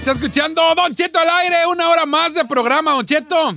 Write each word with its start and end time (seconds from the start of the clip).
Está 0.00 0.12
escuchando 0.12 0.62
Don 0.74 0.94
Cheto 0.94 1.18
al 1.18 1.28
aire, 1.28 1.66
una 1.70 1.90
hora 1.90 2.06
más 2.06 2.32
de 2.32 2.46
programa, 2.46 2.92
Don 2.92 3.04
Cheto. 3.04 3.54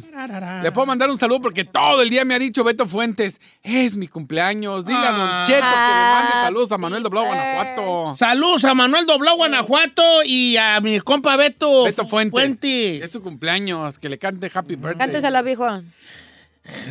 Le 0.62 0.74
puedo 0.74 0.86
mandar 0.86 1.10
un 1.10 1.18
saludo 1.18 1.42
porque 1.42 1.64
todo 1.64 2.02
el 2.02 2.10
día 2.10 2.26
me 2.26 2.36
ha 2.36 2.40
dicho 2.40 2.66
Beto 2.66 2.86
Fuentes, 2.86 3.40
es 3.64 3.96
mi 3.96 4.10
cumpleaños. 4.10 4.86
Dile 4.86 5.08
a 5.08 5.14
Don 5.14 5.46
Cheto 5.46 5.62
que 5.62 5.94
le 5.94 6.04
mande 6.04 6.32
saludos 6.34 6.72
a 6.74 6.78
Manuel 6.78 7.02
Doblado, 7.02 7.28
Guanajuato. 7.28 8.16
Saludos 8.18 8.66
a 8.66 8.74
Manuel 8.74 9.06
Doblado, 9.06 9.38
Guanajuato 9.38 10.04
y 10.26 10.58
a 10.58 10.82
mi 10.82 11.00
compa 11.00 11.38
Beto, 11.38 11.86
Beto 11.86 12.06
Fuentes. 12.06 12.32
Fuentes. 12.32 13.04
Es 13.04 13.12
su 13.12 13.24
cumpleaños, 13.24 13.98
que 13.98 14.10
le 14.10 14.18
cante 14.18 14.52
Happy 14.54 14.76
Birthday. 14.76 14.98
Cántesela, 14.98 15.42
viejo. 15.44 15.66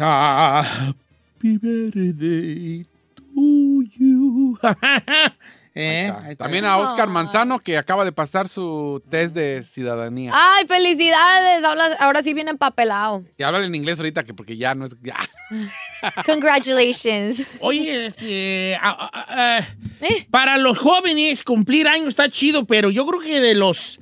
Happy 0.00 1.58
birthday 1.58 2.86
to 3.34 3.82
you. 3.98 4.58
Eh, 5.74 6.12
ahí 6.22 6.32
está. 6.32 6.44
También 6.44 6.64
a 6.66 6.76
Oscar 6.76 7.08
Manzano, 7.08 7.58
que 7.58 7.78
acaba 7.78 8.04
de 8.04 8.12
pasar 8.12 8.48
su 8.48 9.02
test 9.08 9.34
de 9.34 9.62
ciudadanía. 9.62 10.32
¡Ay, 10.34 10.66
felicidades! 10.66 11.64
Ahora, 11.64 11.86
ahora 11.98 12.22
sí 12.22 12.34
viene 12.34 12.50
empapelado. 12.50 13.24
Y 13.38 13.42
háblale 13.42 13.66
en 13.66 13.74
inglés 13.74 13.98
ahorita, 13.98 14.24
que 14.24 14.34
porque 14.34 14.56
ya 14.56 14.74
no 14.74 14.84
es... 14.84 14.94
ya. 15.02 15.16
Congratulations. 16.26 17.42
Oye, 17.60 18.06
este, 18.06 18.76
ah, 18.82 19.60
Eh. 20.00 20.26
para 20.30 20.58
los 20.58 20.78
jóvenes 20.78 21.42
cumplir 21.42 21.88
años 21.88 22.08
está 22.08 22.28
chido, 22.28 22.66
pero 22.66 22.90
yo 22.90 23.06
creo 23.06 23.20
que 23.20 23.40
de 23.40 23.54
los 23.54 23.98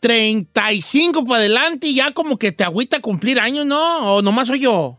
35 0.00 1.24
para 1.24 1.40
adelante 1.40 1.92
ya 1.94 2.12
como 2.12 2.38
que 2.38 2.52
te 2.52 2.64
agüita 2.64 3.00
cumplir 3.00 3.38
años, 3.40 3.64
¿no? 3.66 4.14
O 4.14 4.22
nomás 4.22 4.48
soy 4.48 4.60
yo. 4.60 4.98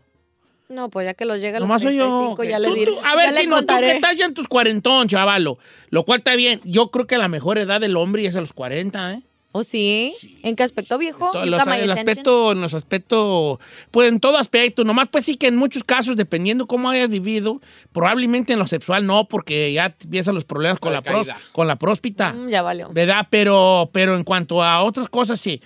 No, 0.68 0.90
pues 0.90 1.06
ya 1.06 1.14
que 1.14 1.24
los 1.24 1.40
llega 1.40 1.58
a 1.58 1.60
los 1.60 1.68
Nomás 1.68 1.82
soy 1.82 1.96
yo. 1.96 2.34
35, 2.36 2.44
ya 2.44 2.58
le 2.58 2.74
diré. 2.74 2.92
a 3.04 3.14
ver, 3.16 3.26
ya 3.26 3.32
le 3.32 3.40
Chino, 3.42 3.60
tú 3.64 3.74
que 3.78 3.90
estás 3.92 4.16
ya 4.16 4.24
en 4.24 4.34
tus 4.34 4.48
cuarentón, 4.48 5.08
chavalo. 5.08 5.58
Lo 5.90 6.02
cual 6.04 6.18
está 6.18 6.34
bien. 6.34 6.60
Yo 6.64 6.90
creo 6.90 7.06
que 7.06 7.18
la 7.18 7.28
mejor 7.28 7.58
edad 7.58 7.80
del 7.80 7.96
hombre 7.96 8.26
es 8.26 8.34
a 8.36 8.40
los 8.40 8.52
40, 8.52 9.12
¿eh? 9.14 9.22
¿Oh, 9.52 9.62
sí? 9.62 10.12
¿En 10.42 10.54
qué 10.54 10.64
aspecto, 10.64 10.98
viejo? 10.98 11.30
You 11.32 11.46
los- 11.48 11.66
el 11.66 11.90
aspecto, 11.90 12.52
en 12.52 12.60
los 12.60 12.74
aspectos, 12.74 13.58
pues 13.90 14.10
en 14.12 14.20
todo 14.20 14.36
aspecto, 14.36 14.84
nomás 14.84 15.08
pues 15.10 15.24
sí 15.24 15.36
que 15.36 15.46
en 15.46 15.56
muchos 15.56 15.82
casos, 15.82 16.14
dependiendo 16.16 16.66
cómo 16.66 16.90
hayas 16.90 17.08
vivido, 17.08 17.62
probablemente 17.92 18.52
en 18.52 18.58
lo 18.58 18.66
sexual 18.66 19.06
no, 19.06 19.28
porque 19.28 19.72
ya 19.72 19.94
empiezan 20.02 20.34
los 20.34 20.44
problemas 20.44 20.78
con 20.78 20.92
La 20.92 20.98
la, 20.98 21.02
pros- 21.02 21.28
con 21.52 21.66
la 21.68 21.76
próspita, 21.76 22.34
Mm, 22.34 22.48
ya 22.50 22.60
valió. 22.60 22.90
¿verdad? 22.92 23.28
Pero, 23.30 23.88
pero 23.94 24.14
en 24.14 24.24
cuanto 24.24 24.62
a 24.62 24.82
otras 24.82 25.08
cosas, 25.08 25.40
sí. 25.40 25.62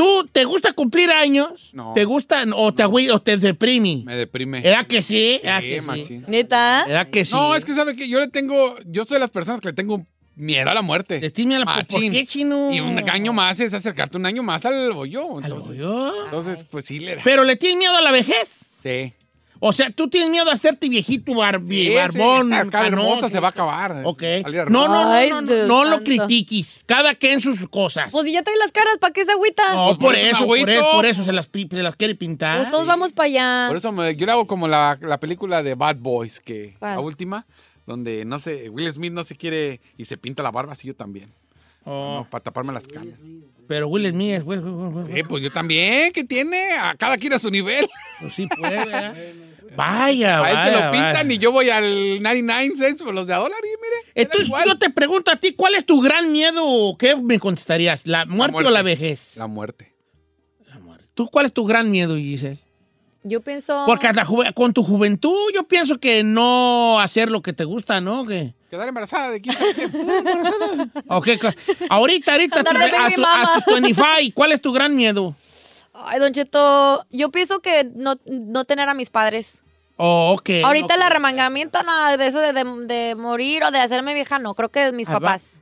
¿Tú 0.00 0.28
te 0.32 0.44
gusta 0.44 0.72
cumplir 0.72 1.10
años? 1.10 1.70
No. 1.74 1.92
¿Te 1.92 2.04
gusta 2.06 2.44
o 2.54 2.72
te, 2.72 2.82
agüi- 2.82 3.10
o 3.12 3.20
te 3.20 3.36
deprime? 3.36 4.02
Me 4.06 4.14
deprime. 4.16 4.60
¿Era 4.66 4.84
que 4.84 5.02
sí? 5.02 5.38
¿Era 5.42 5.60
Sí, 5.60 5.66
que 5.66 5.80
sí? 6.04 6.22
¿Neta? 6.26 6.84
¿Era 6.88 7.04
que 7.10 7.24
sí? 7.24 7.34
No, 7.34 7.54
es 7.54 7.64
que 7.66 7.72
sabe 7.74 7.94
que 7.94 8.08
yo 8.08 8.18
le 8.18 8.28
tengo... 8.28 8.76
Yo 8.86 9.04
soy 9.04 9.16
de 9.16 9.20
las 9.20 9.30
personas 9.30 9.60
que 9.60 9.68
le 9.68 9.74
tengo 9.74 10.06
miedo 10.36 10.70
a 10.70 10.74
la 10.74 10.80
muerte. 10.80 11.20
Decime 11.20 11.56
a 11.56 11.58
la- 11.58 11.84
¿por 11.86 12.00
qué, 12.10 12.24
chino? 12.26 12.72
Y 12.72 12.80
un 12.80 12.98
año 13.10 13.34
más 13.34 13.60
es 13.60 13.74
acercarte 13.74 14.16
un 14.16 14.24
año 14.24 14.42
más 14.42 14.64
al 14.64 14.92
bollo. 14.94 15.36
¿Al 15.38 15.44
Entonces, 15.44 15.70
hoyo? 15.72 16.24
entonces 16.24 16.64
pues 16.70 16.86
sí 16.86 16.98
le 17.00 17.16
da. 17.16 17.22
¿Pero 17.22 17.44
le 17.44 17.56
tienes 17.56 17.76
miedo 17.78 17.94
a 17.94 18.00
la 18.00 18.10
vejez? 18.10 18.48
Sí. 18.82 19.12
O 19.62 19.72
sea, 19.74 19.90
tú 19.90 20.08
tienes 20.08 20.30
miedo 20.30 20.48
a 20.48 20.54
hacerte 20.54 20.88
viejito 20.88 21.34
bar- 21.34 21.60
Sí, 21.66 21.94
barbón. 21.94 22.50
sí, 22.50 22.70
cara 22.70 22.86
hermosa 22.86 23.28
se 23.28 23.40
va 23.40 23.48
a 23.48 23.50
acabar. 23.50 24.00
Ok. 24.04 24.22
Salir 24.42 24.70
No, 24.70 24.88
no, 24.88 25.04
no, 25.04 25.12
Ay, 25.12 25.28
no, 25.30 25.42
no, 25.42 25.84
lo 25.84 26.02
critiques. 26.02 26.82
Cada 26.86 27.14
quien 27.14 27.40
sus 27.42 27.68
cosas. 27.68 28.10
Pues 28.10 28.24
si 28.24 28.32
ya 28.32 28.42
trae 28.42 28.56
las 28.56 28.72
caras, 28.72 28.96
¿para 28.98 29.12
qué 29.12 29.22
se 29.24 29.32
agüita? 29.32 29.74
no, 29.74 29.84
pues, 29.88 29.98
por 29.98 30.06
por 30.06 30.14
eso 30.16 30.46
por 30.46 30.70
eso, 30.70 30.90
por 30.92 31.04
eso 31.06 31.24
se 31.24 31.32
las, 31.32 31.46
pi- 31.46 31.68
se 31.70 31.82
las 31.82 31.94
quiere 31.96 32.14
pintar. 32.14 32.56
Pues 32.58 32.70
todos 32.70 32.86
vamos 32.86 33.12
para 33.12 33.26
allá. 33.26 33.64
Por 33.68 33.76
eso 33.76 33.92
me- 33.92 34.16
yo 34.16 34.24
le 34.24 34.32
hago 34.32 34.46
como 34.46 34.66
la, 34.66 34.98
la 35.02 35.20
película 35.20 35.62
de 35.62 35.74
Bad 35.74 35.96
Boys, 35.96 36.40
que 36.40 36.76
¿Cuál? 36.78 36.94
la 36.94 37.00
última, 37.00 37.46
donde 37.86 38.24
no 38.24 38.38
sé, 38.38 38.70
Will 38.70 38.90
Smith 38.90 39.12
no 39.12 39.24
se 39.24 39.36
quiere 39.36 39.80
y 39.98 40.06
se 40.06 40.16
pinta 40.16 40.42
la 40.42 40.50
barba, 40.50 40.72
así 40.72 40.88
yo 40.88 40.94
también. 40.96 41.32
Oh, 41.84 42.18
No, 42.20 42.30
para 42.30 42.42
taparme 42.44 42.72
las 42.72 42.86
canas. 42.88 43.18
pero 43.68 43.88
Will 43.88 44.08
Smith 44.08 44.32
es, 44.36 44.42
güey, 44.44 44.58
güey. 44.60 45.04
Sí, 45.04 45.22
pues 45.28 45.42
yo 45.42 45.50
también, 45.52 46.12
¿qué 46.12 46.24
tiene? 46.24 46.72
A 46.78 46.94
cada 46.94 47.16
quien 47.18 47.32
a 47.34 47.38
su 47.38 47.50
nivel. 47.50 47.88
Pues 48.20 48.34
sí 48.34 48.46
puede, 48.58 48.76
¿verdad? 48.86 49.14
Vaya, 49.76 50.40
vaya, 50.40 50.64
se 50.66 50.70
lo 50.72 50.78
vaya. 50.78 50.90
pintan 50.90 51.30
y 51.30 51.38
yo 51.38 51.52
voy 51.52 51.70
al 51.70 52.22
99 52.22 52.72
cents 52.76 53.02
por 53.02 53.14
los 53.14 53.26
de 53.26 53.34
a 53.34 53.38
dólar 53.38 53.58
y 53.62 53.68
mire. 53.68 54.12
Entonces 54.14 54.48
yo 54.66 54.78
te 54.78 54.90
pregunto 54.90 55.30
a 55.30 55.36
ti, 55.36 55.52
¿cuál 55.54 55.74
es 55.74 55.84
tu 55.86 56.00
gran 56.00 56.32
miedo? 56.32 56.96
¿Qué 56.98 57.16
me 57.16 57.38
contestarías? 57.38 58.06
¿La 58.06 58.26
muerte, 58.26 58.58
o 58.58 58.70
la 58.70 58.82
vejez? 58.82 59.36
La 59.36 59.46
muerte. 59.46 59.92
La 60.68 60.78
muerte. 60.78 61.06
¿Tú 61.14 61.28
cuál 61.28 61.46
es 61.46 61.52
tu 61.52 61.64
gran 61.64 61.90
miedo, 61.90 62.16
Giselle? 62.16 62.58
Yo 63.22 63.42
pienso... 63.42 63.84
Porque 63.86 64.06
a 64.06 64.12
la 64.14 64.24
juve- 64.24 64.54
con 64.54 64.72
tu 64.72 64.82
juventud 64.82 65.36
yo 65.54 65.64
pienso 65.68 65.98
que 66.00 66.24
no 66.24 66.98
hacer 67.00 67.30
lo 67.30 67.42
que 67.42 67.52
te 67.52 67.64
gusta, 67.64 68.00
¿no? 68.00 68.24
Que... 68.24 68.54
Quedar 68.70 68.88
embarazada 68.88 69.28
de 69.30 69.42
15 69.42 69.64
años. 69.64 69.90
Ok, 71.06 71.28
ahorita, 71.90 72.32
ahorita, 72.32 72.64
tu- 72.64 72.70
a, 72.70 73.10
tu, 73.14 73.24
a 73.24 73.60
tu 73.66 73.72
25, 73.74 74.06
¿cuál 74.34 74.52
es 74.52 74.60
tu 74.62 74.72
gran 74.72 74.96
miedo? 74.96 75.34
Ay, 76.04 76.18
Don 76.18 76.32
Cheto, 76.32 77.04
yo 77.10 77.30
pienso 77.30 77.60
que 77.60 77.88
no, 77.94 78.16
no 78.26 78.64
tener 78.64 78.88
a 78.88 78.94
mis 78.94 79.10
padres. 79.10 79.58
Oh, 79.96 80.34
ok. 80.38 80.50
Ahorita 80.64 80.94
el 80.94 81.02
arremangamiento, 81.02 81.82
no, 81.82 82.16
de 82.16 82.26
eso 82.26 82.40
de, 82.40 82.52
de- 82.52 82.86
de 82.86 83.14
morir 83.16 83.62
o 83.64 83.70
de 83.70 83.78
hacerme 83.80 84.14
vieja, 84.14 84.38
no. 84.38 84.54
Creo 84.54 84.70
que 84.70 84.92
mis 84.92 85.08
papás. 85.20 85.60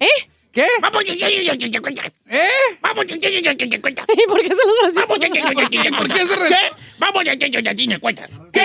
¿Eh? 0.00 0.30
¿Qué? 0.52 0.66
Vamos. 0.80 1.04
¿Eh? 1.04 2.48
Vamos, 2.80 3.06
ya, 3.06 3.16
ya, 3.16 3.28
ya, 3.28 3.40
ya, 3.40 3.52
ya, 3.52 3.66
ya, 3.66 3.78
ya. 3.90 4.04
¿Y 4.14 4.26
por 4.26 4.40
qué 4.40 4.48
se 4.48 4.54
los? 4.54 4.94
Vamos. 4.94 5.18
¿Por 5.18 6.08
qué 6.12 6.26
se 6.26 6.36
re- 6.36 6.48
¿Qué? 6.48 6.56
Vamos, 6.98 7.24
ya, 7.24 7.34
ya, 7.34 7.46
ya, 7.46 7.60
ya, 7.60 7.72
ya, 7.72 7.98
cuenta. 7.98 8.28
¿Qué? 8.52 8.60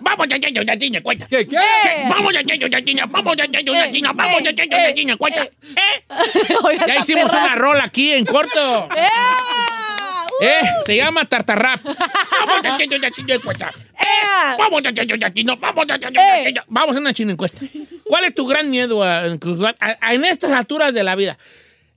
Vamos, 0.00 0.26
ya, 0.28 0.36
ya, 0.38 0.48
ya, 0.48 0.62
ya, 0.62 0.74
ya, 0.74 1.02
cuenta. 1.02 1.26
¿Qué? 1.28 1.46
¿Qué? 1.46 1.56
Vamos, 2.08 2.32
ya, 2.32 2.40
ya, 2.42 2.54
ya, 2.56 2.68
ya, 2.68 2.78
ya, 2.80 3.06
vamos, 3.06 3.36
ya, 3.36 3.44
ya, 3.46 3.60
ya, 3.60 3.90
ya, 3.90 4.12
vamos, 4.12 4.42
ya, 4.42 4.50
ya, 4.50 4.64
ya, 4.64 4.90
ya, 4.94 5.02
ya, 5.04 5.16
cuenta. 5.16 5.42
¿Eh? 5.44 6.04
Ya 6.86 6.96
hicimos 6.96 7.30
una 7.32 7.54
rola 7.54 7.84
aquí 7.84 8.12
en 8.12 8.24
corto. 8.24 8.88
¡Eh! 8.96 9.06
Eh, 10.40 10.60
se 10.84 10.96
llama 10.96 11.24
Tartarrap. 11.24 11.82
Vamos, 11.84 12.62
ya, 12.62 12.76
ya, 12.78 13.38
cuenta. 13.40 13.72
¡Eh! 13.98 14.56
Vamos, 14.58 14.82
no, 14.82 15.56
vamos, 16.68 16.96
a 16.96 17.00
una 17.00 17.12
china 17.14 17.32
encuesta. 17.32 17.60
¿Cuál 18.04 18.24
es 18.24 18.34
tu 18.34 18.46
gran 18.46 18.70
miedo 18.70 19.02
a- 19.02 19.20
a- 19.24 19.96
a- 20.00 20.14
en 20.14 20.24
estas 20.24 20.52
alturas 20.52 20.92
de 20.92 21.02
la 21.04 21.14
vida? 21.16 21.38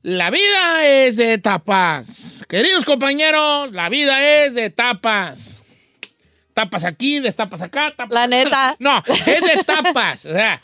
La 0.01 0.29
vida 0.29 0.85
es 0.87 1.17
de 1.17 1.33
etapas. 1.33 2.43
Queridos 2.47 2.85
compañeros, 2.85 3.73
la 3.73 3.89
vida 3.89 4.21
es 4.45 4.53
de 4.53 4.65
etapas. 4.65 5.61
Tapas 6.53 6.83
aquí, 6.85 7.19
destapas 7.19 7.61
acá, 7.61 7.93
tapas 7.95 8.13
La 8.13 8.27
neta. 8.27 8.75
No, 8.79 9.03
es 9.07 9.41
de 9.41 9.53
etapas. 9.53 10.25
O 10.25 10.33
sea, 10.33 10.61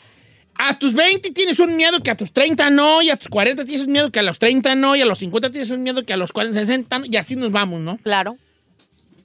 a 0.58 0.78
tus 0.78 0.94
20 0.94 1.30
tienes 1.32 1.58
un 1.58 1.76
miedo 1.76 2.02
que 2.02 2.10
a 2.10 2.16
tus 2.16 2.32
30 2.32 2.70
no, 2.70 3.02
y 3.02 3.10
a 3.10 3.16
tus 3.16 3.28
40 3.28 3.64
tienes 3.64 3.86
un 3.86 3.92
miedo 3.92 4.10
que 4.10 4.20
a 4.20 4.22
los 4.22 4.38
30 4.38 4.74
no, 4.74 4.96
y 4.96 5.02
a 5.02 5.06
los 5.06 5.18
50 5.18 5.50
tienes 5.50 5.70
un 5.70 5.82
miedo 5.82 6.04
que 6.04 6.12
a 6.12 6.16
los 6.16 6.32
40, 6.32 6.60
60 6.60 6.98
no, 6.98 7.06
y 7.06 7.16
así 7.16 7.36
nos 7.36 7.52
vamos, 7.52 7.80
¿no? 7.80 7.98
Claro. 7.98 8.36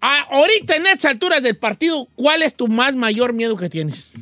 Ah, 0.01 0.27
ahorita 0.31 0.75
en 0.75 0.87
estas 0.87 1.11
alturas 1.11 1.43
del 1.43 1.57
partido, 1.57 2.07
¿cuál 2.15 2.41
es 2.41 2.55
tu 2.55 2.67
más 2.67 2.95
mayor 2.95 3.33
miedo 3.33 3.55
que 3.55 3.69
tienes? 3.69 4.13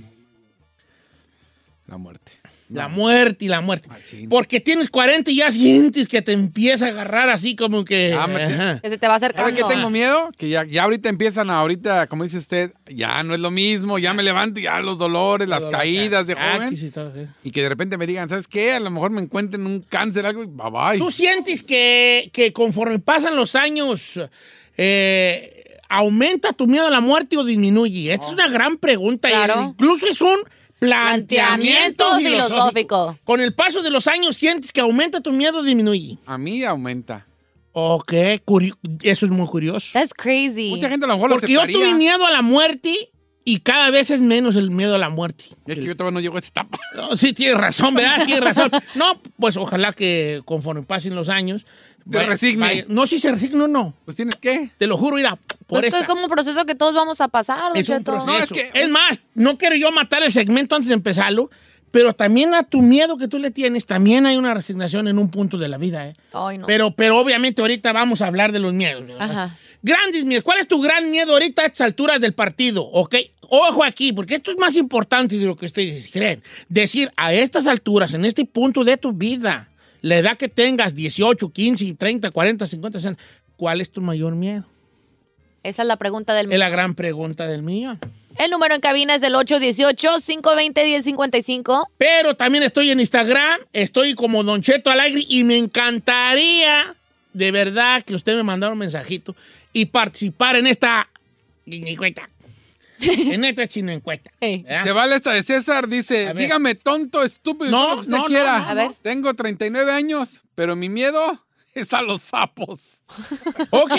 La 1.88 1.98
muerte. 1.98 2.19
La 2.72 2.88
muerte 2.88 3.46
y 3.46 3.48
la 3.48 3.62
muerte. 3.62 3.90
Machín. 3.90 4.30
Porque 4.30 4.60
tienes 4.60 4.90
40 4.90 5.32
y 5.32 5.38
ya 5.38 5.50
sientes 5.52 6.08
que 6.08 6.22
te 6.22 6.34
empieza 6.34 6.86
a 6.86 6.90
agarrar 6.90 7.28
así 7.30 7.56
como 7.56 7.84
que... 7.84 8.14
Ah, 8.14 8.28
me- 8.28 8.44
Ajá. 8.44 8.80
Que 8.80 8.90
se 8.92 8.98
te 9.00 9.08
va 9.08 9.20
¿Sabe 9.20 9.34
acercando. 9.34 9.68
qué 9.68 9.74
tengo 9.74 9.90
miedo? 9.90 10.30
Que 10.38 10.50
ya, 10.50 10.64
ya 10.66 10.84
ahorita 10.84 11.10
empiezan, 11.10 11.50
ahorita, 11.50 12.06
como 12.06 12.24
dice 12.26 12.38
usted, 12.38 12.72
ya 12.88 13.24
no 13.24 13.34
es 13.34 13.40
lo 13.40 13.50
mismo, 13.50 13.98
ya 13.98 14.14
me 14.14 14.22
levanto, 14.22 14.60
y 14.60 14.64
ya 14.64 14.80
los 14.82 15.00
dolores, 15.00 15.48
las 15.48 15.66
caídas 15.66 16.28
de 16.28 16.34
Ah, 16.34 16.54
joven. 16.54 16.68
aquí 16.68 16.78
sí 16.78 16.86
está, 16.86 17.12
sí. 17.12 17.22
Y 17.44 17.50
que 17.52 17.64
de 17.64 17.70
repente 17.70 17.98
me 17.98 18.06
digan, 18.06 18.30
¿sabes 18.30 18.48
qué? 18.48 18.74
A 18.74 18.80
lo 18.80 18.92
mejor 18.92 19.10
me 19.10 19.22
encuentren 19.22 19.66
un 19.66 19.82
cáncer, 19.82 20.28
algo, 20.28 20.44
y 20.44 20.46
bye 20.46 20.70
bye. 20.72 20.98
¿Tú 21.00 21.10
sientes 21.10 21.64
que, 21.64 22.30
que 22.32 22.54
conforme 22.54 23.00
pasan 23.00 23.36
los 23.36 23.56
años 23.56 24.20
eh, 24.78 25.66
aumenta 25.90 26.54
tu 26.54 26.68
miedo 26.68 26.88
a 26.88 26.92
la 26.92 27.02
muerte 27.02 27.36
o 27.38 27.44
disminuye? 27.44 28.14
Esta 28.14 28.28
es 28.28 28.34
una 28.34 28.48
gran 28.48 28.78
pregunta. 28.78 29.28
Claro. 29.30 29.70
incluso 29.72 30.08
es 30.08 30.22
un 30.22 30.38
planteamiento 30.80 32.18
filosófico. 32.18 32.50
filosófico. 32.50 33.18
Con 33.24 33.42
el 33.42 33.54
paso 33.54 33.82
de 33.82 33.90
los 33.90 34.08
años, 34.08 34.38
¿sientes 34.38 34.72
que 34.72 34.82
aumenta 34.82 35.22
tu 35.22 35.32
miedo 35.32 35.60
o 35.60 35.64
disminuye? 35.64 36.18
A 36.26 36.38
mí 36.38 36.64
aumenta. 36.64 37.26
Ok, 37.72 38.14
curio- 38.46 38.76
eso 39.04 39.26
es 39.26 39.32
muy 39.32 39.48
curioso. 39.48 39.88
That's 39.94 40.14
crazy. 40.14 40.70
Mucha 40.72 40.90
gente 40.90 41.06
a 41.06 41.10
lo 41.10 41.16
mejor 41.16 41.30
lo 41.30 41.36
Porque 41.38 41.54
yo 41.54 41.62
aceptaría. 41.62 41.88
tuve 41.90 41.98
miedo 41.98 42.26
a 42.26 42.32
la 42.32 42.42
muerte 42.42 42.94
y 43.50 43.62
cada 43.62 43.90
vez 43.90 44.12
es 44.12 44.22
menos 44.22 44.56
el 44.56 44.70
miedo 44.70 44.94
a 44.94 44.98
la 45.00 45.10
muerte. 45.10 45.46
Es 45.66 45.80
que 45.80 45.86
yo 45.86 45.98
todavía 45.98 46.14
no 46.14 46.20
llego 46.20 46.36
a 46.36 46.40
esa 46.40 46.50
etapa. 46.50 46.78
No, 46.96 47.18
sí, 47.18 47.34
tienes 47.34 47.58
razón, 47.58 47.96
¿verdad? 47.96 48.24
Tienes 48.26 48.44
razón. 48.44 48.70
No, 48.94 49.20
pues 49.40 49.58
ojalá 49.58 49.92
que 49.94 50.42
conforme 50.46 50.84
pasen 50.84 51.16
los 51.16 51.30
años... 51.30 51.66
Te 52.10 52.26
resigne. 52.26 52.86
no, 52.88 53.08
si 53.08 53.20
se 53.20 53.32
resigne, 53.32 53.58
no, 53.58 53.68
no. 53.68 53.94
Pues 54.06 54.18
tienes 54.18 54.36
que. 54.36 54.72
Te 54.78 54.88
lo 54.88 54.98
juro, 54.98 55.16
mira, 55.18 55.36
por 55.36 55.66
Pues 55.68 55.86
esto 55.86 55.98
esta. 55.98 56.00
es 56.00 56.06
como 56.08 56.24
un 56.24 56.30
proceso 56.30 56.66
que 56.66 56.74
todos 56.74 56.94
vamos 56.94 57.22
a 57.22 57.28
pasar, 57.28 57.72
Es 57.76 57.90
un 57.90 58.04
proceso. 58.04 58.56
No, 58.56 58.62
es, 58.74 58.90
más, 58.90 59.22
no 59.36 59.58
quiero 59.58 59.76
yo 59.76 59.92
matar 59.92 60.24
el 60.24 60.32
segmento 60.32 60.76
antes 60.76 60.90
de 60.90 60.96
empezarlo, 60.96 61.50
pero 61.92 62.14
también 62.14 62.54
a 62.56 62.64
tu 62.64 62.82
miedo 62.82 63.18
que 63.18 63.28
tú 63.28 63.38
le 63.38 63.52
tienes, 63.52 63.86
también 63.86 64.26
hay 64.26 64.38
una 64.38 64.54
resignación 64.54 65.08
en 65.08 65.20
un 65.20 65.30
punto 65.30 65.58
de 65.58 65.68
la 65.68 65.78
vida, 65.78 66.08
¿eh? 66.08 66.16
Ay, 66.34 66.58
no. 66.58 66.66
Pero, 66.68 66.92
pero 66.92 67.18
obviamente 67.20 67.62
ahorita 67.62 67.92
vamos 67.94 68.22
a 68.22 68.28
hablar 68.28 68.52
de 68.52 68.60
los 68.60 68.74
miedos. 68.74 69.06
¿verdad? 69.06 69.22
Ajá. 69.30 69.58
Grandes 69.82 70.26
miedos. 70.26 70.44
¿Cuál 70.44 70.60
es 70.60 70.68
tu 70.68 70.82
gran 70.82 71.10
miedo 71.10 71.34
ahorita 71.34 71.62
a 71.62 71.66
estas 71.68 71.86
alturas 71.86 72.20
del 72.20 72.34
partido? 72.34 72.84
¿Ok? 72.84 73.16
Ojo 73.50 73.84
aquí, 73.84 74.14
porque 74.14 74.36
esto 74.36 74.52
es 74.52 74.58
más 74.58 74.76
importante 74.76 75.38
de 75.38 75.46
lo 75.46 75.56
que 75.56 75.66
ustedes 75.66 76.10
creen. 76.12 76.42
Decir, 76.68 77.12
a 77.18 77.34
estas 77.34 77.68
alturas, 77.68 78.14
en 78.14 78.26
este 78.26 78.46
punto 78.46 78.84
de 78.84 78.98
tu 78.98 79.14
vida, 79.14 79.70
la 80.02 80.18
edad 80.18 80.38
que 80.38 80.50
tengas, 80.50 80.94
18, 80.96 81.52
15, 81.52 81.94
30, 81.96 82.32
40, 82.32 82.66
50, 82.68 83.00
60, 83.00 83.22
¿cuál 83.58 83.82
es 83.82 83.90
tu 83.90 84.02
mayor 84.02 84.36
miedo? 84.36 84.66
Esa 85.64 85.82
es 85.82 85.88
la 85.88 85.98
pregunta 85.98 86.34
del 86.34 86.46
Es 86.46 86.50
millón. 86.50 86.60
la 86.60 86.70
gran 86.70 86.96
pregunta 86.96 87.48
del 87.48 87.64
mío. 87.64 87.98
El 88.38 88.52
número 88.52 88.76
en 88.76 88.82
cabina 88.82 89.16
es 89.16 89.24
el 89.24 89.34
818-520-1055. 89.34 91.88
Pero 91.98 92.36
también 92.36 92.64
estoy 92.64 92.92
en 92.92 93.00
Instagram, 93.00 93.60
estoy 93.74 94.14
como 94.16 94.44
Don 94.44 94.62
Cheto 94.62 94.90
Alegre 94.90 95.26
y 95.28 95.44
me 95.44 95.58
encantaría 95.58 96.96
de 97.34 97.52
verdad 97.52 98.04
que 98.04 98.16
usted 98.16 98.36
me 98.36 98.44
mandara 98.44 98.74
un 98.74 98.80
mensajito 98.80 99.36
y 99.74 99.86
participar 99.86 100.56
en 100.56 100.68
esta. 100.68 101.10
en 103.34 103.46
esta 103.46 103.68
chino 103.68 103.92
encuesta. 103.92 104.32
Hey. 104.40 104.66
Se 104.84 104.92
vale 104.92 105.16
esta 105.16 105.32
de 105.34 105.44
César, 105.44 105.88
dice, 105.88 106.34
dígame 106.36 106.76
tonto, 106.76 107.24
estúpido, 107.24 107.72
No, 107.72 107.94
que 107.96 108.00
usted 108.02 108.12
no, 108.12 108.18
no, 108.20 108.26
quiera. 108.26 108.60
no, 108.60 108.66
A 108.70 108.74
ver. 108.74 108.92
Tengo 109.02 109.34
39 109.34 109.92
años, 109.92 110.42
pero 110.56 110.76
mi 110.76 110.90
miedo 110.90 111.46
es 111.74 111.94
a 111.94 112.02
los 112.02 112.22
sapos. 112.22 112.80
Ok, 113.72 113.92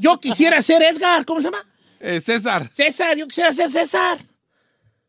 yo 0.00 0.18
quisiera 0.18 0.60
ser 0.62 0.82
Edgar, 0.82 1.24
¿cómo 1.24 1.40
se 1.40 1.46
llama? 1.48 1.64
Eh, 2.00 2.20
César. 2.20 2.68
César, 2.74 3.16
yo 3.16 3.28
quisiera 3.28 3.52
ser 3.52 3.70
César. 3.70 4.18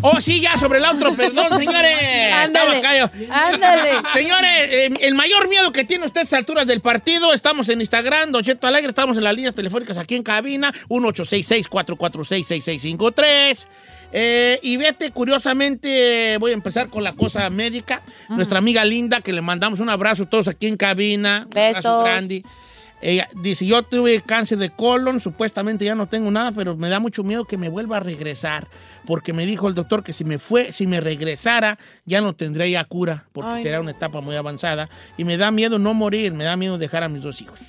Oh, 0.01 0.21
sí, 0.21 0.41
ya 0.41 0.57
sobre 0.57 0.79
el 0.79 0.85
otro, 0.85 1.13
perdón, 1.15 1.57
señores. 1.57 2.33
Ándale. 2.33 2.81
Ándale. 3.29 3.91
Señores, 4.13 4.51
eh, 4.69 4.89
el 5.01 5.15
mayor 5.15 5.49
miedo 5.49 5.71
que 5.71 5.83
tiene 5.83 6.05
usted 6.05 6.21
a 6.21 6.23
estas 6.23 6.39
alturas 6.39 6.65
del 6.67 6.81
partido, 6.81 7.33
estamos 7.33 7.67
en 7.69 7.81
Instagram, 7.81 8.31
Don 8.31 8.43
Cheto 8.43 8.67
Alegre, 8.67 8.89
estamos 8.89 9.17
en 9.17 9.23
las 9.23 9.35
líneas 9.35 9.53
telefónicas 9.53 9.97
aquí 9.97 10.15
en 10.15 10.23
cabina, 10.23 10.73
1866-446-6653. 10.89 13.67
Eh, 14.11 14.59
y 14.63 14.77
vete, 14.77 15.11
curiosamente, 15.11 16.37
voy 16.39 16.51
a 16.51 16.55
empezar 16.55 16.89
con 16.89 17.03
la 17.03 17.13
cosa 17.13 17.47
médica. 17.49 18.01
Nuestra 18.29 18.57
amiga 18.57 18.83
Linda, 18.83 19.21
que 19.21 19.33
le 19.33 19.41
mandamos 19.41 19.79
un 19.79 19.89
abrazo 19.89 20.25
todos 20.25 20.47
aquí 20.47 20.67
en 20.67 20.77
cabina. 20.77 21.47
Un 21.51 21.57
abrazo 21.57 21.75
Besos. 21.75 22.03
grande. 22.05 22.43
Ella 23.01 23.29
dice, 23.35 23.65
yo 23.65 23.83
tuve 23.83 24.19
cáncer 24.21 24.57
de 24.57 24.69
colon, 24.69 25.19
supuestamente 25.19 25.85
ya 25.85 25.95
no 25.95 26.07
tengo 26.07 26.29
nada, 26.31 26.51
pero 26.51 26.75
me 26.75 26.89
da 26.89 26.99
mucho 26.99 27.23
miedo 27.23 27.45
que 27.45 27.57
me 27.57 27.69
vuelva 27.69 27.97
a 27.97 27.99
regresar, 28.01 28.67
porque 29.05 29.31
me 29.31 29.45
dijo 29.45 29.67
el 29.67 29.75
doctor 29.75 30.03
que 30.03 30.11
si 30.11 30.25
me 30.25 30.37
fue, 30.37 30.71
si 30.71 30.85
me 30.85 30.99
regresara, 30.99 31.77
ya 32.05 32.19
no 32.19 32.33
tendría 32.33 32.83
cura, 32.83 33.25
porque 33.31 33.51
Ay, 33.51 33.63
será 33.63 33.77
no. 33.77 33.83
una 33.83 33.91
etapa 33.91 34.19
muy 34.19 34.35
avanzada, 34.35 34.89
y 35.17 35.23
me 35.23 35.37
da 35.37 35.49
miedo 35.51 35.79
no 35.79 35.93
morir, 35.93 36.33
me 36.33 36.43
da 36.43 36.57
miedo 36.57 36.77
dejar 36.77 37.03
a 37.03 37.09
mis 37.09 37.23
dos 37.23 37.41
hijos. 37.41 37.59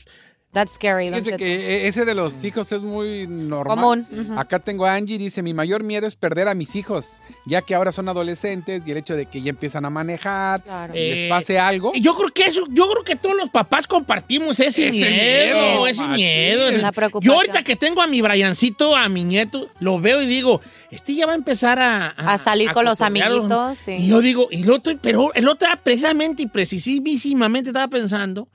That's 0.52 0.73
scary, 0.73 1.11
Dice 1.11 1.37
que 1.37 1.54
eh, 1.85 1.87
ese 1.87 2.04
de 2.04 2.12
los 2.12 2.42
hijos 2.45 2.73
es 2.73 2.80
muy 2.80 3.28
normal. 3.28 3.76
Común, 3.76 4.07
ujú. 4.11 4.37
Acá 4.37 4.59
tengo 4.59 4.85
a 4.85 4.95
Angie, 4.95 5.16
dice, 5.16 5.45
mi 5.45 5.54
mayor 5.54 5.85
miedo 5.85 6.09
es 6.09 6.16
perder 6.16 6.49
a 6.49 6.54
mis 6.57 6.75
hijos, 6.75 7.07
ya 7.47 7.62
que 7.62 7.73
ahora 7.76 7.92
son 7.92 8.09
adolescentes 8.09 8.83
y 8.85 8.90
el 8.90 8.97
hecho 8.97 9.14
de 9.14 9.26
que 9.26 9.42
ya 9.42 9.50
empiezan 9.50 9.85
a 9.85 9.90
manejar, 9.90 10.64
Claro. 10.64 10.92
y 10.92 10.97
les 10.99 11.16
Eh, 11.19 11.26
pase 11.28 11.57
algo. 11.61 11.92
Yo 11.95 12.16
creo 12.16 12.30
que 12.30 12.42
eso, 12.47 12.64
yo 12.69 12.90
creo 12.90 13.04
que 13.04 13.14
todos 13.14 13.37
los 13.37 13.49
papás 13.50 13.87
compartimos 13.87 14.59
ese, 14.59 14.88
Ese 14.88 14.90
miedo, 14.90 15.57
miedo, 15.61 15.87
ese 15.87 16.02
machín. 16.02 16.16
miedo. 16.16 16.71
La 16.78 16.90
preocupación. 16.90 17.33
Yo 17.33 17.37
ahorita 17.38 17.62
que 17.62 17.76
tengo 17.76 18.02
a 18.02 18.09
mi 18.09 18.21
Briancito, 18.21 18.97
a 18.97 19.09
mi 19.09 19.23
nieto, 19.23 19.71
lo 19.78 20.00
veo 20.00 20.21
y 20.21 20.26
digo, 20.26 20.61
este 20.90 21.14
ya 21.14 21.26
va 21.26 21.33
a 21.33 21.37
empezar 21.37 21.78
a... 21.78 22.09
A 22.09 22.38
salir 22.38 22.73
con 22.73 22.85
los 22.85 23.00
amiguitos, 23.02 23.78
sí. 23.78 23.92
Y 24.00 24.09
yo 24.09 24.21
digo, 24.21 24.49
y 24.50 24.62
el 24.64 24.71
otro, 24.73 24.92
pero 25.00 25.33
el 25.35 25.47
otro 25.47 25.69
precisamente 25.85 26.42
y 26.42 26.47
precisísimamente 26.47 27.71
estaba 27.71 27.87
pensando 27.87 28.49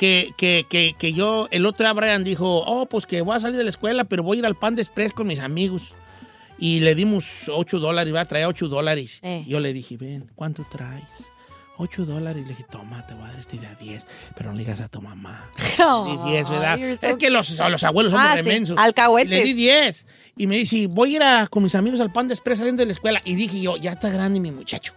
que, 0.00 0.32
que, 0.38 0.64
que, 0.66 0.94
que 0.98 1.12
yo, 1.12 1.46
el 1.50 1.66
otro 1.66 1.84
día 1.84 1.92
Brian 1.92 2.24
dijo, 2.24 2.62
oh, 2.64 2.86
pues 2.86 3.04
que 3.04 3.20
voy 3.20 3.36
a 3.36 3.40
salir 3.40 3.58
de 3.58 3.64
la 3.64 3.68
escuela, 3.68 4.04
pero 4.04 4.22
voy 4.22 4.38
a 4.38 4.40
ir 4.40 4.46
al 4.46 4.54
Pan 4.56 4.74
de 4.74 4.80
Express 4.80 5.12
con 5.12 5.26
mis 5.26 5.40
amigos. 5.40 5.92
Y 6.58 6.80
le 6.80 6.94
dimos 6.94 7.50
8 7.52 7.78
dólares, 7.78 8.08
iba 8.10 8.22
a 8.22 8.24
traer 8.24 8.46
8 8.46 8.68
dólares. 8.68 9.20
Eh. 9.22 9.44
Yo 9.46 9.60
le 9.60 9.74
dije, 9.74 9.98
ven, 9.98 10.30
¿cuánto 10.34 10.64
traes? 10.70 11.30
8 11.76 12.06
dólares. 12.06 12.44
Le 12.44 12.48
dije, 12.50 12.64
toma, 12.70 13.04
te 13.04 13.12
voy 13.12 13.24
a 13.24 13.28
dar 13.28 13.40
este 13.40 13.58
de 13.58 13.66
a 13.66 13.74
10, 13.74 14.06
pero 14.34 14.50
no 14.50 14.56
le 14.56 14.64
digas 14.64 14.80
a 14.80 14.88
tu 14.88 15.02
mamá. 15.02 15.50
Le 15.76 16.12
di 16.24 16.30
10, 16.30 16.48
¿verdad? 16.50 16.78
so 16.98 17.06
es 17.06 17.16
que 17.16 17.28
los, 17.28 17.50
los 17.58 17.84
abuelos 17.84 18.12
son 18.12 18.20
Ah, 18.22 18.36
sí, 18.36 18.42
remensos. 18.42 18.78
alcahuetes. 18.78 19.30
Le 19.30 19.42
di 19.44 19.52
10. 19.52 20.06
Y 20.38 20.46
me 20.46 20.56
dice, 20.56 20.86
voy 20.86 21.12
a 21.12 21.16
ir 21.16 21.22
a- 21.22 21.46
con 21.46 21.62
mis 21.62 21.74
amigos 21.74 22.00
al 22.00 22.10
Pan 22.10 22.26
de 22.26 22.32
Express 22.34 22.56
saliendo 22.58 22.80
de 22.80 22.86
la 22.86 22.92
escuela. 22.92 23.20
Y 23.26 23.34
dije 23.34 23.60
yo, 23.60 23.76
ya 23.76 23.92
está 23.92 24.08
grande 24.08 24.40
mi 24.40 24.50
muchacho. 24.50 24.94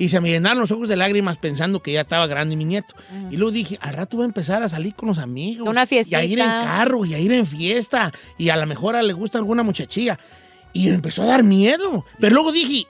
Y 0.00 0.08
se 0.08 0.18
me 0.18 0.30
llenaron 0.30 0.60
los 0.60 0.70
ojos 0.70 0.88
de 0.88 0.96
lágrimas 0.96 1.36
pensando 1.36 1.82
que 1.82 1.92
ya 1.92 2.00
estaba 2.00 2.26
grande 2.26 2.56
mi 2.56 2.64
nieto. 2.64 2.94
Y 3.30 3.36
luego 3.36 3.52
dije, 3.52 3.76
al 3.82 3.92
rato 3.92 4.16
voy 4.16 4.24
a 4.24 4.28
empezar 4.28 4.62
a 4.62 4.68
salir 4.70 4.94
con 4.94 5.10
los 5.10 5.18
amigos. 5.18 5.68
Una 5.68 5.84
Y 6.10 6.14
a 6.14 6.24
ir 6.24 6.38
en 6.38 6.46
carro, 6.46 7.04
y 7.04 7.12
a 7.12 7.18
ir 7.18 7.30
en 7.32 7.44
fiesta. 7.44 8.10
Y 8.38 8.48
a 8.48 8.56
lo 8.56 8.64
mejor 8.64 8.96
a 8.96 9.02
le 9.02 9.12
gusta 9.12 9.36
alguna 9.36 9.62
muchachilla. 9.62 10.18
Y 10.72 10.86
me 10.88 10.94
empezó 10.94 11.22
a 11.22 11.26
dar 11.26 11.42
miedo. 11.42 12.04
Pero 12.20 12.34
luego 12.34 12.52
dije, 12.52 12.86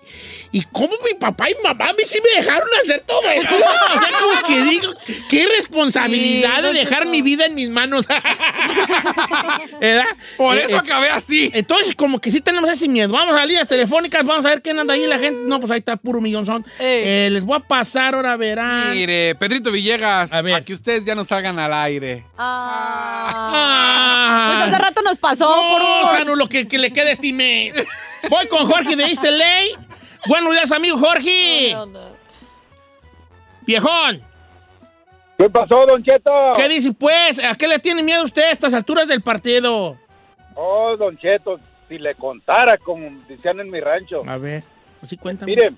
¿y 0.52 0.62
cómo 0.70 0.90
mi 1.04 1.14
papá 1.18 1.48
y 1.48 1.54
mamá 1.62 1.86
a 1.88 1.92
mí 1.94 2.00
sí 2.06 2.18
me 2.22 2.42
dejaron 2.42 2.68
hacer 2.82 3.02
todo 3.06 3.22
eso? 3.30 3.54
O 3.90 3.98
sea, 3.98 4.08
como 4.20 4.42
que 4.46 4.62
digo, 4.70 4.92
qué 5.28 5.48
responsabilidad 5.58 6.56
Sí, 6.58 6.62
de 6.62 6.72
dejar 6.74 7.06
mi 7.06 7.22
vida 7.22 7.46
en 7.46 7.54
mis 7.54 7.68
manos. 7.70 8.06
¿Verdad? 9.80 10.04
Por 10.36 10.56
Eh, 10.56 10.64
eso 10.66 10.76
eh, 10.76 10.78
acabé 10.78 11.10
así. 11.10 11.50
entonces, 11.54 11.94
como 11.94 12.20
que 12.20 12.30
sí 12.30 12.40
tenemos 12.40 12.70
ese 12.70 12.88
miedo. 12.88 13.08
Vamos 13.12 13.34
a 13.34 13.38
las 13.40 13.48
líneas 13.48 13.66
telefónicas, 13.68 14.24
vamos 14.24 14.44
a 14.46 14.50
ver 14.50 14.62
quién 14.62 14.78
anda 14.78 14.94
ahí 14.94 15.06
la 15.06 15.18
gente. 15.18 15.40
No, 15.46 15.58
pues 15.60 15.72
ahí 15.72 15.78
está 15.78 15.96
puro 15.96 16.20
millón 16.20 16.46
son. 16.46 16.64
Ey. 16.78 17.02
Eh, 17.04 17.28
les 17.32 17.42
voy 17.44 17.56
a 17.56 17.60
pasar, 17.60 18.14
ahora 18.14 18.36
verán. 18.36 18.92
Mire, 18.92 19.34
Pedrito 19.36 19.70
Villegas, 19.72 20.32
A 20.32 20.38
a, 20.38 20.42
ver. 20.42 20.64
que 20.64 20.72
ustedes 20.74 21.04
ya 21.04 21.14
no 21.14 21.24
salgan 21.24 21.58
al 21.58 21.72
aire. 21.72 22.24
Ah. 22.38 23.50
Ah. 23.52 24.52
Pues 24.54 24.68
hace 24.74 24.82
rato 24.82 25.02
nos 25.02 25.18
pasó 25.18 25.44
No, 25.48 25.68
por 25.72 25.80
un... 25.82 26.04
o 26.04 26.10
sea, 26.10 26.24
no 26.24 26.36
lo 26.36 26.48
que, 26.48 26.66
que 26.68 26.78
le 26.78 26.92
quede 26.92 27.10
este 27.12 27.28
Voy 28.30 28.46
con 28.48 28.66
Jorge 28.66 28.96
de 28.96 29.04
LA. 29.30 29.80
Buenos 30.26 30.52
días, 30.52 30.70
amigo 30.72 30.98
Jorge. 30.98 31.74
Viejón, 33.66 34.22
¿Qué 35.38 35.48
pasó, 35.48 35.86
Don 35.86 36.02
Cheto? 36.02 36.30
¿qué 36.54 36.68
dice 36.68 36.92
pues? 36.92 37.42
¿A 37.42 37.54
qué 37.54 37.66
le 37.66 37.78
tiene 37.78 38.02
miedo 38.02 38.24
usted 38.24 38.42
a 38.42 38.50
estas 38.50 38.74
alturas 38.74 39.08
del 39.08 39.22
partido? 39.22 39.96
Oh, 40.54 40.96
Don 40.98 41.16
Cheto, 41.16 41.58
si 41.88 41.98
le 41.98 42.14
contara, 42.14 42.76
como 42.76 43.08
decían 43.26 43.58
en 43.60 43.70
mi 43.70 43.80
rancho. 43.80 44.22
A 44.26 44.36
ver, 44.36 44.64
así 45.02 45.16
cuéntame. 45.16 45.50
Mire, 45.54 45.72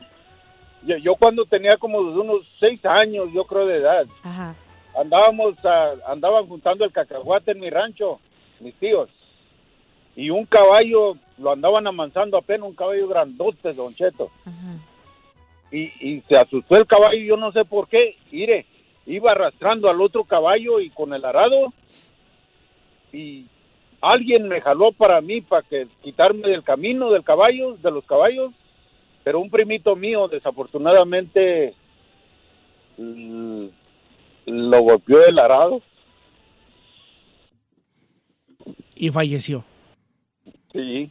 yo, 0.84 0.96
yo 0.96 1.14
cuando 1.14 1.44
tenía 1.44 1.76
como 1.76 1.98
unos 1.98 2.38
seis 2.58 2.80
años, 2.84 3.26
yo 3.32 3.44
creo 3.44 3.66
de 3.66 3.76
edad, 3.78 4.04
Ajá. 4.24 4.54
andábamos, 5.00 5.54
a- 5.64 6.10
andaban 6.12 6.46
juntando 6.48 6.84
el 6.84 6.90
cacahuate 6.92 7.52
en 7.52 7.60
mi 7.60 7.70
rancho, 7.70 8.18
mis 8.58 8.74
tíos. 8.76 9.08
Y 10.14 10.30
un 10.30 10.44
caballo, 10.46 11.16
lo 11.38 11.52
andaban 11.52 11.86
amansando 11.86 12.36
apenas, 12.36 12.68
un 12.68 12.74
caballo 12.74 13.08
grandote, 13.08 13.72
Don 13.72 13.94
Cheto. 13.94 14.30
Ajá. 14.44 14.76
Y, 15.70 15.84
y 16.00 16.22
se 16.28 16.36
asustó 16.36 16.76
el 16.76 16.86
caballo, 16.86 17.18
yo 17.18 17.36
no 17.36 17.50
sé 17.52 17.64
por 17.64 17.88
qué. 17.88 18.16
Mire, 18.30 18.66
iba 19.06 19.30
arrastrando 19.30 19.88
al 19.88 20.00
otro 20.02 20.24
caballo 20.24 20.80
y 20.80 20.90
con 20.90 21.14
el 21.14 21.24
arado. 21.24 21.72
Y 23.10 23.46
alguien 24.02 24.48
me 24.48 24.60
jaló 24.60 24.92
para 24.92 25.22
mí, 25.22 25.40
para 25.40 25.62
que 25.62 25.86
quitarme 26.02 26.48
del 26.48 26.62
camino 26.62 27.10
del 27.10 27.24
caballo, 27.24 27.76
de 27.78 27.90
los 27.90 28.04
caballos. 28.04 28.52
Pero 29.24 29.40
un 29.40 29.48
primito 29.50 29.96
mío, 29.96 30.28
desafortunadamente, 30.28 31.74
l- 32.98 33.70
lo 34.44 34.80
golpeó 34.82 35.24
el 35.24 35.38
arado. 35.38 35.80
Y 38.94 39.08
falleció. 39.10 39.64
Sí. 40.72 41.10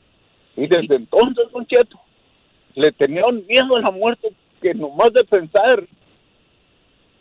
Y 0.55 0.67
desde 0.67 0.95
entonces, 0.95 1.45
Don 1.51 1.65
Cheto, 1.65 1.99
le 2.75 2.91
tenía 2.91 3.25
un 3.25 3.45
miedo 3.47 3.75
a 3.77 3.81
la 3.81 3.91
muerte 3.91 4.33
que 4.61 4.73
nomás 4.73 5.11
de 5.13 5.23
pensar 5.23 5.87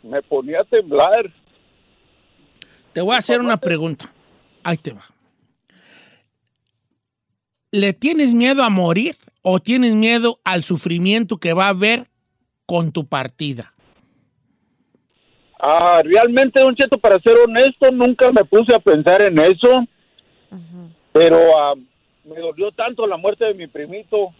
me 0.03 0.21
ponía 0.21 0.61
a 0.61 0.65
temblar. 0.65 1.31
Te 2.93 3.01
voy 3.01 3.15
a 3.15 3.19
hacer 3.19 3.39
una 3.39 3.57
pregunta. 3.57 4.11
Ahí 4.63 4.77
te 4.77 4.93
va. 4.93 5.03
¿Le 7.71 7.93
tienes 7.93 8.33
miedo 8.33 8.63
a 8.63 8.69
morir 8.69 9.15
o 9.41 9.59
tienes 9.59 9.93
miedo 9.93 10.39
al 10.43 10.63
sufrimiento 10.63 11.37
que 11.37 11.53
va 11.53 11.67
a 11.67 11.69
haber 11.69 12.05
con 12.65 12.91
tu 12.91 13.05
partida? 13.05 13.73
Ah, 15.57 16.01
realmente, 16.03 16.59
Don 16.59 16.75
Cheto, 16.75 16.97
para 16.97 17.19
ser 17.21 17.37
honesto, 17.37 17.91
nunca 17.91 18.31
me 18.31 18.43
puse 18.43 18.75
a 18.75 18.79
pensar 18.79 19.21
en 19.21 19.37
eso, 19.39 19.85
pero 21.13 21.37
ah, 21.59 21.75
me 22.23 22.39
dolió 22.39 22.71
tanto 22.71 23.05
la 23.07 23.17
muerte 23.17 23.45
de 23.45 23.53
mi 23.53 23.67
primito. 23.67 24.33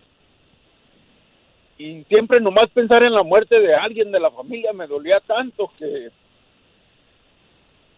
Y 1.78 2.04
siempre 2.06 2.40
nomás 2.40 2.68
pensar 2.74 3.04
en 3.06 3.14
la 3.14 3.24
muerte 3.24 3.60
de 3.60 3.74
alguien 3.74 4.12
de 4.12 4.20
la 4.20 4.30
familia 4.32 4.72
me 4.72 4.86
dolía 4.86 5.20
tanto 5.26 5.72
que, 5.80 6.10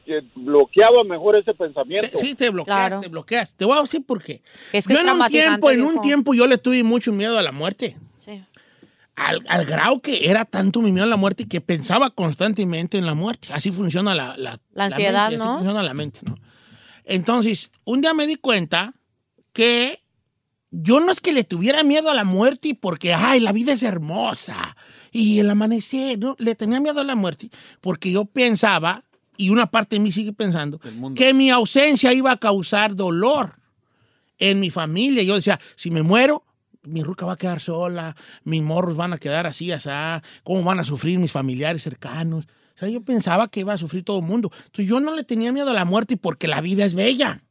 que 0.05 0.21
bloqueaba 0.35 1.03
mejor 1.03 1.35
ese 1.35 1.53
pensamiento. 1.53 2.17
Sí, 2.17 2.33
te 2.33 2.49
bloqueas, 2.49 2.77
Claro. 2.77 3.01
te 3.01 3.09
bloqueas. 3.09 3.55
Te 3.55 3.65
voy 3.65 3.77
a 3.77 3.81
decir 3.81 4.05
por 4.05 4.23
qué. 4.23 4.41
Es 4.71 4.87
que 4.87 4.93
yo 4.93 4.99
es 4.99 5.05
en 5.05 5.11
un 5.11 5.27
tiempo, 5.27 5.69
en 5.71 5.83
un 5.83 6.01
tiempo 6.01 6.33
yo 6.33 6.47
le 6.47 6.57
tuve 6.57 6.81
mucho 6.83 7.11
miedo 7.11 7.37
a 7.37 7.41
la 7.41 7.51
muerte. 7.51 7.97
Sí. 8.19 8.41
Al, 9.17 9.41
al 9.47 9.65
grado 9.65 10.01
que 10.01 10.29
era 10.29 10.45
tanto 10.45 10.81
mi 10.81 10.91
miedo 10.91 11.05
a 11.05 11.09
la 11.09 11.17
muerte 11.17 11.47
que 11.47 11.59
pensaba 11.59 12.09
constantemente 12.09 12.97
en 12.97 13.05
la 13.05 13.13
muerte. 13.15 13.49
Así 13.51 13.69
funciona 13.71 14.15
la, 14.15 14.35
la, 14.37 14.59
La 14.73 14.85
ansiedad, 14.85 15.29
mente, 15.29 15.43
¿no? 15.43 15.49
Así 15.51 15.57
funciona 15.57 15.83
la 15.83 15.93
mente, 15.93 16.19
¿no? 16.25 16.35
Entonces, 17.05 17.69
un 17.83 17.99
día 18.01 18.13
me 18.13 18.25
di 18.25 18.35
cuenta 18.37 18.93
que 19.53 20.03
yo 20.71 20.99
no 20.99 21.11
es 21.11 21.21
que 21.21 21.31
le 21.33 21.43
tuviera 21.43 21.83
miedo 21.83 22.09
a 22.09 22.15
la 22.15 22.23
muerte 22.23 22.77
porque, 22.79 23.13
ay, 23.13 23.39
la 23.39 23.51
vida 23.51 23.73
es 23.73 23.83
hermosa 23.83 24.75
y 25.11 25.39
el 25.39 25.49
amanecer, 25.49 26.17
¿no? 26.19 26.35
Le 26.39 26.55
tenía 26.55 26.79
miedo 26.79 26.99
a 26.99 27.03
la 27.03 27.15
muerte 27.15 27.49
porque 27.79 28.11
yo 28.11 28.25
pensaba, 28.25 29.03
y 29.37 29.49
una 29.49 29.67
parte 29.67 29.95
de 29.95 29.99
mí 29.99 30.11
sigue 30.11 30.33
pensando, 30.33 30.79
que 31.15 31.33
mi 31.33 31.49
ausencia 31.51 32.11
iba 32.11 32.31
a 32.31 32.37
causar 32.37 32.95
dolor 32.95 33.59
en 34.39 34.59
mi 34.59 34.71
familia. 34.71 35.23
Yo 35.23 35.35
decía, 35.35 35.59
si 35.75 35.91
me 35.91 36.01
muero, 36.01 36.43
mi 36.83 37.03
ruca 37.03 37.25
va 37.25 37.33
a 37.33 37.37
quedar 37.37 37.59
sola, 37.59 38.15
mis 38.43 38.61
morros 38.61 38.95
van 38.95 39.13
a 39.13 39.17
quedar 39.17 39.47
así, 39.47 39.71
así, 39.71 39.89
cómo 40.43 40.63
van 40.63 40.79
a 40.79 40.83
sufrir 40.83 41.19
mis 41.19 41.31
familiares 41.31 41.83
cercanos. 41.83 42.45
O 42.75 42.79
sea, 42.79 42.89
yo 42.89 43.01
pensaba 43.01 43.47
que 43.47 43.61
iba 43.61 43.73
a 43.73 43.77
sufrir 43.77 44.03
todo 44.03 44.19
el 44.19 44.25
mundo. 44.25 44.51
Entonces 44.65 44.87
yo 44.87 44.99
no 44.99 45.15
le 45.15 45.23
tenía 45.23 45.51
miedo 45.51 45.69
a 45.69 45.73
la 45.73 45.85
muerte 45.85 46.17
porque 46.17 46.47
la 46.47 46.61
vida 46.61 46.83
es 46.85 46.93
bella 46.95 47.41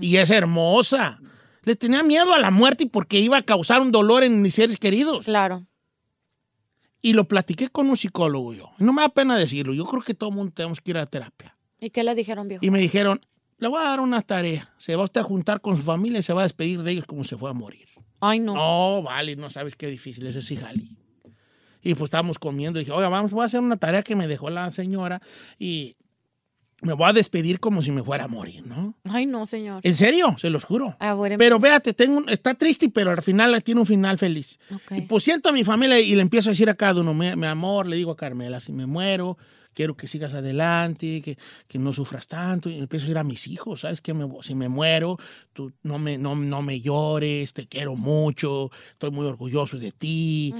y 0.00 0.16
es 0.16 0.30
hermosa. 0.30 1.20
Le 1.64 1.76
tenía 1.76 2.02
miedo 2.02 2.34
a 2.34 2.38
la 2.38 2.50
muerte 2.50 2.86
porque 2.86 3.20
iba 3.20 3.38
a 3.38 3.42
causar 3.42 3.80
un 3.80 3.92
dolor 3.92 4.24
en 4.24 4.42
mis 4.42 4.54
seres 4.54 4.78
queridos. 4.78 5.24
Claro. 5.24 5.66
Y 7.00 7.14
lo 7.14 7.26
platiqué 7.26 7.68
con 7.68 7.88
un 7.90 7.96
psicólogo 7.96 8.52
yo. 8.52 8.70
No 8.78 8.92
me 8.92 9.02
da 9.02 9.08
pena 9.08 9.36
decirlo. 9.36 9.74
Yo 9.74 9.84
creo 9.86 10.02
que 10.02 10.14
todo 10.14 10.30
el 10.30 10.36
mundo 10.36 10.52
tenemos 10.54 10.80
que 10.80 10.92
ir 10.92 10.98
a 10.98 11.06
terapia. 11.06 11.56
¿Y 11.80 11.90
qué 11.90 12.04
le 12.04 12.14
dijeron, 12.14 12.46
viejo? 12.46 12.64
Y 12.64 12.70
me 12.70 12.78
dijeron, 12.78 13.20
le 13.58 13.68
voy 13.68 13.80
a 13.80 13.88
dar 13.88 14.00
una 14.00 14.22
tarea. 14.22 14.72
Se 14.78 14.94
va 14.96 15.04
usted 15.04 15.20
a 15.20 15.24
juntar 15.24 15.60
con 15.60 15.76
su 15.76 15.82
familia 15.82 16.20
y 16.20 16.22
se 16.22 16.32
va 16.32 16.42
a 16.42 16.44
despedir 16.44 16.82
de 16.82 16.92
ellos 16.92 17.04
como 17.06 17.24
se 17.24 17.36
fue 17.36 17.50
a 17.50 17.52
morir. 17.52 17.88
Ay, 18.20 18.38
no. 18.38 18.54
No, 18.54 19.02
vale, 19.02 19.34
no 19.34 19.50
sabes 19.50 19.74
qué 19.74 19.88
difícil 19.88 20.26
es 20.26 20.36
ese 20.36 20.56
jali. 20.56 20.96
Y 21.82 21.94
pues 21.94 22.04
estábamos 22.04 22.38
comiendo. 22.38 22.78
Y 22.78 22.84
dije, 22.84 22.92
oiga, 22.92 23.08
vamos, 23.08 23.32
voy 23.32 23.42
a 23.42 23.46
hacer 23.46 23.58
una 23.58 23.76
tarea 23.76 24.04
que 24.04 24.14
me 24.14 24.28
dejó 24.28 24.48
la 24.50 24.70
señora 24.70 25.20
y 25.58 25.96
me 26.82 26.92
voy 26.92 27.08
a 27.08 27.12
despedir 27.12 27.58
como 27.60 27.80
si 27.82 27.90
me 27.92 28.02
fuera 28.02 28.24
a 28.24 28.28
morir, 28.28 28.66
¿no? 28.66 28.94
Ay, 29.04 29.24
no, 29.26 29.46
señor. 29.46 29.80
En 29.84 29.96
serio, 29.96 30.36
se 30.38 30.50
los 30.50 30.64
juro. 30.64 30.96
Ah, 30.98 31.14
bueno. 31.14 31.36
Pero 31.38 31.58
véate, 31.58 31.92
tengo 31.92 32.18
un- 32.18 32.28
está 32.28 32.54
triste, 32.54 32.88
pero 32.90 33.10
al 33.12 33.22
final 33.22 33.62
tiene 33.62 33.80
un 33.80 33.86
final 33.86 34.18
feliz. 34.18 34.58
Ok. 34.74 34.92
Y 34.98 35.00
pues 35.02 35.24
siento 35.24 35.48
a 35.48 35.52
mi 35.52 35.64
familia 35.64 35.98
y 36.00 36.14
le 36.14 36.22
empiezo 36.22 36.50
a 36.50 36.52
decir 36.52 36.68
a 36.68 36.74
cada 36.74 37.00
uno, 37.00 37.14
mi, 37.14 37.34
mi 37.36 37.46
amor, 37.46 37.86
le 37.86 37.96
digo 37.96 38.10
a 38.10 38.16
Carmela, 38.16 38.60
si 38.60 38.72
me 38.72 38.86
muero, 38.86 39.38
quiero 39.74 39.96
que 39.96 40.08
sigas 40.08 40.34
adelante, 40.34 41.20
que, 41.22 41.38
que 41.68 41.78
no 41.78 41.92
sufras 41.92 42.26
tanto. 42.26 42.68
Y 42.70 42.78
empiezo 42.78 43.06
a 43.06 43.10
ir 43.10 43.18
a 43.18 43.24
mis 43.24 43.46
hijos, 43.48 43.80
¿sabes? 43.80 44.00
Que 44.00 44.14
me- 44.14 44.28
si 44.42 44.54
me 44.54 44.68
muero, 44.68 45.16
tú 45.52 45.72
no 45.82 45.98
me, 45.98 46.18
no, 46.18 46.34
no 46.36 46.62
me 46.62 46.80
llores, 46.80 47.52
te 47.52 47.66
quiero 47.66 47.94
mucho, 47.96 48.70
estoy 48.92 49.10
muy 49.10 49.26
orgulloso 49.26 49.78
de 49.78 49.92
ti. 49.92 50.54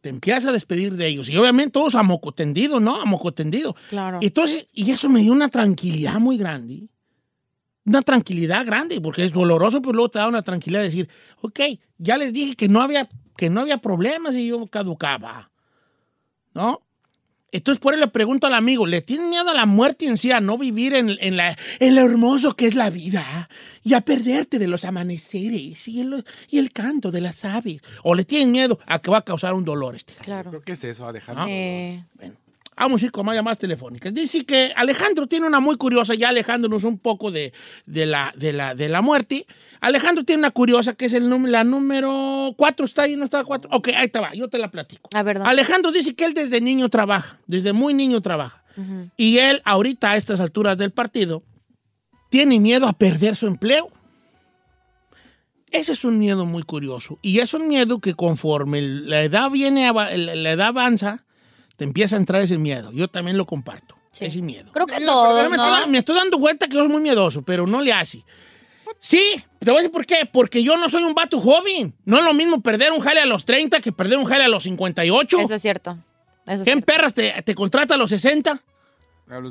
Te 0.00 0.08
empiezas 0.08 0.46
a 0.46 0.52
despedir 0.52 0.94
de 0.94 1.06
ellos. 1.08 1.28
Y 1.28 1.36
obviamente 1.36 1.72
todos 1.72 1.94
a 1.94 2.02
moco 2.02 2.32
tendido, 2.32 2.80
¿no? 2.80 3.00
A 3.00 3.04
moco 3.04 3.32
tendido. 3.32 3.74
Claro. 3.90 4.18
Entonces, 4.22 4.66
y 4.72 4.90
eso 4.90 5.08
me 5.08 5.20
dio 5.20 5.32
una 5.32 5.48
tranquilidad 5.48 6.18
muy 6.20 6.36
grande. 6.36 6.88
Una 7.84 8.02
tranquilidad 8.02 8.66
grande, 8.66 9.00
porque 9.00 9.24
es 9.24 9.32
doloroso, 9.32 9.80
pero 9.80 9.92
luego 9.92 10.08
te 10.08 10.18
da 10.18 10.26
una 10.26 10.42
tranquilidad 10.42 10.80
de 10.80 10.86
decir, 10.88 11.08
ok, 11.40 11.60
ya 11.98 12.16
les 12.16 12.32
dije 12.32 12.56
que 12.56 12.68
no 12.68 12.80
había, 12.82 13.08
que 13.36 13.48
no 13.48 13.60
había 13.60 13.78
problemas 13.78 14.34
y 14.34 14.48
yo 14.48 14.66
caducaba. 14.66 15.50
¿No? 16.54 16.85
Entonces, 17.56 17.80
por 17.80 17.94
eso 17.94 18.00
le 18.04 18.10
pregunto 18.10 18.46
al 18.46 18.54
amigo, 18.54 18.86
¿le 18.86 19.00
tiene 19.00 19.28
miedo 19.28 19.48
a 19.48 19.54
la 19.54 19.66
muerte 19.66 20.06
en 20.06 20.18
sí, 20.18 20.30
a 20.30 20.40
no 20.40 20.58
vivir 20.58 20.94
en, 20.94 21.16
en 21.20 21.36
la, 21.36 21.56
en 21.80 21.94
lo 21.94 22.02
hermoso 22.02 22.54
que 22.54 22.66
es 22.66 22.74
la 22.74 22.90
vida 22.90 23.48
y 23.82 23.94
a 23.94 24.02
perderte 24.02 24.58
de 24.58 24.68
los 24.68 24.84
amaneceres 24.84 25.88
y 25.88 26.00
el, 26.00 26.24
y 26.50 26.58
el 26.58 26.72
canto 26.72 27.10
de 27.10 27.20
las 27.20 27.44
aves? 27.44 27.80
¿O 28.02 28.14
le 28.14 28.24
tienen 28.24 28.52
miedo 28.52 28.78
a 28.86 28.98
que 28.98 29.10
va 29.10 29.18
a 29.18 29.24
causar 29.24 29.54
un 29.54 29.64
dolor 29.64 29.96
este? 29.96 30.14
Claro. 30.14 30.50
Creo 30.50 30.62
que 30.62 30.72
es 30.72 30.84
eso, 30.84 31.06
a 31.06 31.12
dejar. 31.12 31.36
Eh, 31.48 32.02
Vamos 32.76 33.02
a 33.02 33.06
ir 33.06 33.12
con 33.12 33.24
más 33.24 33.34
llamadas 33.34 33.58
telefónicas. 33.58 34.12
Dice 34.12 34.44
que 34.44 34.72
Alejandro 34.76 35.26
tiene 35.26 35.46
una 35.46 35.60
muy 35.60 35.76
curiosa, 35.76 36.14
ya 36.14 36.28
alejándonos 36.28 36.84
un 36.84 36.98
poco 36.98 37.30
de, 37.30 37.52
de 37.86 38.04
la, 38.04 38.34
de, 38.36 38.52
la, 38.52 38.74
de 38.74 38.88
la 38.90 39.00
muerte. 39.00 39.46
Alejandro 39.80 40.24
tiene 40.24 40.40
una 40.40 40.50
curiosa 40.50 40.92
que 40.94 41.06
es 41.06 41.14
el 41.14 41.30
la 41.50 41.64
número 41.64 42.54
4. 42.56 42.84
¿Está 42.84 43.02
ahí? 43.02 43.16
¿No 43.16 43.24
está 43.24 43.44
4? 43.44 43.70
Ok, 43.72 43.88
ahí 43.96 44.08
te 44.08 44.18
va, 44.18 44.32
yo 44.34 44.48
te 44.48 44.58
la 44.58 44.70
platico. 44.70 45.08
a 45.14 45.22
ver, 45.22 45.38
Alejandro 45.38 45.90
dice 45.90 46.14
que 46.14 46.26
él 46.26 46.34
desde 46.34 46.60
niño 46.60 46.88
trabaja, 46.90 47.38
desde 47.46 47.72
muy 47.72 47.94
niño 47.94 48.20
trabaja. 48.20 48.62
Ujú. 48.76 49.10
Y 49.16 49.38
él, 49.38 49.62
ahorita 49.64 50.10
a 50.10 50.16
estas 50.16 50.40
alturas 50.40 50.76
del 50.76 50.90
partido, 50.90 51.42
tiene 52.28 52.60
miedo 52.60 52.86
a 52.86 52.92
perder 52.92 53.36
su 53.36 53.46
empleo. 53.46 53.88
Ese 55.70 55.92
es 55.92 56.04
un 56.04 56.18
miedo 56.18 56.44
muy 56.46 56.62
curioso. 56.62 57.18
Y 57.22 57.38
es 57.38 57.54
un 57.54 57.68
miedo 57.68 57.98
que 58.00 58.14
conforme 58.14 58.82
la 58.82 59.22
edad 59.22 59.50
viene, 59.50 59.90
la 59.92 60.50
edad 60.52 60.68
avanza, 60.68 61.25
te 61.76 61.84
empieza 61.84 62.16
a 62.16 62.18
entrar 62.18 62.42
ese 62.42 62.58
miedo. 62.58 62.90
Yo 62.92 63.08
también 63.08 63.36
lo 63.36 63.46
comparto. 63.46 63.94
Sí. 64.10 64.24
Ese 64.24 64.40
miedo. 64.40 64.72
Creo 64.72 64.86
que 64.86 64.98
todos, 65.04 65.50
me, 65.50 65.56
estoy, 65.56 65.80
¿no? 65.82 65.86
me 65.88 65.98
estoy 65.98 66.16
dando 66.16 66.38
cuenta 66.38 66.66
que 66.68 66.76
soy 66.76 66.88
muy 66.88 67.02
miedoso, 67.02 67.42
pero 67.42 67.66
no 67.66 67.80
le 67.82 67.92
hace. 67.92 68.24
Sí, 68.98 69.20
te 69.58 69.66
voy 69.70 69.78
a 69.78 69.80
decir 69.82 69.92
por 69.92 70.06
qué. 70.06 70.28
Porque 70.32 70.62
yo 70.62 70.76
no 70.78 70.88
soy 70.88 71.04
un 71.04 71.14
vato 71.14 71.38
joven. 71.38 71.94
No 72.06 72.18
es 72.18 72.24
lo 72.24 72.32
mismo 72.32 72.60
perder 72.62 72.92
un 72.92 73.00
jale 73.00 73.20
a 73.20 73.26
los 73.26 73.44
30 73.44 73.80
que 73.80 73.92
perder 73.92 74.18
un 74.18 74.24
jale 74.24 74.44
a 74.44 74.48
los 74.48 74.62
58. 74.64 75.38
Eso 75.40 75.54
es 75.54 75.60
cierto. 75.62 75.98
Eso 76.46 76.54
es 76.54 76.62
¿Quién 76.62 76.78
cierto. 76.78 76.86
perras 76.86 77.12
te, 77.14 77.30
te 77.42 77.54
contrata 77.54 77.94
a 77.94 77.98
los 77.98 78.08
60? 78.10 78.58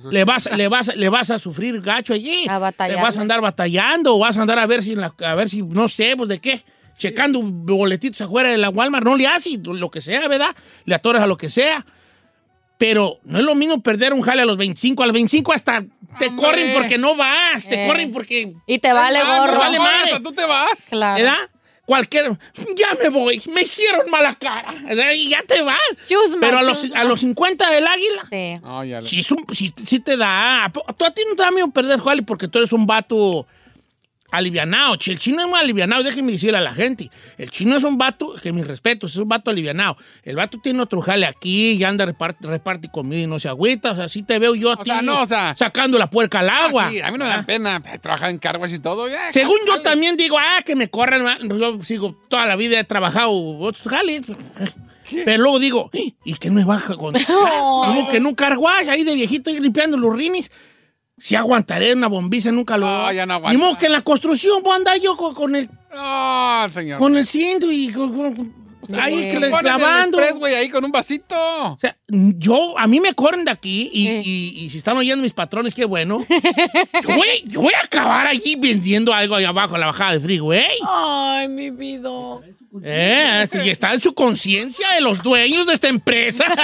Le 0.09 0.23
vas, 0.23 0.49
le, 0.55 0.67
vas, 0.69 0.95
le 0.95 1.09
vas 1.09 1.29
a 1.31 1.37
sufrir 1.37 1.81
gacho 1.81 2.13
allí. 2.13 2.45
A 2.49 2.57
batallar. 2.59 2.95
Le 2.97 3.03
vas 3.03 3.17
a 3.17 3.21
andar 3.21 3.41
batallando 3.41 4.15
o 4.15 4.19
vas 4.19 4.37
a 4.37 4.41
andar 4.41 4.57
a 4.57 4.65
ver 4.65 4.81
si, 4.81 4.93
en 4.93 5.01
la- 5.01 5.13
a 5.25 5.35
ver 5.35 5.49
si 5.49 5.61
no 5.61 5.89
sé, 5.89 6.15
pues 6.17 6.29
de 6.29 6.39
qué. 6.39 6.63
Checando 6.97 7.41
boletitos 7.43 8.21
afuera 8.21 8.49
de 8.49 8.57
la 8.57 8.69
Walmart. 8.69 9.03
No 9.05 9.17
le 9.17 9.27
haces 9.27 9.59
lo 9.63 9.91
que 9.91 9.99
sea, 9.99 10.27
¿verdad? 10.29 10.55
Le 10.85 10.95
atoras 10.95 11.21
a 11.21 11.27
lo 11.27 11.35
que 11.35 11.49
sea. 11.49 11.85
Pero 12.77 13.19
no 13.23 13.39
es 13.39 13.45
lo 13.45 13.55
mismo 13.55 13.81
perder 13.81 14.13
un 14.13 14.21
jale 14.21 14.41
a 14.41 14.45
los 14.45 14.57
25. 14.57 15.01
A 15.03 15.05
los 15.05 15.13
25 15.13 15.53
hasta 15.53 15.83
te 16.19 16.27
Hombre. 16.27 16.45
corren 16.45 16.73
porque 16.73 16.97
no 16.97 17.15
vas. 17.15 17.67
Te 17.67 17.83
Eh. 17.83 17.87
corren 17.87 18.11
porque... 18.11 18.53
Y 18.67 18.79
te 18.79 18.91
vale 18.93 19.19
Ah, 19.19 19.39
gorro. 19.39 19.53
no 19.53 19.59
vale 19.59 19.79
más, 19.79 20.21
tú 20.23 20.31
te 20.33 20.45
vas. 20.45 20.87
Claro. 20.89 21.23
¿Verdad? 21.23 21.49
Cualquier... 21.85 22.37
Ya 22.75 22.87
me 23.01 23.09
voy. 23.09 23.41
Me 23.53 23.61
hicieron 23.61 24.09
mala 24.09 24.33
cara. 24.35 24.73
¿verdad? 24.83 25.11
Y 25.13 25.29
ya 25.29 25.43
te 25.43 25.61
vas. 25.61 25.77
Chusma, 26.07 26.37
Pero 26.41 26.57
a 26.59 26.63
los, 26.63 26.81
chusma. 26.81 26.99
a 26.99 27.03
los 27.05 27.19
50 27.21 27.69
del 27.69 27.85
águila... 27.87 28.25
Sí. 28.29 28.59
No, 28.61 28.83
ya 28.83 29.01
lo- 29.01 29.07
Sí, 29.07 29.99
te 29.99 30.17
da. 30.17 30.71
¿Tú 30.97 31.05
a 31.05 31.11
ti 31.11 31.21
no 31.29 31.35
te 31.35 31.43
da 31.43 31.51
miedo 31.51 31.69
perder, 31.69 31.99
Juali, 31.99 32.23
porque 32.23 32.47
tú 32.47 32.57
eres 32.59 32.73
un 32.73 32.85
vato 32.87 33.45
alivianado. 34.37 34.93
El 35.05 35.19
chino 35.19 35.41
es 35.41 35.47
muy 35.47 35.59
alivianado, 35.59 36.03
déjenme 36.03 36.31
decirle 36.33 36.57
a 36.57 36.61
la 36.61 36.73
gente. 36.73 37.09
El 37.37 37.49
chino 37.51 37.75
es 37.75 37.83
un 37.83 37.97
vato, 37.97 38.35
que 38.41 38.51
mis 38.51 38.65
respetos, 38.67 39.11
es 39.11 39.17
un 39.17 39.27
vato 39.29 39.49
alivianado. 39.51 39.97
El 40.23 40.35
vato 40.35 40.59
tiene 40.61 40.81
otro 40.81 41.01
jale 41.01 41.25
aquí 41.25 41.71
y 41.71 41.83
anda 41.83 42.05
reparte, 42.05 42.47
reparte 42.47 42.89
comida 42.91 43.19
y 43.21 43.27
no 43.27 43.39
se 43.39 43.47
agüita. 43.49 43.91
O 43.91 43.95
sea, 43.95 44.03
así 44.05 44.23
te 44.23 44.37
veo 44.39 44.55
yo 44.55 44.71
a 44.71 44.73
O 44.75 44.77
ti 44.77 44.89
sea, 44.89 45.01
no, 45.01 45.21
o 45.21 45.25
sea- 45.25 45.55
sacando 45.55 45.97
la 45.97 46.09
puerca 46.09 46.39
al 46.39 46.49
Ah, 46.49 46.65
agua. 46.65 46.89
sí, 46.91 46.99
a 47.01 47.11
mí 47.11 47.17
no 47.17 47.25
me 47.25 47.31
Ah. 47.31 47.37
da 47.37 47.43
pena 47.43 47.81
eh, 47.93 47.99
trabajar 47.99 48.29
en 48.31 48.37
carwash 48.37 48.73
y 48.73 48.79
todo. 48.79 49.07
ya, 49.09 49.33
Según 49.33 49.57
yo 49.67 49.81
también 49.81 50.15
digo, 50.17 50.37
ah, 50.39 50.59
que 50.65 50.75
me 50.75 50.89
corran. 50.89 51.23
ma- 51.23 51.37
Yo 51.41 51.81
sigo 51.83 52.15
toda 52.29 52.45
la 52.45 52.55
vida, 52.55 52.79
he 52.79 52.83
trabajado 52.83 53.31
otros 53.59 53.87
jales. 53.87 54.21
Pero 55.23 55.43
luego 55.43 55.59
digo, 55.59 55.89
"Eh, 55.93 56.13
¿y 56.23 56.33
qué 56.33 56.49
me 56.49 56.63
baja 56.63 56.95
con.? 56.95 57.13
Como 57.27 58.09
que 58.09 58.17
en 58.17 58.25
un 58.25 58.33
carguaje 58.33 58.89
ahí 58.89 59.03
de 59.03 59.13
viejito 59.13 59.49
ahí 59.51 59.59
limpiando 59.59 59.97
los 59.97 60.15
rines. 60.15 60.51
Si 61.17 61.35
aguantaré 61.35 61.93
una 61.93 62.07
bombiza, 62.07 62.51
nunca 62.51 62.77
lo. 62.77 62.85
No, 62.85 63.11
ya 63.11 63.25
no 63.25 63.35
aguanta. 63.35 63.57
Ni 63.57 63.63
modo 63.63 63.77
que 63.77 63.85
en 63.85 63.93
la 63.93 64.01
construcción 64.01 64.61
voy 64.61 64.73
a 64.73 64.75
andar 64.75 64.99
yo 64.99 65.15
con, 65.15 65.33
con 65.33 65.55
el, 65.55 65.69
No, 65.93 66.69
señor. 66.73 66.99
con 66.99 67.15
el 67.15 67.25
cinto 67.25 67.71
y 67.71 67.89
con, 67.91 68.13
con- 68.13 68.65
ahí 68.99 69.31
Sí. 69.31 69.37
cla- 69.37 69.49
Ponen 69.49 69.53
el 69.53 69.59
clavando. 69.61 70.17
express, 70.19 70.39
güey, 70.39 70.55
ahí 70.55 70.69
con 70.69 70.83
un 70.83 70.91
vasito. 70.91 71.35
O 71.37 71.77
sea, 71.79 71.95
yo, 72.09 72.77
a 72.77 72.85
mí 72.87 72.99
me 72.99 73.13
corren 73.13 73.45
de 73.45 73.51
aquí 73.51 73.89
y, 73.93 74.09
y- 74.09 74.65
y 74.65 74.69
si 74.69 74.77
están 74.77 74.97
oyendo 74.97 75.23
mis 75.23 75.33
patrones, 75.33 75.73
qué 75.73 75.85
bueno. 75.85 76.19
Yo 77.07 77.15
voy, 77.15 77.27
yo 77.45 77.61
voy 77.61 77.73
a 77.73 77.85
acabar 77.85 78.27
allí 78.27 78.55
vendiendo 78.59 79.13
algo 79.13 79.35
ahí 79.35 79.45
abajo, 79.45 79.75
en 79.75 79.81
la 79.81 79.87
bajada 79.87 80.11
de 80.13 80.19
freeway. 80.19 80.65
Ay, 80.85 81.47
mi 81.47 81.69
vida. 81.71 82.09
Eh, 82.83 83.47
y 83.63 83.69
está 83.69 83.93
en 83.93 84.01
su 84.01 84.13
conciencia 84.13 84.87
de 84.93 85.01
los 85.01 85.21
dueños 85.23 85.67
de 85.67 85.73
esta 85.73 85.87
empresa. 85.87 86.45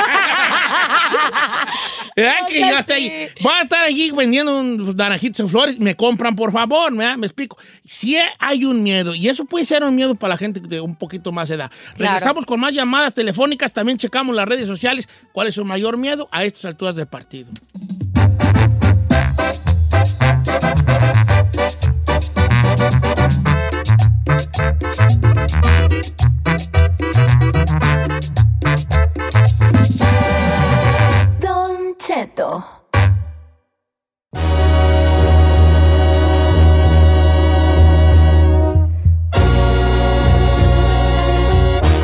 Eh, 2.16 2.30
que 2.50 2.60
yo 2.60 2.78
hasta 2.78 2.96
ahí- 2.96 3.28
voy 3.40 3.54
a 3.54 3.62
estar 3.62 3.84
allí 3.84 4.12
vendiendo 4.12 4.60
un 4.60 4.96
naranjitos 4.98 5.40
en 5.40 5.48
flores. 5.48 5.80
Me 5.80 5.96
compran, 5.96 6.36
por 6.36 6.52
favor, 6.52 6.92
¿me, 6.92 7.16
me 7.16 7.26
explico. 7.26 7.58
Si 7.86 8.18
hay 8.38 8.66
un 8.66 8.84
miedo, 8.84 9.16
y 9.16 9.30
eso 9.30 9.46
puede 9.46 9.64
ser 9.64 9.84
un 9.86 9.96
miedo 9.96 10.14
para 10.16 10.34
la 10.34 10.38
gente 10.38 10.60
de 10.60 10.82
un 10.82 10.96
poquito 10.96 11.32
más 11.32 11.50
edad. 11.50 11.72
Claro. 11.96 12.14
Regresamos 12.16 12.46
con 12.46 12.60
más 12.60 12.74
llamadas 12.74 13.14
telefónicas. 13.14 13.72
También 13.72 13.98
checamos 13.98 14.36
las 14.36 14.46
redes 14.46 14.68
sociales. 14.68 15.08
¿Cuál 15.32 15.48
es 15.48 15.56
su 15.56 15.64
mayor 15.64 15.96
miedo 15.98 16.28
a 16.34 16.44
estas 16.44 16.66
alturas 16.66 16.96
del 16.96 17.08
partido? 17.08 17.50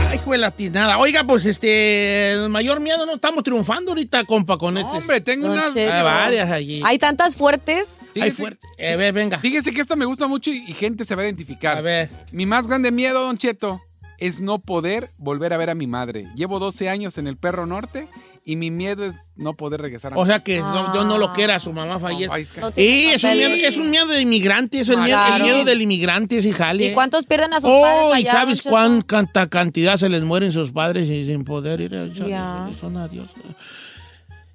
Ay, 0.10 0.16
hijo 0.18 0.32
de 0.32 0.38
la 0.38 0.52
tiznada. 0.52 0.98
Oiga, 0.98 1.24
pues 1.24 1.46
este, 1.46 2.32
el 2.34 2.50
mayor 2.50 2.80
miedo, 2.80 3.06
no 3.06 3.16
estamos 3.16 3.44
triunfando 3.44 3.92
ahorita, 3.92 4.24
compa, 4.26 4.58
con 4.58 4.78
este. 4.78 4.98
Hombre, 4.98 5.22
tengo 5.22 5.52
unas. 5.52 5.74
Cheto. 5.74 5.94
Hay 5.94 6.04
varias 6.04 6.52
allí. 6.52 6.82
Hay 6.86 7.00
tantas 7.00 7.36
fuertes. 7.36 7.98
Hay 8.02 8.08
Fíjese, 8.14 8.42
fuerte. 8.42 8.68
Eh, 8.78 8.96
ve, 8.96 9.12
venga. 9.12 9.40
fíjese 9.40 9.72
que 9.74 9.82
esta 9.82 9.96
me 9.96 10.06
gusta 10.06 10.28
mucho 10.28 10.52
y, 10.52 10.64
y 10.68 10.74
gente 10.74 11.06
se 11.06 11.16
va 11.16 11.22
a 11.24 11.26
identificar. 11.26 11.78
A 11.78 11.82
ver. 11.82 12.10
Mi 12.32 12.46
más 12.46 12.68
grande 12.68 12.92
miedo, 12.92 13.22
Don 13.22 13.38
Cheto, 13.38 13.82
es 14.20 14.40
no 14.40 14.60
poder 14.60 15.10
volver 15.18 15.54
a 15.54 15.58
ver 15.58 15.70
a 15.70 15.76
mi 15.76 15.88
madre. 15.88 16.28
Llevo 16.36 16.60
12 16.60 16.90
años 16.90 17.18
en 17.18 17.28
el 17.28 17.38
Perro 17.38 17.66
Norte 17.66 18.08
y 18.48 18.56
mi 18.56 18.72
miedo 18.72 19.04
es 19.06 19.14
no 19.36 19.54
poder 19.56 19.82
regresar 19.82 20.14
a 20.14 20.18
O 20.18 20.24
mi 20.24 20.28
sea 20.30 20.40
que 20.40 20.60
no, 20.62 20.94
yo 20.94 21.04
no 21.04 21.18
lo 21.18 21.34
quiera, 21.34 21.60
su 21.60 21.74
mamá 21.74 22.00
fallece. 22.00 22.30
Ay, 22.34 22.44
es 22.44 22.52
que- 22.54 22.62
No 22.62 22.72
Y 22.78 23.08
es 23.08 23.24
un, 23.24 23.32
miedo, 23.34 23.50
papeles. 23.50 23.68
es 23.68 23.78
un 23.78 23.90
miedo 23.92 24.08
de 24.08 24.22
inmigrante, 24.22 24.80
es 24.80 24.90
el, 24.90 24.98
miedo, 25.00 25.18
el 25.20 25.26
Claro. 25.28 25.44
miedo 25.44 25.64
del 25.66 25.82
inmigrante, 25.82 26.42
sí, 26.42 26.52
jale. 26.54 26.86
¿Y 26.88 26.94
cuántos 26.94 27.26
pierden 27.26 27.54
a 27.54 27.60
sus 27.62 27.70
Oh, 27.72 27.82
padres 27.82 28.24
¿y 28.24 28.28
allá, 28.28 28.32
sabes 28.32 28.58
Don 28.60 28.64
Cheto? 28.64 28.70
cuán 28.70 29.02
canta 29.02 29.48
cantidad 29.50 29.98
se 29.98 30.08
les 30.10 30.24
mueren 30.24 30.52
sus 30.54 30.72
padres 30.72 31.10
y 31.10 31.26
sin 31.26 31.44
poder 31.44 31.82
ir 31.82 31.96
a 31.96 32.08
Ya. 32.08 32.70
Son 32.80 32.96
adiós. 32.96 33.28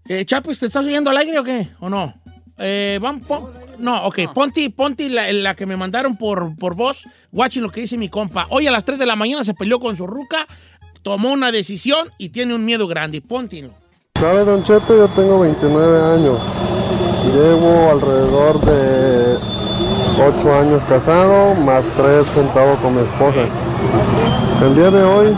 Eh, 0.09 0.25
Chapis, 0.25 0.59
¿te 0.59 0.67
estás 0.67 0.85
oyendo 0.87 1.11
al 1.11 1.17
aire 1.19 1.39
o 1.39 1.45
qué? 1.45 1.69
¿O 1.79 1.89
no? 1.89 2.15
Eh, 2.59 2.99
pon- 3.27 3.51
no, 3.79 4.05
ok, 4.07 4.33
ponte, 4.33 4.69
ponte 4.71 5.09
la, 5.09 5.33
la 5.33 5.55
que 5.55 5.65
me 5.67 5.77
mandaron 5.77 6.17
por, 6.17 6.57
por 6.57 6.75
voz. 6.75 7.05
Guachi 7.31 7.61
lo 7.61 7.71
que 7.71 7.83
dice 7.83 7.97
mi 7.97 8.09
compa. 8.09 8.47
Hoy 8.51 8.67
a 8.67 8.71
las 8.71 8.85
3 8.85 8.99
de 8.99 9.07
la 9.07 9.17
mañana 9.17 9.45
se 9.45 9.55
peleó 9.55 9.79
con 9.81 9.97
su 9.97 10.07
ruca, 10.07 10.47
tomó 11.03 11.33
una 11.33 11.51
decisión 11.51 12.09
y 12.19 12.29
tiene 12.31 12.55
un 12.55 12.65
miedo 12.65 12.87
grande. 12.87 13.21
Ponte. 13.21 13.71
¿Sabe, 14.19 14.45
Don 14.45 14.63
Cheto? 14.63 14.97
Yo 14.97 15.09
tengo 15.09 15.41
29 15.41 16.15
años. 16.15 16.39
Llevo 17.35 17.91
alrededor 17.91 18.61
de 18.61 19.37
8 20.39 20.53
años 20.55 20.83
casado, 20.89 21.55
más 21.57 21.91
3 21.97 22.29
juntado 22.29 22.77
con 22.77 22.95
mi 22.95 23.01
esposa. 23.01 23.41
El 24.65 24.77
día 24.77 24.91
de 24.93 25.03
hoy, 25.03 25.35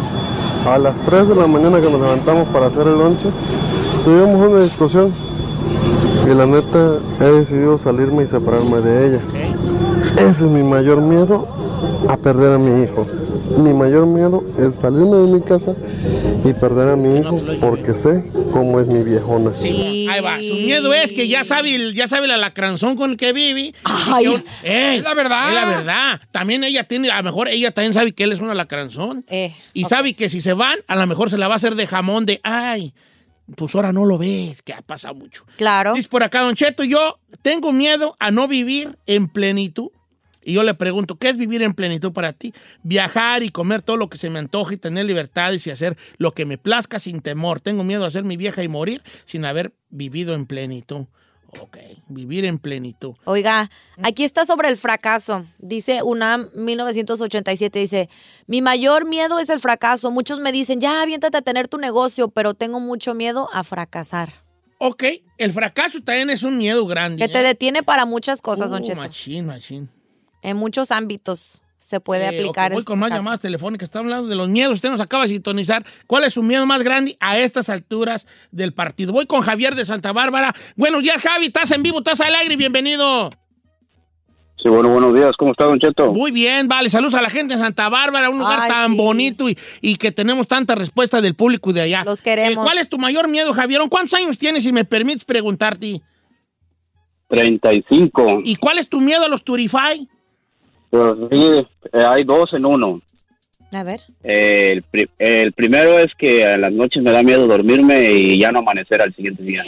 a 0.69 0.77
las 0.77 1.01
3 1.01 1.29
de 1.29 1.35
la 1.35 1.47
mañana 1.47 1.81
que 1.81 1.91
nos 1.91 1.99
levantamos 1.99 2.47
para 2.49 2.67
hacer 2.67 2.87
el 2.87 2.99
lonche, 2.99 3.31
tuvimos 4.05 4.49
una 4.49 4.61
discusión. 4.61 5.15
Y 6.31 6.35
la 6.35 6.45
neta, 6.45 6.99
he 7.21 7.25
decidido 7.25 7.79
salirme 7.79 8.25
y 8.25 8.27
separarme 8.27 8.83
de 8.83 9.07
ella. 9.07 9.21
Ese 10.17 10.45
es 10.45 10.51
mi 10.51 10.63
mayor 10.63 11.01
miedo 11.01 11.47
a 12.07 12.19
perder 12.19 12.53
a 12.53 12.59
mi 12.59 12.83
hijo. 12.83 13.07
Mi 13.59 13.73
mayor 13.73 14.07
miedo 14.07 14.43
es 14.59 14.75
salirme 14.75 15.17
de 15.17 15.33
mi 15.35 15.41
casa 15.41 15.75
y 16.45 16.53
perder 16.55 16.89
a 16.89 16.97
mi 16.97 17.19
hijo 17.19 17.41
porque 17.61 17.95
sé 17.95 18.25
cómo 18.53 18.81
es 18.81 18.89
mi 18.89 19.03
viejona. 19.03 19.55
Sí, 19.55 20.07
ahí 20.11 20.21
va. 20.21 20.37
Su 20.43 20.55
miedo 20.55 20.93
es 20.93 21.13
que 21.13 21.29
ya 21.29 21.45
sabe, 21.45 21.75
el- 21.75 21.95
ya 21.95 22.09
sabe 22.09 22.27
el 22.27 22.33
alacranzón 22.33 22.97
con 22.97 23.11
el 23.13 23.17
que 23.17 23.33
vive. 23.33 23.75
Ay. 23.85 24.25
que 24.25 24.31
un- 24.31 24.45
¡Ey! 24.65 24.97
Es 24.99 25.03
la 25.03 25.15
verdad. 25.15 25.49
Es 25.49 25.55
la 25.55 25.65
verdad. 25.67 26.21
También 26.33 26.65
ella 26.65 26.85
tiene, 26.85 27.11
a 27.11 27.19
lo 27.19 27.23
mejor 27.25 27.49
ella 27.49 27.73
también 27.73 27.95
sabe 27.95 28.13
que 28.13 28.25
él 28.25 28.33
es 28.33 28.41
un 28.41 28.51
alacranzón. 28.51 29.25
Eh, 29.29 29.55
y 29.73 29.85
sabe 29.85 30.15
que 30.15 30.29
si 30.29 30.41
se 30.41 30.53
van, 30.53 30.79
a 30.87 30.97
lo 30.97 31.07
mejor 31.07 31.31
se 31.31 31.39
la 31.39 31.49
va 31.49 31.55
a 31.55 31.57
hacer 31.57 31.75
de 31.77 31.87
jamón 31.87 32.27
de, 32.27 32.41
ay, 32.43 32.93
pues 33.57 33.75
ahora 33.75 33.93
no 33.93 34.05
lo 34.05 34.19
ves, 34.19 34.63
que 34.63 34.73
ha 34.73 34.83
pasado 34.83 35.15
mucho. 35.15 35.45
Claro. 35.57 35.95
Dice 35.95 36.09
por 36.09 36.23
acá, 36.23 36.41
Don 36.43 36.55
Cheto, 36.55 36.83
yo 36.85 37.19
tengo 37.43 37.73
miedo 37.73 38.17
a 38.19 38.31
no 38.31 38.49
vivir 38.49 38.99
en 39.07 39.29
plenitud. 39.29 39.89
Y 40.45 40.53
yo 40.53 40.63
le 40.63 40.75
pregunto, 40.75 41.17
¿qué 41.17 41.29
es 41.31 41.37
vivir 41.37 41.63
en 41.63 41.75
plenitud 41.75 42.13
para 42.13 42.33
ti? 42.33 42.53
Viajar 42.83 43.43
y 43.43 43.49
comer 43.49 43.83
todo 43.83 43.97
lo 43.97 44.09
que 44.09 44.19
se 44.19 44.31
me 44.31 44.39
antoje 44.39 44.75
y 44.75 44.79
tener 44.79 45.07
libertades 45.07 45.67
y 45.67 45.71
hacer 45.71 45.97
lo 46.19 46.33
que 46.33 46.45
me 46.47 46.59
plazca 46.59 46.99
sin 46.99 47.21
temor. 47.21 47.61
Tengo 47.61 47.85
miedo 47.85 48.05
a 48.05 48.11
ser 48.11 48.25
mi 48.25 48.37
vieja 48.37 48.63
y 48.63 48.69
morir 48.69 49.03
sin 49.25 49.45
haber 49.45 49.75
vivido 49.91 50.35
en 50.35 50.47
plenitud. 50.47 51.07
Ok, 51.61 51.79
vivir 52.09 52.45
en 52.45 52.59
plenitud. 52.59 53.15
Oiga, 53.25 53.71
aquí 54.03 54.25
está 54.25 54.45
sobre 54.45 54.69
el 54.69 54.77
fracaso. 54.77 55.47
Dice 55.59 56.03
UNAM 56.03 56.49
1987, 56.55 57.79
dice, 57.79 58.09
mi 58.49 58.61
mayor 58.61 59.05
miedo 59.07 59.39
es 59.39 59.51
el 59.51 59.61
fracaso. 59.61 60.11
Muchos 60.11 60.41
me 60.41 60.51
dicen, 60.51 60.81
ya, 60.81 61.01
aviéntate 61.01 61.37
a 61.37 61.43
tener 61.43 61.69
tu 61.69 61.79
negocio, 61.79 62.29
pero 62.29 62.55
tengo 62.55 62.81
mucho 62.81 63.15
miedo 63.15 63.49
a 63.53 63.63
fracasar. 63.63 64.33
Ok, 64.79 65.05
el 65.39 65.53
fracaso 65.53 66.01
también 66.03 66.29
es 66.31 66.43
un 66.43 66.59
miedo 66.59 66.85
grande. 66.87 67.25
Que 67.25 67.33
te 67.33 67.39
¿eh? 67.41 67.45
detiene 67.45 67.85
para 67.85 68.05
muchas 68.05 68.43
cosas, 68.43 68.71
Don 68.71 68.83
Uh, 68.83 68.87
Cheto. 68.87 69.01
machín, 69.01 69.47
machín. 69.47 69.89
En 70.45 70.59
muchos 70.59 70.91
ámbitos 70.91 71.61
se 71.81 72.01
puede 72.01 72.25
Eh, 72.25 72.29
aplicar 72.29 72.71
ok, 72.71 72.75
voy 72.75 72.81
el 72.81 72.85
con 72.85 72.99
más 72.99 73.11
llamadas 73.11 73.41
telefónicas. 73.41 73.87
Está 73.87 74.01
hablando 74.01 74.29
de 74.29 74.37
los 74.37 74.49
miedos. 74.49 74.75
Usted 74.75 74.91
nos 74.91 75.01
acaba 75.01 75.23
de 75.25 75.31
sintonizar. 75.31 75.85
¿Cuál 76.07 76.25
es 76.25 76.35
su 76.35 76.43
miedo 76.43 76.67
más 76.67 76.83
grande 76.83 77.17
a 77.19 77.39
estas 77.39 77.71
alturas 77.71 78.27
del 78.53 78.75
partido? 78.75 79.13
Voy 79.13 79.27
con 79.27 79.41
Javier 79.41 79.75
de 79.75 79.87
Santa 79.87 80.13
Bárbara. 80.13 80.55
Buenos 80.77 81.03
días, 81.03 81.21
Javi. 81.23 81.47
Estás 81.47 81.71
en 81.71 81.83
vivo, 81.83 81.99
estás 81.99 82.21
al 82.21 82.35
aire. 82.35 82.57
Bienvenido. 82.57 83.31
Sí, 84.63 84.69
bueno, 84.69 84.91
buenos 84.91 85.15
días. 85.15 85.33
¿Cómo 85.39 85.53
está, 85.53 85.65
Don 85.65 85.79
Cheto? 85.79 86.13
Muy 86.13 86.31
bien, 86.31 86.69
vale. 86.69 86.91
Saludos 86.91 87.15
a 87.15 87.23
la 87.23 87.31
gente 87.31 87.55
de 87.55 87.61
Santa 87.61 87.89
Bárbara, 87.89 88.29
un 88.29 88.39
lugar 88.39 88.61
Ay, 88.63 88.71
tan 88.71 88.91
sí. 88.93 88.97
bonito 88.99 89.49
y, 89.49 89.57
y 89.81 89.97
que 89.97 90.13
tenemos 90.13 90.47
tanta 90.47 90.75
respuesta 90.75 91.21
del 91.23 91.35
público 91.35 91.73
de 91.73 91.81
allá. 91.83 92.03
Los 92.05 92.21
queremos. 92.21 92.53
Eh, 92.53 92.57
¿Cuál 92.57 92.79
es 92.79 92.89
tu 92.91 92.99
mayor 92.99 93.29
miedo, 93.29 93.53
Javier? 93.55 93.81
¿Cuántos 93.89 94.13
años 94.15 94.37
tienes, 94.37 94.63
si 94.63 94.73
me 94.73 94.85
permites 94.85 95.25
preguntarte? 95.25 96.03
35. 97.29 98.41
¿Y 98.45 98.57
cuál 98.57 98.79
es 98.79 98.89
tu 98.89 99.01
miedo 99.01 99.25
a 99.25 99.29
los 99.29 99.43
Turify? 99.45 100.07
Pues 100.95 101.15
sí, 101.33 101.67
eh, 101.93 102.05
hay 102.07 102.23
dos 102.23 102.53
en 102.53 102.65
uno. 102.67 103.01
A 103.73 103.83
ver. 103.83 104.01
Eh, 104.23 104.71
el, 104.75 104.83
pri- 104.85 105.11
el 105.19 105.53
primero 105.53 105.99
es 105.99 106.07
que 106.17 106.45
a 106.47 106.57
las 106.57 106.71
noches 106.71 107.03
me 107.03 107.11
da 107.11 107.25
miedo 107.25 107.49
dormirme 107.49 108.13
y 108.13 108.39
ya 108.39 108.53
no 108.53 108.61
amanecer 108.61 109.03
al 109.03 109.13
siguiente 109.17 109.43
día. 109.43 109.65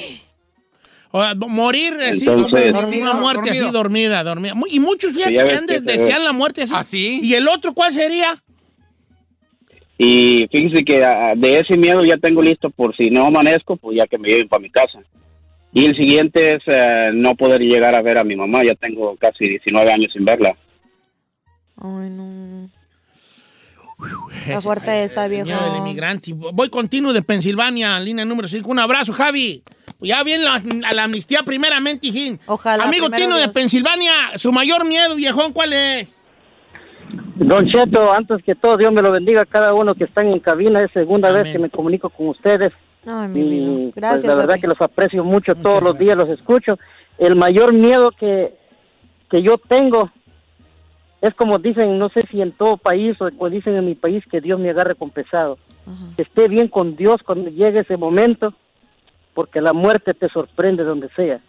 O 1.11 1.21
sea, 1.21 1.35
morir 1.35 1.95
así, 1.95 2.29
Entonces- 2.29 2.73
como 2.73 2.89
una 2.89 3.15
muerte 3.15 3.51
así 3.51 3.71
dormida, 3.73 4.23
dormida. 4.23 4.55
Y 4.71 4.79
muchos 4.79 5.13
fíjate 5.15 5.35
Ya 5.35 5.45
que 5.45 5.53
antes 5.55 5.85
desean 5.85 6.23
la 6.23 6.33
muerte 6.33 6.63
así. 6.63 7.19
¿Ah? 7.21 7.27
¿Y 7.27 7.35
el 7.35 7.49
otro 7.49 7.75
cuál 7.75 7.93
sería? 7.93 8.37
Y 9.99 10.47
fíjense 10.53 10.85
que 10.85 11.03
ah, 11.05 11.33
de 11.37 11.59
ese 11.61 11.77
miedo 11.77 12.05
ya 12.05 12.19
tengo 12.19 12.43
listo 12.43 12.71
por 12.71 12.95
si 12.97 13.09
no 13.11 13.27
amanezco, 13.27 13.77
pues 13.77 13.97
ya 13.99 14.07
que 14.07 14.19
me 14.19 14.29
lleven 14.29 14.49
para 14.49 14.63
mi 14.63 14.71
casa. 14.71 15.01
Y 15.73 15.87
el 15.87 15.97
siguiente 15.97 16.53
es 16.53 16.63
eh, 16.67 17.11
no 17.13 17.35
poder 17.35 17.61
llegar 17.63 17.95
a 17.97 18.03
ver 18.03 18.19
a 18.19 18.25
mi 18.25 18.37
mamá. 18.37 18.63
Ya 18.63 18.75
tengo 18.77 19.17
casi 19.17 19.49
19 19.49 19.91
años 19.91 20.13
sin 20.13 20.25
verla. 20.25 20.55
Ay, 21.81 22.11
no. 22.11 22.69
Está 24.47 24.61
fuerte 24.61 25.05
esa, 25.05 25.27
viejo. 25.27 25.47
Miedo 25.47 25.65
del 25.65 25.77
inmigrante. 25.77 26.33
Voy 26.35 26.69
continuo 26.69 27.13
de 27.13 27.23
Pensilvania, 27.23 27.99
línea 27.99 28.25
número 28.25 28.47
5. 28.47 28.71
Un 28.71 28.79
abrazo, 28.79 29.13
Javi. 29.13 29.63
Ya 30.01 30.23
viene 30.23 30.45
la, 30.45 30.61
la 30.93 31.05
amnistía 31.05 31.43
primeramente, 31.43 32.09
hijín. 32.09 32.39
Ojalá, 32.47 32.85
Amigo 32.85 33.09
Tino 33.11 33.37
de. 33.37 33.49
Pensilvania, 33.49 34.13
su 34.37 34.53
mayor 34.53 34.85
miedo, 34.85 35.15
viejón, 35.17 35.53
¿cuál 35.55 35.73
es? 35.73 36.15
Don 37.37 37.67
Cheto, 37.67 38.13
antes 38.13 38.43
que 38.45 38.55
todo, 38.55 38.77
Dios 38.77 38.93
me 38.93 39.01
lo 39.01 39.11
bendiga 39.13 39.43
a 39.43 39.47
cada 39.47 39.73
uno 39.73 39.95
que 39.95 40.05
están 40.05 40.27
en 40.29 40.41
cabina. 40.41 40.83
Es 40.83 40.91
segunda 40.93 41.31
Amén. 41.31 41.45
vez 41.45 41.53
que 41.53 41.59
me 41.59 41.71
comunico 41.71 42.11
con 42.11 42.29
ustedes. 42.29 42.73
Ay, 43.07 43.29
mi 43.29 43.41
Y 43.41 43.45
vida. 43.45 43.73
pues 43.85 43.95
Gracias, 43.95 44.25
la 44.25 44.35
verdad 44.35 44.49
papi. 44.55 44.61
que 44.63 44.67
los 44.67 44.81
aprecio 44.83 45.25
mucho, 45.25 45.55
todos 45.55 45.83
los 45.83 45.99
días 45.99 46.17
los 46.17 46.29
escucho. 46.29 46.79
El 47.17 47.37
mayor 47.37 47.73
miedo 47.73 48.11
que, 48.11 48.55
que 49.31 49.43
yo 49.43 49.57
tengo 49.57 50.11
es 51.21 51.35
como 51.35 51.59
dicen, 51.59 51.99
no 51.99 52.09
sé 52.11 52.25
si 52.31 52.41
en 52.41 52.53
todo 52.53 52.77
país 52.77 53.17
o 53.21 53.31
como 53.31 53.51
dicen 53.51 53.77
en 53.77 53.87
mi 53.87 53.95
país, 53.95 54.23
que 54.31 54.41
Dios 54.41 54.59
me 54.61 54.71
agarre 54.71 54.95
con 54.95 55.11
pesado. 55.11 55.59
Que 56.17 56.23
esté 56.23 56.49
bien 56.49 56.67
con 56.69 56.97
Dios 56.97 57.21
cuando 57.25 57.49
llegue 57.49 57.81
ese 57.81 57.97
momento, 57.97 58.53
porque 59.35 59.61
la 59.61 59.73
muerte 59.73 60.15
te 60.15 60.29
sorprende 60.29 60.83
donde 60.83 61.09
sea. 61.15 61.41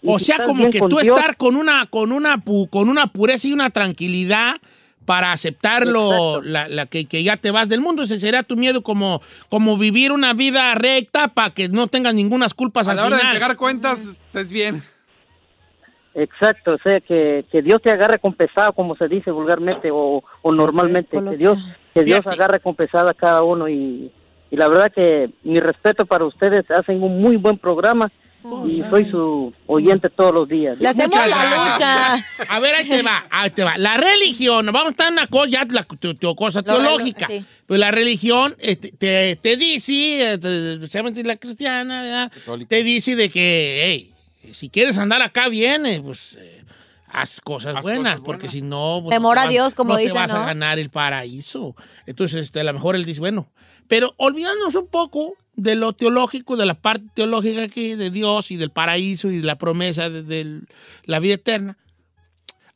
Y 0.00 0.10
O 0.10 0.18
si 0.18 0.26
sea, 0.26 0.38
como 0.44 0.70
que 0.70 0.78
con 0.78 0.88
tú 0.88 0.98
Dios, 0.98 1.16
estar 1.18 1.36
con 1.36 1.56
una, 1.56 1.86
con 1.86 2.10
una, 2.12 2.36
pu- 2.38 2.70
con 2.70 2.88
una 2.88 3.08
pureza 3.08 3.48
y 3.48 3.52
una 3.52 3.68
tranquilidad 3.70 4.56
para 5.04 5.32
aceptarlo, 5.32 6.40
la, 6.42 6.68
la 6.68 6.86
que, 6.86 7.06
que 7.06 7.22
ya 7.22 7.36
te 7.36 7.50
vas 7.50 7.68
del 7.68 7.80
mundo. 7.80 8.02
Ese 8.04 8.18
sería 8.20 8.42
tu 8.44 8.56
miedo, 8.56 8.82
como, 8.82 9.20
como 9.48 9.76
vivir 9.76 10.12
una 10.12 10.32
vida 10.32 10.74
recta 10.74 11.28
para 11.28 11.50
que 11.50 11.68
no 11.68 11.86
tengas 11.88 12.14
ninguna 12.14 12.46
culpas 12.54 12.86
A 12.88 12.92
al 12.92 12.96
la 12.98 13.06
hora 13.06 13.16
de 13.16 13.22
entregar 13.24 13.56
cuentas, 13.56 13.98
estés 14.00 14.50
bien. 14.50 14.80
Exacto, 16.14 16.72
o 16.74 16.78
sea, 16.82 17.00
que, 17.00 17.44
que 17.50 17.62
Dios 17.62 17.80
te 17.82 17.90
agarre 17.90 18.18
con 18.18 18.34
pesado, 18.34 18.72
como 18.74 18.94
se 18.96 19.08
dice 19.08 19.30
vulgarmente 19.30 19.90
o, 19.90 20.22
o 20.42 20.52
normalmente, 20.52 21.18
que 21.30 21.36
Dios, 21.36 21.58
que 21.94 22.02
Dios 22.04 22.26
agarre 22.26 22.60
con 22.60 22.74
pesado 22.74 23.08
a 23.08 23.14
cada 23.14 23.42
uno 23.42 23.68
y, 23.68 24.10
y 24.50 24.56
la 24.56 24.68
verdad 24.68 24.92
que 24.94 25.30
mi 25.42 25.58
respeto 25.58 26.04
para 26.04 26.26
ustedes, 26.26 26.70
hacen 26.70 27.02
un 27.02 27.20
muy 27.22 27.36
buen 27.36 27.56
programa 27.56 28.10
y 28.66 28.82
soy 28.90 29.08
su 29.08 29.52
oyente 29.68 30.10
todos 30.10 30.34
los 30.34 30.48
días. 30.48 30.78
Le 30.80 30.88
hacemos 30.88 31.14
Muchas 31.16 31.30
la 31.30 31.36
gracias. 31.44 31.72
lucha. 32.38 32.46
A 32.56 32.60
ver, 32.60 32.74
ahí 32.74 32.88
te 32.88 33.02
va, 33.02 33.24
ahí 33.30 33.50
te 33.50 33.62
va. 33.64 33.78
La 33.78 33.96
religión, 33.96 34.66
vamos 34.66 34.86
a 34.86 34.90
estar 34.90 35.06
en 35.06 35.12
una 35.14 35.28
cosa, 35.28 35.48
ya 35.48 35.64
la 35.70 35.84
tu- 35.84 36.14
tu 36.14 36.34
cosa 36.34 36.58
Lo- 36.60 36.64
teológica. 36.74 37.28
lo- 37.28 37.38
sí. 37.38 37.46
Pues 37.66 37.78
la 37.80 37.90
religión 37.92 38.54
este, 38.58 38.90
te, 38.92 39.36
te 39.36 39.56
dice, 39.56 40.32
eh, 40.32 40.38
te- 40.38 40.72
especialmente 40.74 41.22
la 41.22 41.36
cristiana, 41.36 42.02
¿verdad? 42.02 42.32
te 42.68 42.82
dice 42.82 43.14
de 43.16 43.28
que, 43.30 43.80
hey, 43.84 44.12
si 44.52 44.68
quieres 44.68 44.98
andar 44.98 45.22
acá 45.22 45.48
bien, 45.48 45.86
eh, 45.86 46.00
pues 46.02 46.36
eh, 46.38 46.64
haz 47.06 47.40
cosas 47.40 47.76
Haz 47.76 47.82
buenas, 47.82 48.14
cosas 48.14 48.24
porque 48.24 48.48
si 48.48 48.62
no, 48.62 49.00
pues, 49.04 49.14
Temor 49.16 49.36
no 49.36 49.40
a 49.40 49.44
te 49.44 49.46
vas- 49.48 49.52
Dios, 49.52 49.74
como 49.74 49.92
no 49.92 49.98
dicen, 49.98 50.14
te 50.14 50.18
vas 50.20 50.32
a 50.34 50.46
ganar 50.46 50.78
el 50.78 50.90
paraíso. 50.90 51.76
Entonces, 52.06 52.44
este, 52.44 52.60
a 52.60 52.64
lo 52.64 52.72
mejor 52.72 52.96
él 52.96 53.04
dice, 53.04 53.20
bueno, 53.20 53.50
pero 53.88 54.14
olvidándonos 54.16 54.74
un 54.74 54.86
poco 54.88 55.34
de 55.54 55.74
lo 55.74 55.92
teológico, 55.92 56.56
de 56.56 56.64
la 56.66 56.74
parte 56.74 57.06
teológica 57.14 57.62
aquí, 57.64 57.94
de 57.94 58.10
Dios 58.10 58.50
y 58.50 58.56
del 58.56 58.70
paraíso 58.70 59.30
y 59.30 59.38
de 59.38 59.44
la 59.44 59.58
promesa 59.58 60.08
de, 60.08 60.22
de 60.22 60.60
la 61.04 61.18
vida 61.18 61.34
eterna, 61.34 61.76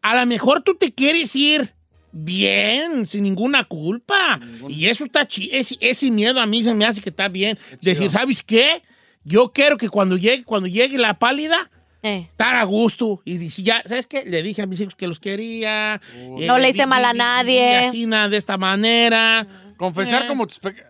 a 0.02 0.14
lo 0.14 0.26
mejor 0.26 0.62
tú 0.62 0.74
te 0.74 0.92
quieres 0.92 1.34
ir 1.34 1.74
bien, 2.12 3.06
sin 3.06 3.22
ninguna 3.24 3.64
culpa. 3.64 4.40
Y 4.68 4.86
eso 4.86 5.04
está 5.04 5.26
chido. 5.26 5.56
Ese, 5.56 5.76
ese 5.80 6.10
miedo 6.10 6.40
a 6.40 6.46
mí 6.46 6.62
se 6.62 6.74
me 6.74 6.84
hace 6.84 7.00
que 7.00 7.10
está 7.10 7.28
bien. 7.28 7.58
Decir, 7.82 8.10
¿sabes 8.10 8.42
qué? 8.42 8.82
Yo 9.28 9.52
quiero 9.52 9.76
que 9.76 9.88
cuando 9.88 10.16
llegue, 10.16 10.44
cuando 10.44 10.68
llegue 10.68 10.96
la 10.98 11.18
pálida, 11.18 11.68
Eh. 12.02 12.28
estar 12.30 12.54
a 12.54 12.62
gusto. 12.64 13.20
Y 13.24 13.36
dice, 13.38 13.62
ya, 13.64 13.82
¿sabes 13.84 14.06
qué? 14.06 14.24
Le 14.24 14.42
dije 14.42 14.62
a 14.62 14.66
mis 14.66 14.80
hijos 14.80 14.94
que 14.94 15.08
los 15.08 15.18
quería. 15.18 16.00
Eh, 16.14 16.46
No 16.46 16.58
le 16.58 16.68
hice 16.70 16.82
vi- 16.84 16.86
mal 16.88 17.04
a 17.04 17.12
vi- 17.12 17.18
nadie. 17.18 17.80
vi 17.80 17.86
así, 17.86 18.06
nada, 18.06 18.28
de 18.28 18.36
esta 18.36 18.56
manera. 18.56 19.46
Confesar 19.76 20.22
Eh. 20.24 20.26
como 20.28 20.46
tus 20.46 20.60
pecados. 20.60 20.86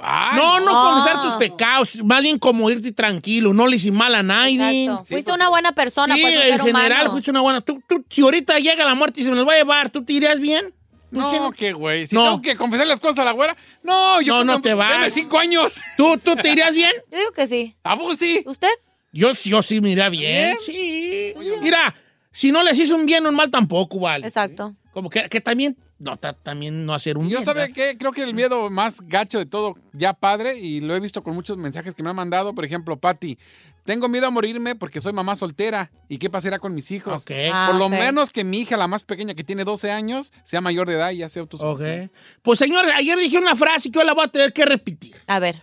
Ah, 0.00 0.32
no, 0.34 0.60
no, 0.60 0.66
es 0.70 0.72
no. 0.72 0.94
confesar 0.94 1.22
tus 1.22 1.32
pecados, 1.34 2.02
más 2.04 2.22
bien 2.22 2.38
como 2.38 2.70
irte 2.70 2.90
tranquilo, 2.92 3.52
no 3.52 3.66
le 3.66 3.76
hice 3.76 3.90
mal 3.92 4.14
a 4.14 4.22
nadie. 4.22 4.84
Exacto. 4.84 5.04
Fuiste 5.04 5.32
una 5.32 5.50
buena 5.50 5.72
persona, 5.72 6.14
Sí, 6.14 6.22
pues 6.22 6.34
un 6.36 6.40
en 6.42 6.48
ser 6.48 6.60
general, 6.62 6.92
humano. 7.00 7.10
fuiste 7.10 7.30
una 7.30 7.40
buena. 7.42 7.60
Tú, 7.60 7.82
tú, 7.86 8.02
si 8.08 8.22
ahorita 8.22 8.58
llega 8.60 8.82
la 8.86 8.94
muerte 8.94 9.20
y 9.20 9.24
se 9.24 9.30
me 9.30 9.36
los 9.36 9.46
va 9.46 9.52
a 9.52 9.56
llevar, 9.56 9.90
¿tú 9.90 10.02
te 10.02 10.14
irías 10.14 10.40
bien? 10.40 10.72
¿Tú, 11.14 11.20
No, 11.20 11.30
chino? 11.32 11.50
qué 11.52 11.72
güey. 11.72 12.06
Si 12.06 12.14
No. 12.16 12.24
tengo 12.24 12.42
que 12.42 12.56
confesar 12.56 12.86
las 12.86 13.00
cosas 13.00 13.20
a 13.20 13.24
la 13.24 13.32
güera. 13.32 13.56
No, 13.82 14.20
yo 14.20 14.34
No, 14.34 14.42
creo 14.42 14.54
no 14.56 14.62
te 14.62 14.74
vas. 14.74 14.92
Deme 14.92 15.10
cinco 15.10 15.38
años. 15.38 15.76
¿Tú, 15.96 16.18
¿Tú 16.18 16.36
te 16.36 16.50
irías 16.50 16.74
bien? 16.74 16.90
Yo 17.10 17.18
digo 17.18 17.32
que 17.32 17.46
sí. 17.48 17.74
¿A 17.84 17.94
vos 17.94 18.18
sí? 18.18 18.42
¿Usted? 18.46 18.68
Yo, 19.12 19.30
yo 19.44 19.62
sí 19.62 19.80
me 19.80 19.90
iría 19.90 20.08
bien. 20.08 20.56
Sí. 20.66 21.32
Mira, 21.62 21.94
si 22.32 22.50
no 22.52 22.62
les 22.62 22.78
hizo 22.78 22.94
un 22.96 23.06
bien, 23.06 23.26
un 23.26 23.34
mal 23.34 23.50
tampoco, 23.50 23.98
vale. 24.00 24.26
Exacto. 24.26 24.74
Como 24.92 25.08
que, 25.08 25.28
que 25.28 25.40
también, 25.40 25.76
no, 25.98 26.16
ta- 26.16 26.32
también 26.32 26.84
no 26.84 26.94
hacer 26.94 27.16
un 27.16 27.24
Yo 27.24 27.38
bien. 27.38 27.44
sabe 27.44 27.60
¿verdad? 27.62 27.74
que 27.74 27.96
creo 27.96 28.12
que 28.12 28.22
el 28.22 28.34
miedo 28.34 28.68
más 28.70 29.00
gacho 29.02 29.38
de 29.38 29.46
todo, 29.46 29.74
ya 29.92 30.14
padre, 30.14 30.58
y 30.58 30.80
lo 30.80 30.94
he 30.96 31.00
visto 31.00 31.22
con 31.22 31.34
muchos 31.34 31.56
mensajes 31.56 31.94
que 31.94 32.02
me 32.02 32.10
han 32.10 32.16
mandado. 32.16 32.54
Por 32.54 32.64
ejemplo, 32.64 32.96
Patti, 32.98 33.38
tengo 33.84 34.08
miedo 34.08 34.26
a 34.26 34.30
morirme 34.30 34.74
porque 34.74 35.00
soy 35.00 35.12
mamá 35.12 35.36
soltera. 35.36 35.90
¿Y 36.08 36.18
qué 36.18 36.30
pasará 36.30 36.58
con 36.58 36.74
mis 36.74 36.90
hijos? 36.90 37.22
Ok. 37.22 37.30
Ah, 37.52 37.68
Por 37.70 37.78
lo 37.78 37.88
menos 37.88 38.30
que 38.30 38.42
mi 38.44 38.58
hija, 38.60 38.76
la 38.76 38.88
más 38.88 39.04
pequeña, 39.04 39.34
que 39.34 39.44
tiene 39.44 39.64
12 39.64 39.90
años, 39.92 40.32
sea 40.42 40.60
mayor 40.60 40.88
de 40.88 40.94
edad 40.94 41.10
y 41.10 41.18
ya 41.18 41.28
sea 41.28 41.42
Ok. 41.42 41.52
autosuficiente. 41.54 42.10
Pues 42.42 42.58
señores, 42.58 42.92
ayer 42.96 43.18
dije 43.18 43.38
una 43.38 43.54
frase 43.56 43.90
que 43.90 43.98
hoy 43.98 44.06
la 44.06 44.14
voy 44.14 44.24
a 44.24 44.28
tener 44.28 44.52
que 44.52 44.64
repetir. 44.64 45.14
A 45.26 45.38
ver. 45.38 45.60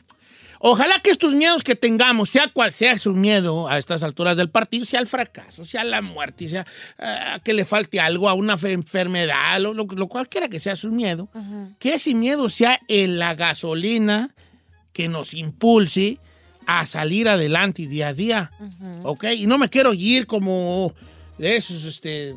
Ojalá 0.64 1.00
que 1.00 1.10
estos 1.10 1.34
miedos 1.34 1.64
que 1.64 1.76
tengamos, 1.76 2.30
sea 2.30 2.48
cual 2.48 2.72
sea 2.72 2.96
su 3.00 3.16
miedo 3.16 3.68
a 3.68 3.80
estas 3.80 4.04
alturas 4.04 4.38
del 4.38 4.52
partido, 4.52 4.86
sea 4.86 5.00
el 5.00 5.08
fracaso, 5.08 5.66
sea 5.66 5.84
la 5.84 6.04
muerte, 6.04 6.48
sea 6.48 6.68
ah, 7.00 7.40
que 7.44 7.56
le 7.56 7.66
falte 7.66 8.00
algo 8.00 8.30
a 8.30 8.36
una 8.36 8.60
fe- 8.60 8.74
enfermedad, 8.74 9.60
lo, 9.60 9.74
lo- 9.74 9.86
lo 9.86 10.08
cualquiera 10.08 10.48
que 10.50 10.60
sea 10.60 10.76
su 10.76 10.92
miedo, 10.92 11.30
que 11.80 11.96
ese 11.96 12.14
miedo 12.14 12.48
sea 12.48 12.80
en 12.88 13.18
la 13.18 13.34
gasolina 13.34 14.36
que 14.94 15.08
nos 15.08 15.34
impulse 15.34 16.20
a 16.80 16.86
salir 16.86 17.28
adelante 17.30 17.88
día 17.88 18.10
a 18.10 18.14
día. 18.14 18.52
¿Ok? 19.04 19.26
Y 19.36 19.48
no 19.48 19.58
me 19.58 19.70
quiero 19.70 19.94
ir 19.94 20.26
como 20.28 20.94
de 21.38 21.58
esos, 21.58 21.84
este, 21.86 22.36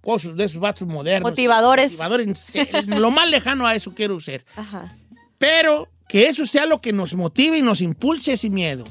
cosas, 0.00 0.36
de 0.36 0.44
esos 0.44 0.60
vatos 0.60 0.86
modernos. 0.88 1.30
Motivadores. 1.30 1.92
Motivadores. 1.92 2.50
Lo 2.86 3.10
más 3.10 3.28
lejano 3.28 3.66
a 3.66 3.74
eso 3.74 3.92
quiero 3.94 4.18
ser. 4.20 4.44
Ajá. 4.56 4.94
Pero 5.38 5.88
que 6.08 6.28
eso 6.28 6.46
sea 6.46 6.66
lo 6.66 6.80
que 6.80 6.92
nos 6.92 7.14
motive 7.14 7.58
y 7.58 7.62
nos 7.62 7.80
impulse 7.80 8.32
ese 8.34 8.48
miedo. 8.48 8.84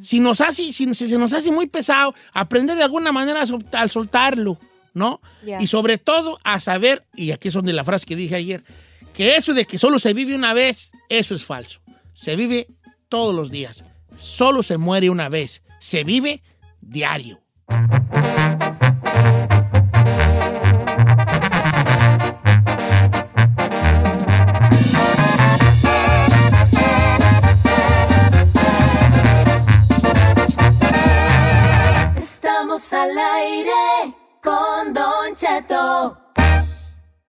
Si 0.00 0.18
nos 0.18 0.40
hace, 0.40 0.72
si, 0.72 0.92
si 0.94 1.08
se 1.08 1.18
nos 1.18 1.32
hace 1.32 1.52
muy 1.52 1.66
pesado, 1.66 2.14
aprender 2.32 2.76
de 2.76 2.82
alguna 2.82 3.12
manera 3.12 3.42
a, 3.42 3.46
sol- 3.46 3.64
a 3.72 3.86
soltarlo, 3.86 4.58
¿no? 4.94 5.20
Ya. 5.44 5.60
Y 5.62 5.66
sobre 5.66 5.98
todo 5.98 6.40
a 6.42 6.58
saber, 6.58 7.04
y 7.14 7.30
aquí 7.30 7.48
es 7.48 7.54
donde 7.54 7.72
la 7.72 7.84
frase 7.84 8.06
que 8.06 8.16
dije 8.16 8.34
ayer, 8.34 8.64
que 9.12 9.36
eso 9.36 9.54
de 9.54 9.66
que 9.66 9.78
solo 9.78 9.98
se 9.98 10.12
vive 10.14 10.34
una 10.34 10.54
vez, 10.54 10.90
eso 11.08 11.34
es 11.34 11.44
falso. 11.44 11.80
Se 12.14 12.34
vive 12.34 12.66
todos 13.08 13.34
los 13.34 13.50
días. 13.50 13.84
Solo 14.18 14.62
se 14.62 14.78
muere 14.78 15.10
una 15.10 15.28
vez. 15.28 15.62
Se 15.80 16.04
vive 16.04 16.42
diario. 16.80 17.40
Estamos 32.16 32.92
al 32.92 33.10
aire 33.10 34.14
con 34.42 34.92
Don 34.92 35.34
Cheto. 35.34 36.18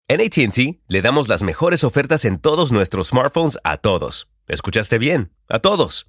En 0.09 0.21
ATT 0.21 0.81
le 0.89 1.03
damos 1.03 1.29
las 1.29 1.43
mejores 1.43 1.85
ofertas 1.85 2.25
en 2.25 2.41
todos 2.41 2.73
nuestros 2.73 3.09
smartphones 3.09 3.59
a 3.63 3.77
todos. 3.77 4.29
¿Escuchaste 4.49 4.99
bien? 4.99 5.33
A 5.49 5.61
todos. 5.61 6.09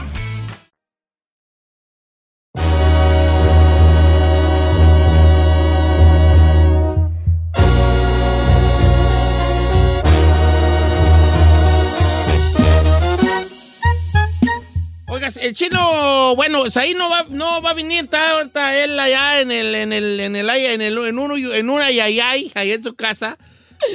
El 15.37 15.53
chino, 15.53 16.35
bueno, 16.35 16.63
ahí 16.75 16.93
no 16.93 17.09
va, 17.09 17.25
no 17.29 17.61
va 17.61 17.71
a 17.71 17.73
venir, 17.73 18.03
está 18.05 18.31
ahorita 18.31 18.77
él 18.77 18.99
allá 18.99 19.41
en 19.41 19.51
el, 19.51 19.75
en 19.75 19.93
el, 19.93 20.19
en 20.19 20.35
el, 20.35 20.49
en 20.49 20.81
el, 20.81 20.97
en 20.97 21.19
uno, 21.19 21.35
en 21.37 21.69
una 21.69 21.91
yayay, 21.91 22.51
ahí 22.55 22.71
en 22.71 22.83
su 22.83 22.95
casa. 22.95 23.37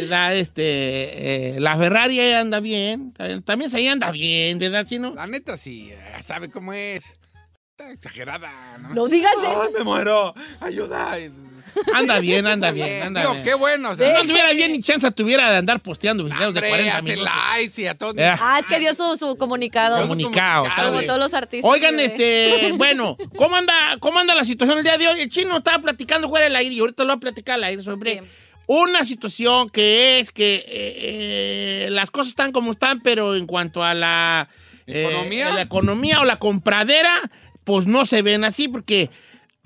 Da, 0.09 0.35
este, 0.35 1.55
eh, 1.57 1.61
la 1.61 1.77
Ferrari 1.77 2.21
anda 2.33 2.59
bien, 2.61 3.13
también 3.45 3.71
se 3.71 3.77
ahí 3.77 3.87
anda 3.87 4.11
bien, 4.11 4.59
¿verdad, 4.59 4.85
chino? 4.85 5.15
La 5.15 5.27
neta 5.27 5.57
sí, 5.57 5.89
ya 5.89 6.21
sabe 6.23 6.51
cómo 6.51 6.73
es. 6.73 7.19
Está 7.71 7.93
exagerada, 7.93 8.79
¿no? 8.79 8.95
No 8.95 9.07
digas 9.07 9.33
eso. 9.39 9.63
Ay, 9.63 9.69
me 9.77 9.85
muero. 9.85 10.35
Ayuda. 10.61 11.19
Anda 11.95 12.19
bien, 12.21 12.47
anda 12.47 12.71
bien, 12.71 13.03
anda 13.03 13.21
Digo, 13.21 13.33
bien. 13.35 13.45
qué 13.45 13.55
bueno. 13.55 13.91
O 13.91 13.97
sea, 13.97 14.13
no 14.15 14.23
tuviera 14.23 14.53
bien 14.53 14.73
ni 14.73 14.81
chance 14.83 15.11
tuviera 15.13 15.51
de 15.51 15.57
andar 15.57 15.81
posteando 15.81 16.25
videos 16.25 16.41
de 16.41 16.47
hombre, 16.47 16.69
40 16.69 16.97
hace 16.97 17.11
minutos. 17.13 17.33
lives 17.57 17.79
y 17.79 17.87
a 17.87 17.95
todos. 17.95 18.15
Eh. 18.17 18.35
Ah, 18.41 18.59
es 18.61 18.67
que 18.67 18.79
dio 18.79 18.95
su, 18.95 19.17
su 19.17 19.37
comunicado. 19.37 20.01
Comunicado, 20.03 20.65
Como 20.65 20.75
está 20.77 20.91
bien. 20.91 21.07
todos 21.07 21.19
los 21.21 21.35
artistas. 21.35 21.71
Oigan, 21.71 22.01
este, 22.01 22.73
bueno, 22.77 23.17
¿cómo 23.37 23.57
anda, 23.57 23.97
¿cómo 24.01 24.19
anda 24.19 24.35
la 24.35 24.45
situación 24.45 24.79
el 24.79 24.85
día 24.85 24.99
de 24.99 25.09
hoy? 25.09 25.21
El 25.21 25.29
chino 25.29 25.57
estaba 25.59 25.79
platicando 25.81 26.29
fuera 26.29 26.45
del 26.45 26.57
aire 26.57 26.75
y 26.75 26.81
ahorita 26.81 27.05
lo 27.05 27.09
va 27.09 27.15
a 27.15 27.21
platicar 27.21 27.55
al 27.57 27.65
aire 27.65 27.83
sobre 27.83 28.23
una 28.69 29.05
situación 29.05 29.71
que 29.71 30.19
es 30.19 30.33
que 30.33 30.57
eh, 30.57 30.65
eh, 31.87 31.89
las 31.91 32.11
cosas 32.11 32.29
están 32.29 32.53
como 32.53 32.73
están, 32.73 33.01
pero 33.01 33.37
en 33.37 33.47
cuanto 33.47 33.85
a 33.85 33.95
la 33.95 34.49
eh, 34.87 35.07
¿Economía? 35.09 35.55
la 35.55 35.63
economía 35.63 36.21
o 36.21 36.25
la 36.25 36.37
compradera, 36.37 37.13
pues 37.65 37.87
no 37.87 38.05
se 38.07 38.23
ven 38.23 38.45
así 38.45 38.67
porque 38.69 39.09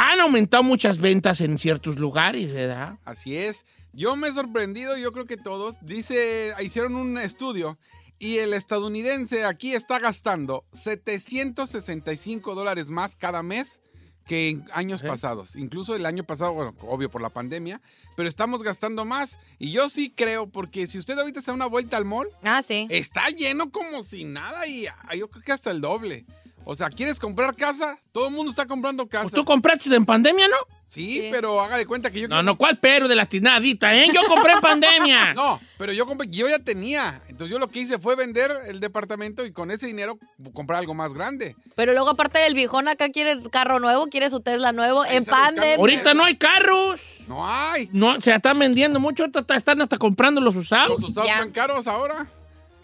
han 0.01 0.21
aumentado 0.21 0.63
muchas 0.63 0.99
ventas 0.99 1.41
en 1.41 1.59
ciertos 1.59 1.99
lugares, 1.99 2.53
¿verdad? 2.53 2.99
Así 3.05 3.37
es. 3.37 3.65
Yo 3.93 4.17
me 4.17 4.29
he 4.29 4.33
sorprendido, 4.33 4.97
yo 4.97 5.13
creo 5.13 5.27
que 5.27 5.37
todos. 5.37 5.75
Dice, 5.83 6.55
hicieron 6.63 6.95
un 6.95 7.19
estudio 7.19 7.79
y 8.19 8.39
el 8.39 8.55
estadounidense 8.55 9.45
aquí 9.45 9.75
está 9.75 9.99
gastando 9.99 10.65
765 10.73 12.55
dólares 12.55 12.89
más 12.91 13.17
cada 13.17 13.43
mes 13.43 13.81
que 14.27 14.51
en 14.51 14.65
años 14.73 15.03
pasados. 15.03 15.57
Incluso 15.57 15.97
el 15.97 16.07
año 16.07 16.23
pasado, 16.25 16.53
bueno, 16.53 16.75
obvio 16.83 17.11
por 17.11 17.21
la 17.21 17.31
pandemia, 17.31 17.81
pero 18.17 18.29
estamos 18.29 18.63
gastando 18.63 19.05
más. 19.05 19.39
Y 19.59 19.73
yo 19.73 19.89
sí 19.89 20.13
creo, 20.17 20.49
porque 20.49 20.87
si 20.87 20.99
usted 20.99 21.19
ahorita 21.19 21.41
se 21.41 21.49
da 21.49 21.55
una 21.55 21.67
vuelta 21.67 21.97
al 21.97 22.05
mall, 22.05 22.29
Ah, 22.43 22.63
sí. 22.63 22.87
está 22.91 23.29
lleno 23.31 23.71
como 23.73 24.05
si 24.05 24.25
nada 24.25 24.67
y 24.69 24.87
ah, 24.87 25.15
yo 25.17 25.29
creo 25.29 25.43
que 25.43 25.53
hasta 25.53 25.71
el 25.73 25.81
doble. 25.81 26.27
O 26.64 26.75
sea, 26.75 26.88
¿quieres 26.88 27.18
comprar 27.18 27.55
casa? 27.57 27.99
Todo 28.12 28.29
el 28.29 28.35
mundo 28.35 28.51
está 28.51 28.66
comprando 28.66 29.09
casa. 29.09 29.25
Pues 29.25 29.35
¿Tú 29.35 29.44
compraste 29.44 29.94
en 29.94 30.05
pandemia, 30.05 30.49
no? 30.49 30.57
Sí, 30.90 31.29
pero 31.31 31.61
haga 31.61 31.77
de 31.77 31.87
cuenta 31.87 32.11
que 32.11 32.23
yo... 32.23 32.27
No, 32.27 32.42
no, 32.42 32.59
¿cuál 32.59 32.79
pero 32.79 33.07
de 33.07 33.14
la 33.14 33.25
tinadita, 33.25 33.94
eh? 33.94 34.09
Yo 34.12 34.23
compré 34.27 34.55
en 34.55 34.61
pandemia. 34.61 35.35
No, 35.40 35.61
pero 35.79 35.92
yo 35.92 36.05
compré, 36.05 36.29
yo 36.29 36.49
ya 36.49 36.59
tenía. 36.59 37.23
Entonces 37.29 37.53
yo 37.53 37.61
lo 37.61 37.68
que 37.68 37.79
hice 37.79 38.01
fue 38.01 38.16
vender 38.16 38.51
el 38.66 38.81
departamento 38.81 39.46
y 39.46 39.53
con 39.53 39.70
ese 39.70 39.87
dinero 39.87 40.18
comprar 40.53 40.81
algo 40.81 40.92
más 40.94 41.14
grande. 41.14 41.55
Pero 41.77 41.92
luego, 41.92 42.11
aparte 42.11 42.40
del 42.40 42.55
viejón, 42.55 42.88
acá 42.88 43.09
quiere 43.11 43.40
carro 43.51 43.79
nuevo, 43.79 44.09
quiere 44.09 44.31
su 44.31 44.40
Tesla 44.40 44.73
nuevo, 44.73 45.05
en 45.05 45.25
pandemia. 45.25 45.77
Ahorita 45.77 46.14
no 46.14 46.25
hay 46.25 46.35
carros. 46.35 47.01
No 47.29 47.49
hay. 47.49 47.88
No, 47.92 48.20
se 48.20 48.35
están 48.35 48.59
vendiendo 48.59 48.99
mucho, 48.99 49.23
ahorita 49.23 49.55
están 49.55 49.81
hasta 49.81 49.96
comprando 49.96 50.40
los 50.40 50.57
usados. 50.57 51.01
Los 51.01 51.11
usados 51.11 51.29
Ya. 51.29 51.35
están 51.37 51.53
caros 51.53 51.87
ahora. 51.87 52.27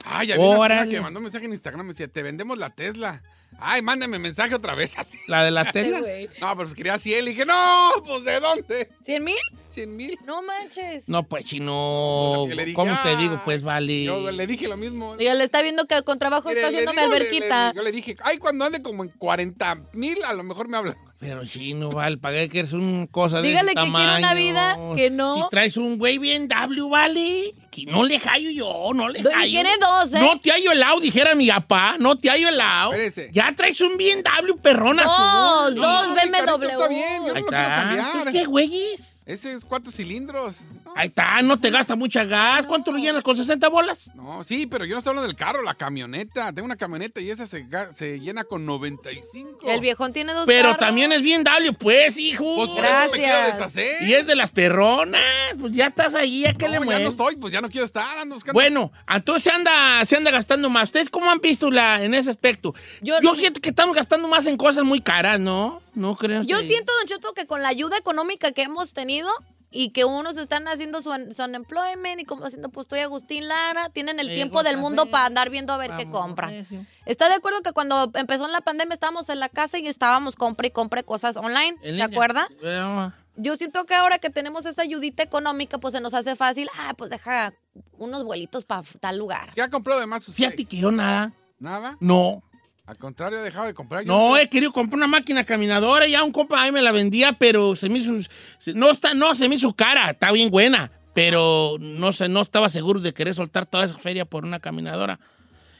Ay, 0.04 0.28
ya 0.28 0.36
vi 0.36 0.42
una 0.42 0.86
que 0.86 1.00
mandó 1.00 1.18
un 1.18 1.24
mensaje 1.24 1.46
en 1.46 1.52
Instagram 1.52 1.84
me 1.84 1.92
decía, 1.92 2.06
te 2.06 2.22
vendemos 2.22 2.56
la 2.56 2.70
Tesla. 2.70 3.22
Ay, 3.58 3.80
mándame 3.82 4.18
mensaje 4.18 4.54
otra 4.54 4.74
vez 4.74 4.94
así. 4.98 5.18
La 5.26 5.42
de 5.44 5.50
la 5.50 5.70
Tesla. 5.72 6.00
güey. 6.00 6.26
No, 6.40 6.48
pero 6.56 6.64
pues 6.68 6.74
quería 6.74 6.98
100. 6.98 7.24
Le 7.24 7.30
dije, 7.32 7.46
no, 7.46 7.90
pues 8.06 8.24
¿de 8.24 8.40
dónde? 8.40 8.88
¿Cien 9.04 9.24
mil? 9.24 9.36
100 9.70 9.96
mil. 9.96 10.18
No 10.24 10.42
manches. 10.42 11.08
No, 11.08 11.22
pues 11.24 11.44
chino. 11.44 12.44
Pues, 12.46 12.56
le 12.56 12.64
dije, 12.64 12.74
¿Cómo 12.74 12.92
te 13.02 13.10
"Ah". 13.10 13.16
digo? 13.16 13.40
Pues 13.44 13.62
vale. 13.62 14.04
Yo 14.04 14.30
le 14.30 14.46
dije 14.46 14.68
lo 14.68 14.76
mismo. 14.76 15.16
Ya 15.18 15.34
le 15.34 15.44
está 15.44 15.60
viendo 15.62 15.86
que 15.86 16.02
con 16.02 16.18
trabajo 16.18 16.48
Mire, 16.48 16.60
está 16.60 16.70
le 16.70 16.76
haciéndome 16.78 17.00
digo, 17.02 17.12
le- 17.12 17.16
alberquita. 17.18 17.68
le- 17.70 17.76
yo 17.76 17.82
le 17.82 17.92
dije, 17.92 18.16
ay, 18.22 18.38
cuando 18.38 18.64
ande 18.64 18.80
como 18.82 19.04
en 19.04 19.10
40 19.10 19.74
mil, 19.92 20.22
a 20.24 20.32
lo 20.32 20.42
mejor 20.44 20.68
me 20.68 20.76
habla. 20.78 20.96
Pero 21.18 21.46
chino, 21.46 21.90
vale, 21.90 22.18
pagué 22.18 22.48
que 22.50 22.58
eres 22.58 22.74
un 22.74 23.06
cosa 23.06 23.40
de 23.40 23.48
Dígale 23.48 23.72
ese 23.72 23.80
que 23.80 23.90
quiere 23.90 24.04
una 24.06 24.20
tamaño. 24.20 24.36
vida 24.36 24.78
que 24.94 25.10
no. 25.10 25.34
Si 25.34 25.40
traes 25.50 25.76
un 25.78 25.96
güey 25.98 26.18
bien 26.18 26.46
W, 26.46 26.88
vale. 26.90 27.54
Que 27.70 27.84
no 27.86 28.04
le 28.04 28.18
hallo 28.18 28.50
yo, 28.50 28.90
no 28.94 29.08
le 29.08 29.22
Do- 29.22 29.30
y 29.30 29.34
hallo. 29.34 29.50
tiene 29.50 29.70
dos, 29.80 30.12
¿eh? 30.12 30.20
No 30.20 30.38
te 30.38 30.50
hallo 30.52 30.72
el 30.72 30.80
lado, 30.80 31.00
dijera 31.00 31.34
mi 31.34 31.48
papá. 31.48 31.96
No 31.98 32.16
te 32.16 32.28
hallo 32.30 32.48
el 32.48 32.58
lado. 32.58 32.92
Espérese. 32.92 33.30
Ya 33.32 33.54
traes 33.54 33.80
un 33.80 33.96
bien 33.96 34.22
W 34.22 34.56
perrón 34.62 34.96
Dos, 34.98 35.06
azul. 35.06 35.74
dos 35.76 36.06
carrito 36.14 36.58
BMW. 36.58 36.68
está 36.68 36.88
bien, 36.88 37.02
yo 37.16 37.28
no 37.28 37.34
Ahí 37.34 37.42
lo 37.42 37.46
quiero 37.48 37.62
está. 37.62 37.74
cambiar. 37.76 38.32
¿Qué 38.32 38.44
güeyes? 38.44 39.15
Ese 39.26 39.52
es 39.54 39.64
cuatro 39.64 39.90
cilindros. 39.90 40.54
No, 40.84 40.92
Ahí 40.94 41.08
está, 41.08 41.42
no 41.42 41.58
te 41.58 41.70
gasta 41.70 41.96
mucha 41.96 42.22
gas. 42.24 42.64
¿Cuánto 42.64 42.92
lo 42.92 42.98
llenas 42.98 43.24
con 43.24 43.36
60 43.36 43.68
bolas? 43.68 44.08
No, 44.14 44.44
sí, 44.44 44.68
pero 44.68 44.84
yo 44.84 44.92
no 44.92 44.98
estoy 44.98 45.10
hablando 45.10 45.26
del 45.26 45.36
carro, 45.36 45.62
la 45.62 45.74
camioneta. 45.74 46.52
Tengo 46.52 46.64
una 46.64 46.76
camioneta 46.76 47.20
y 47.20 47.30
esa 47.30 47.44
se, 47.48 47.66
se 47.96 48.20
llena 48.20 48.44
con 48.44 48.64
95. 48.64 49.58
El 49.66 49.80
viejón 49.80 50.12
tiene 50.12 50.32
dos 50.32 50.46
Pero 50.46 50.68
carros. 50.70 50.78
también 50.78 51.10
es 51.10 51.22
bien 51.22 51.42
W, 51.42 51.72
pues, 51.72 52.18
hijo. 52.18 52.44
Pues 52.54 52.70
por 52.70 52.84
eso 52.84 52.94
me 53.10 53.18
quiero 53.18 53.32
Gracias. 53.36 53.58
deshacer. 53.58 54.02
Y 54.08 54.14
es 54.14 54.26
de 54.28 54.36
las 54.36 54.50
perronas. 54.50 55.20
Pues 55.60 55.72
ya 55.72 55.88
estás 55.88 56.14
ahí, 56.14 56.44
¿a 56.44 56.52
qué 56.54 56.66
No, 56.66 56.70
le 56.70 56.74
ya 56.74 56.80
no 56.80 56.84
mueves? 56.86 57.08
estoy, 57.08 57.34
pues 57.36 57.52
ya 57.52 57.60
no 57.60 57.68
quiero 57.68 57.84
estar, 57.84 58.18
ando 58.18 58.36
buscando. 58.36 58.54
Bueno, 58.54 58.92
entonces 59.12 59.42
se 59.42 59.50
anda, 59.50 60.04
se 60.04 60.16
anda 60.16 60.30
gastando 60.30 60.70
más. 60.70 60.84
¿Ustedes 60.84 61.10
cómo 61.10 61.28
han 61.30 61.40
visto 61.40 61.68
la, 61.70 62.00
en 62.02 62.14
ese 62.14 62.30
aspecto? 62.30 62.74
Yo- 63.02 63.20
Yo, 63.20 63.34
siento 63.34 63.60
que 63.60 63.70
estamos 63.70 63.96
gastando 63.96 64.28
más 64.28 64.46
en 64.46 64.56
cosas 64.56 64.84
muy 64.84 65.00
caras, 65.00 65.40
¿no? 65.40 65.82
No 65.96 66.14
creo. 66.14 66.42
Yo 66.44 66.58
que- 66.58 66.66
siento, 66.66 66.92
Don 66.98 67.06
Cheto, 67.08 67.32
que 67.34 67.46
con 67.46 67.62
la 67.62 67.68
ayuda 67.68 67.96
económica 67.96 68.52
que 68.52 68.62
hemos 68.62 68.92
tenido 68.92 69.28
y 69.70 69.90
que 69.90 70.04
unos 70.04 70.36
están 70.36 70.68
haciendo 70.68 71.02
su, 71.02 71.10
su 71.34 71.42
unemployment 71.42 72.20
y 72.20 72.24
como 72.24 72.44
haciendo, 72.44 72.68
pues 72.68 72.84
estoy 72.84 73.00
Agustín 73.00 73.48
Lara, 73.48 73.88
tienen 73.88 74.20
el 74.20 74.28
Le 74.28 74.34
tiempo 74.34 74.62
del 74.62 74.76
mundo 74.76 75.06
para 75.06 75.24
andar 75.24 75.50
viendo 75.50 75.72
a 75.72 75.76
ver 75.78 75.90
qué 75.96 76.08
compran. 76.08 76.64
¿Está 77.06 77.28
de 77.28 77.34
acuerdo 77.34 77.62
que 77.62 77.72
cuando 77.72 78.10
empezó 78.14 78.46
la 78.46 78.60
pandemia 78.60 78.94
estábamos 78.94 79.28
en 79.28 79.40
la 79.40 79.48
casa 79.48 79.78
y 79.78 79.88
estábamos 79.88 80.36
compre 80.36 80.68
y 80.68 80.70
compre 80.70 81.02
cosas 81.02 81.36
online? 81.36 81.76
En 81.82 81.96
¿Se 81.96 82.02
acuerda? 82.02 82.46
Eh, 82.62 83.10
Yo 83.36 83.56
siento 83.56 83.84
que 83.86 83.94
ahora 83.94 84.18
que 84.18 84.30
tenemos 84.30 84.66
esa 84.66 84.82
ayudita 84.82 85.22
económica, 85.22 85.78
pues 85.78 85.92
se 85.92 86.00
nos 86.00 86.14
hace 86.14 86.36
fácil, 86.36 86.68
ah, 86.78 86.94
pues 86.96 87.10
deja 87.10 87.52
unos 87.98 88.22
vuelitos 88.24 88.64
para 88.64 88.82
tal 89.00 89.18
lugar. 89.18 89.52
¿Qué 89.54 89.62
ha 89.62 89.68
comprado 89.68 90.00
de 90.00 90.06
más 90.06 90.28
usted? 90.28 90.34
Fíjate 90.44 90.64
que 90.64 90.76
yo 90.76 90.90
nada. 90.92 91.32
¿Nada? 91.58 91.96
No. 92.00 92.42
Al 92.86 92.98
contrario, 92.98 93.38
he 93.38 93.42
dejado 93.42 93.66
de 93.66 93.74
comprar. 93.74 94.06
No, 94.06 94.36
he 94.36 94.48
querido 94.48 94.72
comprar 94.72 94.96
una 94.96 95.06
máquina 95.08 95.44
caminadora. 95.44 96.06
Ya 96.06 96.22
un 96.22 96.30
compa 96.32 96.62
ahí 96.62 96.70
me 96.72 96.82
la 96.82 96.92
vendía, 96.92 97.32
pero 97.32 97.74
se 97.74 97.88
me 97.88 97.98
hizo. 97.98 98.12
se- 98.58 98.74
no, 98.74 98.90
está, 98.90 99.12
no, 99.14 99.34
se 99.34 99.48
me 99.48 99.56
hizo 99.56 99.72
cara. 99.74 100.10
Está 100.10 100.30
bien 100.32 100.50
buena. 100.50 100.90
pero 101.14 101.76
no, 101.80 102.12
sé, 102.12 102.28
no 102.28 102.42
estaba 102.42 102.68
seguro 102.68 103.00
de 103.00 103.14
querer 103.14 103.34
soltar 103.34 103.64
toda 103.66 103.86
esa 103.86 103.96
feria 103.98 104.24
por 104.26 104.44
una 104.44 104.60
caminadora. 104.60 105.18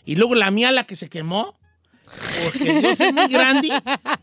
Y 0.06 0.16
luego 0.16 0.34
la 0.34 0.50
mía, 0.50 0.72
la 0.72 0.84
que 0.84 0.96
se 0.96 1.10
quemó, 1.10 1.54
porque 2.44 2.80
yo 2.82 2.96
soy 2.96 3.12
muy 3.12 3.28
grande, 3.28 3.68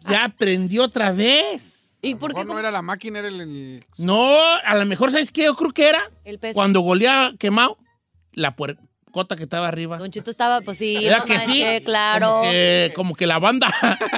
ya 0.10 0.34
prendió 0.38 0.84
otra 0.84 1.12
vez. 1.12 1.92
¿Y 2.02 2.16
por 2.16 2.34
qué? 2.34 2.44
no 2.44 2.58
era 2.60 2.72
la 2.72 2.82
máquina, 2.82 3.20
era 3.20 3.28
el... 3.28 3.40
el- 3.42 3.84
No, 4.00 4.28
a 4.66 4.76
lo 4.76 4.86
mejor, 4.86 5.12
¿sabes 5.12 5.32
qué? 5.32 5.44
Yo 5.44 5.56
creo 5.56 5.72
que 5.72 5.88
era 5.88 6.10
El 6.26 6.40
peso. 6.40 6.56
cuando 6.56 6.80
golea 6.82 7.34
quemado 7.38 7.78
la 8.34 8.56
puercota 9.14 9.36
que 9.36 9.44
estaba 9.44 9.68
arriba. 9.68 9.98
Don 9.98 10.10
Chito 10.12 10.32
estaba, 10.32 10.62
pues 10.62 10.80
sí. 10.80 10.98
¿Verdad 11.04 11.20
no 11.20 11.26
que 11.26 11.40
sí? 11.40 11.64
claro. 11.86 12.28
Como 12.28 12.42
que, 12.52 12.92
como 12.96 13.16
que 13.16 13.28
la 13.28 13.40
banda. 13.40 13.68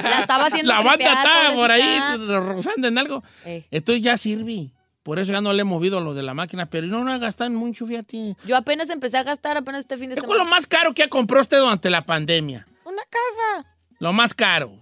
La 0.02 0.20
estaba 0.20 0.46
haciendo 0.46 0.72
La 0.72 0.80
banda 0.80 1.12
estaba 1.12 1.54
por 1.54 1.70
ahí 1.70 1.98
rozando 2.26 2.88
en 2.88 2.98
algo. 2.98 3.22
Ey. 3.44 3.66
Entonces 3.70 4.02
ya 4.02 4.16
sirve. 4.16 4.70
Por 5.02 5.20
eso 5.20 5.30
ya 5.32 5.40
no 5.40 5.52
le 5.52 5.60
he 5.60 5.64
movido 5.64 6.00
lo 6.00 6.14
de 6.14 6.22
la 6.24 6.34
máquina, 6.34 6.66
pero 6.66 6.88
no, 6.88 7.04
no 7.04 7.12
ha 7.12 7.18
gastado 7.18 7.48
mucho, 7.50 7.86
fíjate. 7.86 8.34
Yo 8.44 8.56
apenas 8.56 8.88
empecé 8.90 9.18
a 9.18 9.22
gastar 9.22 9.56
apenas 9.56 9.80
este 9.82 9.96
fin 9.98 10.08
de 10.08 10.16
¿Qué 10.16 10.22
fue 10.22 10.30
semana. 10.30 10.44
lo 10.44 10.50
más 10.50 10.66
caro 10.66 10.92
que 10.94 11.04
ha 11.04 11.08
comprado 11.08 11.42
usted 11.42 11.58
durante 11.60 11.90
la 11.90 12.04
pandemia? 12.04 12.66
Una 12.84 13.02
casa. 13.02 13.68
Lo 14.00 14.12
más 14.12 14.34
caro. 14.34 14.72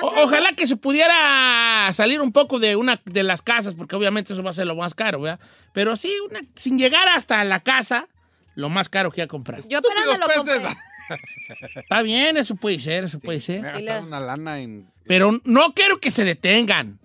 O- 0.00 0.22
ojalá 0.24 0.52
que 0.54 0.66
se 0.66 0.76
pudiera 0.76 1.90
salir 1.92 2.22
un 2.22 2.32
poco 2.32 2.58
de 2.58 2.74
una 2.76 3.00
de 3.04 3.22
las 3.22 3.42
casas, 3.42 3.74
porque 3.74 3.94
obviamente 3.96 4.32
eso 4.32 4.42
va 4.42 4.50
a 4.50 4.54
ser 4.54 4.66
lo 4.66 4.76
más 4.76 4.94
caro, 4.94 5.20
¿verdad? 5.20 5.40
Pero 5.72 5.94
sí, 5.96 6.10
una- 6.30 6.40
sin 6.54 6.78
llegar 6.78 7.06
hasta 7.08 7.44
la 7.44 7.60
casa, 7.60 8.08
lo 8.56 8.68
más 8.68 8.88
caro 8.88 9.12
que 9.12 9.22
ha 9.22 9.28
comprado. 9.28 9.62
Yo 9.68 9.78
apenas 9.78 10.06
me 10.06 10.18
lo 10.18 10.26
compré. 10.26 10.56
Está 11.76 12.02
bien, 12.02 12.36
eso 12.36 12.56
puede 12.56 12.80
ser, 12.80 13.04
eso 13.04 13.20
puede 13.20 13.38
Me 13.38 13.44
ser. 13.44 13.62
gastaron 13.62 14.06
una 14.06 14.18
lana 14.18 14.58
en... 14.58 14.90
Pero 15.06 15.38
no 15.44 15.72
quiero 15.72 16.00
que 16.00 16.10
se 16.10 16.24
detengan. 16.24 16.98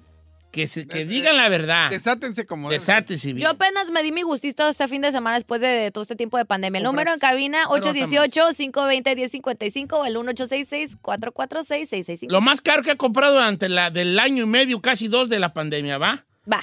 Que, 0.51 0.67
se, 0.67 0.87
que 0.87 1.05
digan 1.05 1.37
la 1.37 1.47
verdad. 1.47 1.89
Desátense 1.91 2.45
como... 2.45 2.69
Desátense 2.69 3.31
bien. 3.33 3.45
Yo 3.45 3.51
apenas 3.51 3.89
me 3.91 4.03
di 4.03 4.11
mi 4.11 4.23
gustito 4.23 4.67
este 4.67 4.87
fin 4.87 5.01
de 5.01 5.11
semana 5.11 5.37
después 5.37 5.61
de 5.61 5.91
todo 5.91 6.01
este 6.01 6.15
tiempo 6.15 6.37
de 6.37 6.45
pandemia. 6.45 6.79
El 6.79 6.83
número 6.83 7.13
en 7.13 7.19
cabina 7.19 7.67
Pero 7.71 7.93
818-520-1055 7.93 9.93
o 9.93 10.05
el 10.05 10.15
1866-446-6655. 10.17 12.31
Lo 12.31 12.41
más 12.41 12.61
caro 12.61 12.83
que 12.83 12.91
ha 12.91 12.97
comprado 12.97 13.35
durante 13.35 13.69
la, 13.69 13.91
del 13.91 14.19
año 14.19 14.43
y 14.43 14.47
medio, 14.47 14.81
casi 14.81 15.07
dos 15.07 15.29
de 15.29 15.39
la 15.39 15.53
pandemia, 15.53 15.97
¿va? 15.97 16.25
Va. 16.51 16.59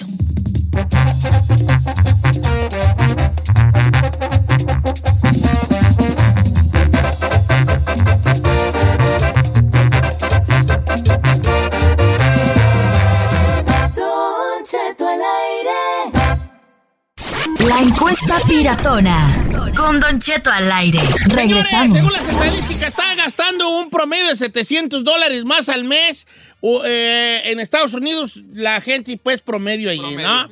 La 17.79 17.85
encuesta 17.85 18.35
piratona. 18.45 19.47
Con 19.73 20.01
Don 20.01 20.19
Cheto 20.19 20.51
al 20.51 20.69
aire. 20.69 20.99
Regresamos. 21.27 21.93
Según 21.93 22.11
las 22.11 22.27
estadísticas, 22.27 22.89
está 22.89 23.15
gastando 23.15 23.69
un 23.69 23.89
promedio 23.89 24.27
de 24.27 24.35
700 24.35 25.01
dólares 25.01 25.45
más 25.45 25.69
al 25.69 25.85
mes. 25.85 26.27
o, 26.59 26.81
eh, 26.83 27.41
en 27.45 27.61
Estados 27.61 27.93
Unidos, 27.93 28.43
la 28.53 28.81
gente, 28.81 29.17
pues, 29.23 29.39
promedio 29.39 29.89
ahí, 29.89 30.01
¿no? 30.01 30.49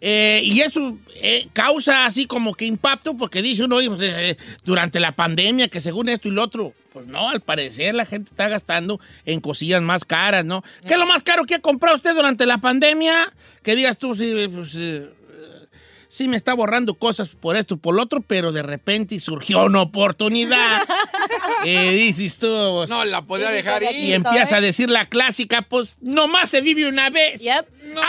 Eh, 0.00 0.40
y 0.44 0.62
eso 0.62 0.96
eh, 1.20 1.46
causa 1.52 2.06
así 2.06 2.24
como 2.24 2.54
que 2.54 2.64
impacto, 2.64 3.18
porque 3.18 3.42
dice 3.42 3.64
uno, 3.64 3.76
pues, 3.86 4.00
eh, 4.02 4.38
durante 4.64 4.98
la 4.98 5.12
pandemia, 5.12 5.68
que 5.68 5.80
según 5.80 6.08
esto 6.08 6.28
y 6.28 6.30
lo 6.30 6.42
otro, 6.42 6.72
pues 6.92 7.06
no, 7.06 7.28
al 7.28 7.40
parecer 7.40 7.94
la 7.94 8.06
gente 8.06 8.30
está 8.30 8.48
gastando 8.48 8.98
en 9.26 9.40
cosillas 9.40 9.82
más 9.82 10.04
caras, 10.04 10.44
¿no? 10.44 10.64
¿Qué 10.86 10.94
es 10.94 10.98
lo 10.98 11.06
más 11.06 11.22
caro 11.22 11.44
que 11.44 11.54
ha 11.54 11.60
comprado 11.60 11.96
usted 11.96 12.14
durante 12.14 12.46
la 12.46 12.58
pandemia? 12.58 13.32
Que 13.62 13.76
digas 13.76 13.98
tú, 13.98 14.14
sí, 14.14 14.34
pues, 14.52 14.74
eh, 14.74 15.08
sí 16.12 16.28
me 16.28 16.36
está 16.36 16.52
borrando 16.52 16.92
cosas 16.94 17.30
por 17.30 17.56
esto 17.56 17.74
y 17.74 17.76
por 17.78 17.94
lo 17.94 18.02
otro, 18.02 18.20
pero 18.20 18.52
de 18.52 18.62
repente 18.62 19.18
surgió 19.18 19.64
una 19.64 19.80
oportunidad. 19.80 20.82
Eh, 21.64 21.92
dices 21.92 22.38
tú. 22.38 22.48
pues, 22.74 22.90
No, 22.90 23.04
la 23.04 23.22
podía 23.22 23.50
dejar 23.50 23.84
y 23.84 23.86
ir. 24.08 24.14
empieza 24.14 24.56
a 24.56 24.60
decir 24.60 24.90
la 24.90 25.08
clásica, 25.08 25.62
pues 25.62 25.96
nomás 26.00 26.50
se 26.50 26.60
vive 26.60 26.88
una 26.88 27.08
vez. 27.08 27.40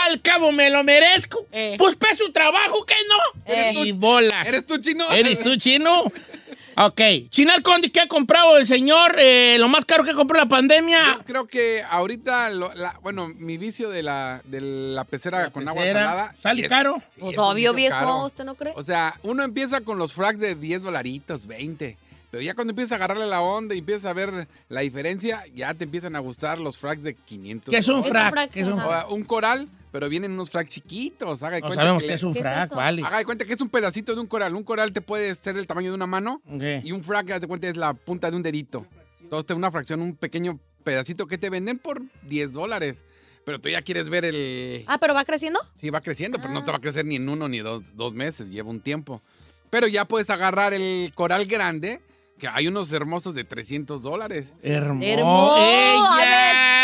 Al 0.06 0.20
cabo 0.22 0.50
me 0.50 0.70
lo 0.70 0.82
merezco. 0.82 1.46
Pues 1.78 1.94
pe 1.94 2.16
su 2.16 2.32
trabajo, 2.32 2.84
¿qué 2.84 2.94
no? 3.08 3.84
Y 3.84 3.92
bolas. 3.92 4.48
¿Eres 4.48 4.66
tú 4.66 4.78
chino? 4.78 5.08
¿Eres 5.12 5.40
tú 5.40 5.54
chino? 5.56 6.10
Ok. 6.76 7.00
Chinal 7.30 7.62
Conde, 7.62 7.90
¿qué 7.90 8.00
ha 8.00 8.08
comprado 8.08 8.56
el 8.58 8.66
señor? 8.66 9.16
Eh, 9.18 9.56
lo 9.58 9.68
más 9.68 9.84
caro 9.84 10.04
que 10.04 10.12
compró 10.12 10.36
la 10.38 10.46
pandemia. 10.46 11.14
Yo 11.18 11.24
creo 11.24 11.46
que 11.46 11.82
ahorita, 11.88 12.50
lo- 12.50 12.74
la- 12.74 12.98
bueno, 13.02 13.28
mi 13.36 13.56
vicio 13.56 13.90
de 13.90 14.02
la, 14.02 14.40
de 14.44 14.60
la 14.60 15.04
pecera 15.04 15.50
con 15.50 15.68
agua 15.68 15.84
salada. 15.84 16.34
¿sale 16.40 16.62
es- 16.62 16.68
caro? 16.68 17.00
Pues 17.18 17.38
obvio, 17.38 17.72
viejo, 17.74 17.94
caro. 17.94 18.24
¿usted 18.24 18.44
no 18.44 18.54
cree? 18.54 18.72
O 18.76 18.82
sea, 18.82 19.14
uno 19.22 19.42
empieza 19.44 19.80
con 19.82 19.98
los 19.98 20.12
frags 20.14 20.40
de 20.40 20.54
10 20.54 20.82
dolaritos, 20.82 21.46
20. 21.46 21.96
Pero 22.30 22.42
ya 22.42 22.54
cuando 22.54 22.72
empiezas 22.72 22.92
a 22.92 22.94
agarrarle 22.96 23.26
la 23.26 23.40
onda 23.42 23.76
y 23.76 23.78
empiezas 23.78 24.06
a 24.06 24.12
ver 24.12 24.48
la 24.68 24.80
diferencia, 24.80 25.44
ya 25.54 25.72
te 25.74 25.84
empiezan 25.84 26.16
a 26.16 26.18
gustar 26.18 26.58
los 26.58 26.78
frags 26.78 27.04
de 27.04 27.14
500 27.14 27.70
¿Qué 27.70 27.78
es 27.78 27.86
un 27.86 28.02
dólares. 28.02 28.32
frac? 28.32 28.50
¿Qué 28.50 28.60
es 28.62 28.66
un 28.66 28.80
O, 28.80 28.84
frac? 28.88 29.10
un 29.12 29.22
coral, 29.22 29.68
pero 29.94 30.08
vienen 30.08 30.32
unos 30.32 30.50
frags 30.50 30.70
chiquitos. 30.70 31.44
Haga 31.44 31.54
de 31.54 31.60
No 31.60 31.68
cuenta 31.68 31.84
sabemos 31.84 32.02
que 32.02 32.14
es 32.14 32.22
un 32.24 32.32
¿Qué 32.32 32.40
es 32.40 32.44
frac, 32.44 32.74
vale. 32.74 33.00
Haga 33.06 33.18
de 33.18 33.24
cuenta 33.24 33.44
que 33.44 33.52
es 33.52 33.60
un 33.60 33.68
pedacito 33.68 34.12
de 34.16 34.20
un 34.20 34.26
coral. 34.26 34.56
Un 34.56 34.64
coral 34.64 34.92
te 34.92 35.00
puede 35.00 35.32
ser 35.36 35.54
del 35.54 35.68
tamaño 35.68 35.90
de 35.90 35.94
una 35.94 36.08
mano 36.08 36.42
y 36.82 36.90
un 36.90 37.04
frac, 37.04 37.30
haz 37.30 37.40
de 37.40 37.46
cuenta, 37.46 37.68
es 37.68 37.76
la 37.76 37.94
punta 37.94 38.28
de 38.28 38.36
un 38.36 38.42
dedito. 38.42 38.88
Entonces, 39.22 39.46
te 39.46 39.54
una 39.54 39.70
fracción, 39.70 40.02
un 40.02 40.16
pequeño 40.16 40.58
pedacito 40.82 41.28
que 41.28 41.38
te 41.38 41.48
venden 41.48 41.78
por 41.78 42.02
10 42.22 42.54
dólares. 42.54 43.04
Pero 43.44 43.60
tú 43.60 43.68
ya 43.68 43.82
quieres 43.82 44.08
ver 44.08 44.24
el... 44.24 44.84
Ah, 44.88 44.98
¿pero 44.98 45.14
va 45.14 45.24
creciendo? 45.24 45.60
Sí, 45.76 45.90
va 45.90 46.00
creciendo, 46.00 46.38
pero 46.40 46.52
no 46.52 46.64
te 46.64 46.72
va 46.72 46.78
a 46.78 46.80
crecer 46.80 47.04
ni 47.04 47.14
en 47.14 47.28
uno 47.28 47.46
ni 47.46 47.60
dos, 47.60 47.94
dos 47.94 48.14
meses, 48.14 48.50
lleva 48.50 48.70
un 48.70 48.80
tiempo. 48.80 49.22
Pero 49.70 49.86
ya 49.86 50.06
puedes 50.06 50.28
agarrar 50.28 50.74
el 50.74 51.12
coral 51.14 51.46
grande, 51.46 52.00
que 52.40 52.48
hay 52.48 52.66
unos 52.66 52.92
hermosos 52.92 53.36
de 53.36 53.44
300 53.44 54.02
dólares. 54.02 54.54
Hermoso. 54.60 55.06
Hermoso. 55.06 56.83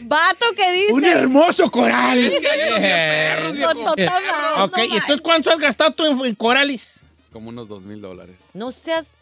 Vato 0.00 0.46
que 0.56 0.72
dice. 0.72 0.92
Un 0.92 1.04
hermoso 1.04 1.70
coral. 1.70 2.18
Es 2.18 2.40
que 2.40 2.48
hay 2.50 2.68
unos 2.68 2.80
bien 2.80 2.92
perros, 2.92 3.52
viejo. 3.54 3.74
No, 3.74 3.84
total, 3.90 4.22
no, 4.56 4.64
ok, 4.64 4.76
no 4.76 4.84
¿y 4.84 4.92
entonces 4.92 5.20
cuánto 5.22 5.50
has 5.50 5.58
gastado 5.58 5.92
tú 5.92 6.04
en, 6.06 6.24
en 6.26 6.34
corales? 6.34 6.94
Como 7.32 7.50
unos 7.50 7.68
2 7.68 7.82
mil 7.82 8.00
dólares. 8.00 8.36
No 8.54 8.70
seas. 8.72 9.14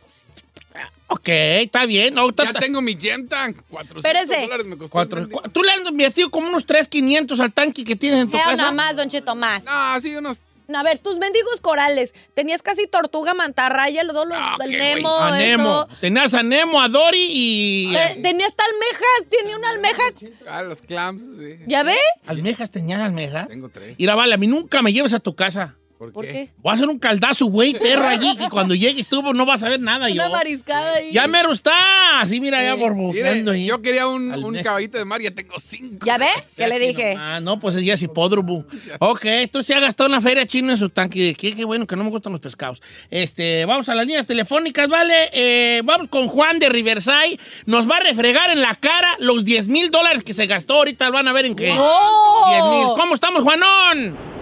Ok, 1.08 1.28
está 1.28 1.86
bien. 1.86 2.14
No, 2.14 2.30
Ya 2.34 2.52
tengo 2.52 2.82
mi 2.82 2.96
Gem 2.96 3.28
Tank. 3.28 3.58
400 3.70 4.04
Espérese. 4.04 4.42
dólares 4.42 4.66
me 4.66 4.76
costó. 4.76 4.92
cuatro- 4.92 5.28
cu- 5.28 5.40
tú 5.50 5.62
le 5.62 5.70
has 5.72 5.78
invertido 5.88 6.30
como 6.30 6.48
unos 6.48 6.66
3,500 6.66 7.40
al 7.40 7.52
tanque 7.52 7.84
que 7.84 7.96
tienes 7.96 8.20
en 8.22 8.30
tu 8.30 8.36
Hell, 8.36 8.42
casa. 8.44 8.56
nada 8.56 8.72
más, 8.72 8.96
Don 8.96 9.08
Cheto, 9.08 9.34
más. 9.34 9.62
Ah, 9.66 9.98
sí, 10.02 10.14
unos... 10.16 10.40
No, 10.68 10.78
a 10.78 10.82
ver, 10.82 10.98
tus 10.98 11.18
mendigos 11.18 11.60
corales. 11.60 12.12
Tenías 12.34 12.62
casi 12.62 12.86
tortuga, 12.86 13.34
mantarraya, 13.34 14.02
los 14.02 14.14
dos, 14.14 14.26
los, 14.26 14.36
Ah, 14.40 14.56
el 14.64 14.70
güey. 14.76 14.94
Nemo, 14.94 15.16
A 15.16 15.38
Nemo. 15.38 15.86
eso. 15.88 15.98
Tenías 16.00 16.34
a 16.34 16.42
Nemo, 16.42 16.80
a 16.82 16.88
Dory 16.88 17.26
y... 17.30 17.94
Eh, 17.96 18.18
Tenía 18.22 18.46
hasta 18.46 18.64
almejas, 18.64 19.30
tenía 19.30 19.56
una 19.56 19.70
almeja. 19.70 20.02
Ah, 20.48 20.62
los 20.62 20.82
clams, 20.82 21.22
sí. 21.38 21.58
¿Ya 21.66 21.82
ve? 21.82 21.96
¿Almejas 22.26 22.70
tenías 22.70 23.00
almejas? 23.00 23.48
Tengo 23.48 23.68
tres. 23.68 23.96
Mira, 23.98 24.14
vale, 24.14 24.34
a 24.34 24.38
mí 24.38 24.46
nunca 24.46 24.82
me 24.82 24.92
lleves 24.92 25.12
a 25.14 25.20
tu 25.20 25.34
casa. 25.36 25.76
¿Por, 25.98 26.12
¿Por 26.12 26.26
qué? 26.26 26.50
Voy 26.58 26.72
a 26.72 26.74
hacer 26.74 26.88
un 26.88 26.98
caldazo, 26.98 27.46
güey, 27.46 27.72
perro 27.72 28.06
allí, 28.06 28.36
que 28.36 28.50
cuando 28.50 28.74
llegues 28.74 29.08
tú 29.08 29.22
no 29.32 29.46
vas 29.46 29.62
a 29.62 29.68
ver 29.70 29.80
nada 29.80 30.10
yo. 30.10 30.16
Una 30.16 30.28
mariscada 30.28 30.92
ahí. 30.96 31.10
Ya 31.10 31.26
mero 31.26 31.52
está. 31.52 32.20
Así, 32.20 32.38
mira, 32.38 32.62
ya 32.62 32.74
ahí. 32.74 33.64
yo 33.66 33.80
quería 33.80 34.06
un, 34.06 34.30
un 34.44 34.62
caballito 34.62 34.98
de 34.98 35.06
mar, 35.06 35.22
ya 35.22 35.30
tengo 35.30 35.54
cinco. 35.58 36.04
¿Ya 36.04 36.18
ve? 36.18 36.26
¿Qué 36.56 36.68
le 36.68 36.78
dije? 36.78 37.16
Ah, 37.18 37.40
no, 37.40 37.58
pues 37.58 37.82
ya 37.82 37.94
es 37.94 38.02
hipódromo. 38.02 38.66
Ok, 38.98 39.24
esto 39.24 39.62
se 39.62 39.74
ha 39.74 39.80
gastado 39.80 40.10
una 40.10 40.20
feria 40.20 40.46
china 40.46 40.72
en 40.72 40.78
su 40.78 40.90
tanque. 40.90 41.34
Qué, 41.34 41.54
qué 41.54 41.64
bueno 41.64 41.86
que 41.86 41.96
no 41.96 42.04
me 42.04 42.10
gustan 42.10 42.32
los 42.32 42.40
pescados. 42.42 42.82
Este, 43.10 43.64
vamos 43.64 43.88
a 43.88 43.94
las 43.94 44.06
líneas 44.06 44.26
telefónicas, 44.26 44.88
¿vale? 44.88 45.30
Eh, 45.32 45.80
vamos 45.82 46.08
con 46.08 46.28
Juan 46.28 46.58
de 46.58 46.68
Riverside. 46.68 47.40
Nos 47.64 47.90
va 47.90 47.96
a 47.96 48.00
refregar 48.00 48.50
en 48.50 48.60
la 48.60 48.74
cara 48.74 49.16
los 49.18 49.46
10 49.46 49.68
mil 49.68 49.90
dólares 49.90 50.24
que 50.24 50.34
se 50.34 50.46
gastó. 50.46 50.74
Ahorita 50.74 51.06
lo 51.06 51.12
van 51.12 51.28
a 51.28 51.32
ver 51.32 51.46
en 51.46 51.56
qué. 51.56 51.74
¡No! 51.74 52.50
10 52.50 52.64
mil. 52.64 52.86
¿Cómo 52.96 53.14
estamos, 53.14 53.42
Juanón? 53.42 54.35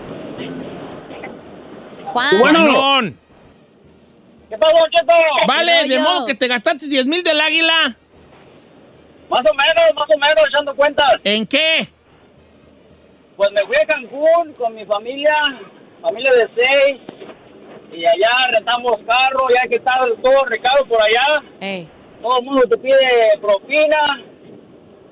Juan. 2.14 2.38
Juanón. 2.38 3.18
¿Qué 4.48 4.56
pasó, 4.56 4.84
Cheto? 4.90 5.14
Vale, 5.48 5.72
¿Qué 5.82 5.88
de 5.88 5.98
modo 5.98 6.26
que 6.26 6.34
te 6.34 6.46
gastaste 6.46 6.86
10 6.86 7.06
mil 7.06 7.22
del 7.24 7.40
águila. 7.40 7.96
Más 9.28 9.40
o 9.40 9.54
menos, 9.54 9.94
más 9.96 10.08
o 10.08 10.18
menos, 10.18 10.44
echando 10.48 10.76
cuentas. 10.76 11.14
¿En 11.24 11.44
qué? 11.44 11.88
Pues 13.36 13.50
me 13.50 13.62
fui 13.62 13.76
a 13.76 13.86
Cancún 13.86 14.52
con 14.52 14.74
mi 14.76 14.86
familia, 14.86 15.34
familia 16.00 16.30
de 16.34 16.48
seis, 16.56 17.00
y 17.92 18.06
allá 18.06 18.46
rentamos 18.52 18.92
carro, 19.08 19.48
ya 19.52 19.68
que 19.68 19.76
está 19.76 19.98
todo 20.22 20.44
recado 20.44 20.86
por 20.86 21.02
allá. 21.02 21.42
Todo 22.22 22.38
el 22.38 22.44
mundo 22.44 22.62
te 22.70 22.78
pide 22.78 22.96
propina, 23.40 24.22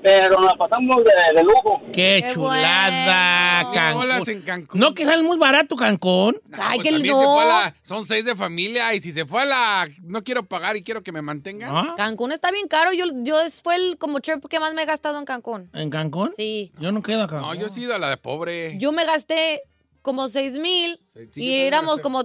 pero 0.02 0.30
nos 0.40 0.44
la 0.46 0.54
pasamos 0.56 0.96
de, 1.04 1.12
de 1.36 1.44
lujo. 1.44 1.80
¡Qué, 1.92 2.24
Qué 2.26 2.32
chulada! 2.34 3.62
bueno. 3.62 3.72
Cancún. 3.74 4.00
Bolas 4.02 4.28
en 4.28 4.42
Cancún. 4.42 4.80
¿No 4.80 4.94
que 4.94 5.04
sale 5.04 5.22
muy 5.22 5.38
barato 5.38 5.76
Cancún? 5.76 6.36
No, 6.48 6.58
Ay, 6.60 6.78
pues 6.78 6.88
que 6.88 6.92
también 6.94 7.14
no. 7.14 7.20
se 7.20 7.26
fue 7.26 7.42
a 7.42 7.46
la- 7.46 7.74
son 7.82 8.04
seis 8.06 8.24
de 8.24 8.34
familia 8.36 8.94
y 8.94 9.00
si 9.00 9.12
se 9.12 9.24
fue 9.26 9.42
a 9.42 9.44
la 9.44 9.88
no 10.02 10.22
quiero 10.22 10.42
pagar 10.44 10.76
y 10.76 10.82
quiero 10.82 11.02
que 11.02 11.12
me 11.12 11.22
mantengan. 11.22 11.74
¿Ah? 11.74 11.94
Cancún 11.96 12.32
está 12.32 12.50
bien 12.50 12.68
caro. 12.68 12.92
Yo, 12.92 13.05
yo 13.22 13.40
es- 13.40 13.62
fue 13.62 13.76
el 13.76 13.96
como 13.98 14.20
trip 14.20 14.44
que 14.48 14.59
más 14.61 14.74
me 14.74 14.82
he 14.82 14.86
gastado 14.86 15.18
en 15.18 15.24
Cancún. 15.24 15.70
¿En 15.72 15.90
Cancún? 15.90 16.32
Sí. 16.36 16.72
Yo 16.80 16.92
no 16.92 17.03
quedo 17.03 17.22
acá. 17.22 17.40
No, 17.40 17.55
yo 17.55 17.66
he 17.66 17.70
sido 17.70 17.94
a 17.94 17.98
la 17.98 18.09
de 18.11 18.16
pobre. 18.16 18.76
Yo 18.78 18.92
me 18.92 19.05
gasté 19.05 19.62
como 20.03 20.28
seis 20.28 20.59
mil 20.59 20.98
Sí, 21.14 21.20
sí, 21.32 21.40
yo 21.40 21.50
y 21.53 21.55
éramos 21.61 22.00
como 22.00 22.24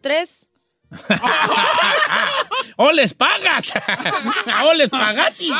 tres. 0.00 0.49
¡O 2.76 2.90
les 2.92 3.12
pagas! 3.14 3.72
¡O 4.64 4.72
les 4.72 4.88
pagati! 4.88 5.50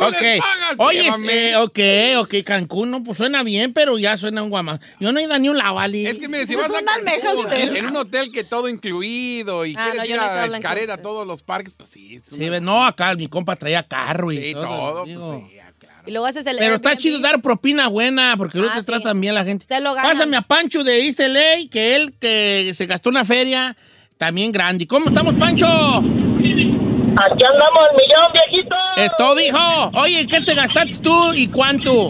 ¡O 0.00 0.06
ok. 0.06 0.20
les 0.20 0.40
pagas! 0.40 0.74
Oye, 0.78 1.08
este, 1.08 1.56
ok, 1.56 1.78
ok, 2.18 2.34
Cancún, 2.44 2.90
no, 2.90 3.02
pues 3.02 3.16
suena 3.16 3.42
bien, 3.42 3.72
pero 3.72 3.96
ya 3.98 4.16
suena 4.18 4.42
un 4.42 4.50
guama. 4.50 4.78
Yo 5.00 5.10
no 5.10 5.18
he 5.18 5.22
ido 5.24 5.32
a 5.34 5.38
ni 5.38 5.48
un 5.48 5.56
lado, 5.56 5.78
Ali. 5.78 6.06
Es 6.06 6.18
que 6.18 6.28
mire, 6.28 6.46
si 6.46 6.54
Pues 6.54 6.68
vas 6.68 6.82
a 6.82 6.84
Cancún, 6.84 7.52
en, 7.52 7.76
en 7.76 7.86
un 7.86 7.96
hotel 7.96 8.30
que 8.30 8.44
todo 8.44 8.68
incluido 8.68 9.64
y 9.64 9.74
Ah, 9.76 9.84
quieres 9.92 9.98
no, 10.10 10.14
ir 10.14 10.20
a 10.20 10.44
Escareda, 10.46 10.94
a 10.94 10.98
todos 10.98 11.26
los 11.26 11.42
parques, 11.42 11.72
pues 11.74 11.88
sí. 11.88 12.16
Es 12.16 12.24
Sí, 12.24 12.48
una- 12.48 12.60
no, 12.60 12.84
acá 12.84 13.14
mi 13.14 13.28
compa 13.28 13.56
traía 13.56 13.82
carro 13.82 14.30
y 14.30 14.38
Sí, 14.48 14.52
todo. 14.52 15.04
pues 15.04 15.10
sí, 15.50 15.58
ah, 15.60 15.72
claro. 15.78 16.02
Y 16.06 16.10
luego 16.10 16.26
haces 16.26 16.46
el 16.46 16.58
Pero 16.58 16.74
está 16.76 16.96
chido 16.96 17.18
dar 17.20 17.40
propina 17.40 17.88
buena, 17.88 18.34
porque 18.36 18.58
luego 18.58 18.72
Ah, 18.72 18.76
te 18.76 18.82
sí. 18.82 18.86
tratan 18.86 19.18
bien 19.20 19.34
la 19.34 19.44
gente. 19.44 19.64
Lo. 19.80 19.94
Pásame 19.94 20.36
a 20.36 20.42
Pancho 20.42 20.84
de 20.84 21.06
East 21.06 21.20
LA, 21.20 21.68
que 21.70 21.96
él 21.96 22.14
que 22.20 22.72
se 22.74 22.84
gastó 22.86 23.08
una 23.08 23.24
feria 23.24 23.74
también 24.18 24.52
grande. 24.52 24.86
¿Cómo 24.86 25.06
estamos, 25.06 25.34
Pancho? 25.36 25.66
Aquí 25.66 27.44
andamos 27.44 27.88
el 27.90 27.96
millón, 27.96 28.32
viejito. 28.34 28.76
Esto 28.96 29.34
dijo. 29.34 29.90
Oye, 29.94 30.26
¿qué 30.26 30.40
te 30.40 30.54
gastaste 30.54 30.98
tú 31.02 31.32
y 31.34 31.48
cuánto? 31.48 32.08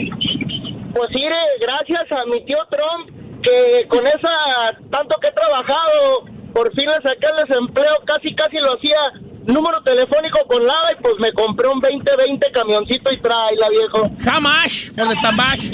Pues 0.94 1.09
mire, 1.14 1.36
gracias 1.61 2.04
a 2.11 2.24
mi 2.26 2.44
tío 2.44 2.59
Trump, 2.70 3.11
que 3.42 3.86
con 3.88 4.06
esa, 4.06 4.76
tanto 4.90 5.16
que 5.20 5.28
he 5.28 5.32
trabajado, 5.32 6.24
por 6.52 6.74
fin 6.74 6.86
le 6.86 7.09
saqué 7.09 7.28
el 7.30 7.46
desempleo, 7.46 7.94
casi 8.04 8.34
casi 8.34 8.56
lo 8.59 8.74
hacía 8.76 8.98
número 9.46 9.82
telefónico 9.82 10.40
con 10.46 10.66
nada 10.66 10.92
y 10.92 11.02
pues 11.02 11.14
me 11.20 11.32
compré 11.32 11.68
un 11.68 11.80
2020 11.80 12.50
camioncito 12.52 13.12
y 13.12 13.18
traila, 13.18 13.68
viejo. 13.70 14.09
Much 14.40 14.90
for 14.94 15.09
the 15.09 15.16
tabash? 15.22 15.70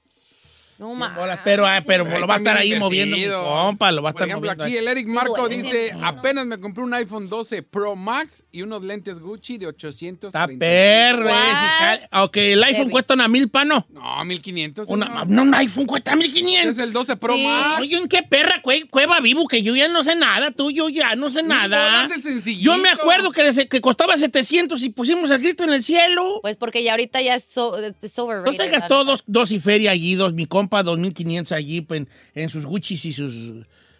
Pero, 1.44 1.66
ah, 1.66 1.82
pero 1.86 2.04
lo 2.20 2.28
va 2.28 2.36
a 2.36 2.38
estar 2.38 2.58
ahí 2.58 2.78
moviendo 2.78 3.16
mi 3.16 3.26
compa, 3.28 3.92
lo 3.92 4.02
va 4.02 4.10
a 4.10 4.14
Por 4.14 4.22
estar 4.24 4.28
ejemplo, 4.30 4.50
moviendo. 4.52 4.64
aquí 4.66 4.78
el 4.78 4.88
Eric 4.88 5.08
Marco 5.08 5.48
dice, 5.48 5.94
apenas 6.02 6.46
me 6.46 6.60
compré 6.60 6.84
un 6.84 6.94
iPhone 6.94 7.30
12 7.30 7.64
Pro 7.64 7.96
Max 7.96 8.44
y 8.52 8.62
unos 8.62 8.84
lentes 8.84 9.20
Gucci 9.20 9.58
de 9.58 9.68
800. 9.68 10.30
Está 10.30 10.48
perro 10.60 11.26
cal- 11.30 12.10
Ok, 12.24 12.38
el 12.38 12.64
iPhone 12.64 12.90
cuesta 12.90 13.14
una 13.14 13.28
mil, 13.28 13.50
pano. 13.50 13.86
No, 13.90 14.24
1500. 14.26 14.88
Una, 14.90 15.24
no, 15.26 15.42
un 15.44 15.54
iPhone 15.54 15.86
cuesta 15.86 16.16
mil 16.16 16.28
Es 16.28 16.34
quinientos. 16.34 16.84
el 16.84 16.92
12 16.92 17.16
Pro 17.16 17.36
Sí. 17.36 17.44
Max. 17.46 17.82
Oye, 17.82 17.98
¿en 17.98 18.08
qué 18.08 18.24
perra 18.24 18.62
cue- 18.62 18.90
cueva 18.90 19.20
vivo? 19.22 19.48
Que 19.48 19.64
yo 19.64 19.76
ya 19.76 19.88
no 19.88 20.04
sé 20.04 20.16
nada, 20.16 20.52
tú, 20.52 20.72
yo 20.72 20.90
ya 20.90 21.16
no 21.16 21.32
sé 21.32 21.44
nada. 21.44 21.86
bolas, 22.02 22.12
el 22.12 22.22
sencillito. 22.24 22.64
Yo 22.64 22.78
me 22.78 22.90
acuerdo 22.90 23.32
que, 23.32 23.80
costaba 23.82 24.18
700 24.18 24.82
y 24.84 24.90
pusimos 24.90 25.30
el 25.30 25.42
grito 25.42 25.64
en 25.64 25.72
el 25.74 25.84
cielo. 25.84 26.40
Pues 26.42 26.58
porque 26.58 26.84
ya 26.84 26.92
ahorita 26.92 27.22
ya 27.22 27.36
es, 27.36 27.46
so, 27.46 27.78
es 27.78 28.20
overrated. 28.20 28.52
Entonces 28.52 28.72
gastó 28.72 29.04
dos, 29.06 29.24
dos 29.26 29.52
y 29.52 29.60
feria 29.60 29.92
allí, 29.92 30.16
dos, 30.16 30.34
mi 30.34 30.46
compa, 30.46 30.65
2.500 30.70 31.52
allí 31.52 31.82
pues, 31.82 32.02
en, 32.02 32.10
en 32.34 32.50
sus 32.50 32.66
Gucci's 32.66 33.06
y 33.06 33.14
sus, 33.14 33.34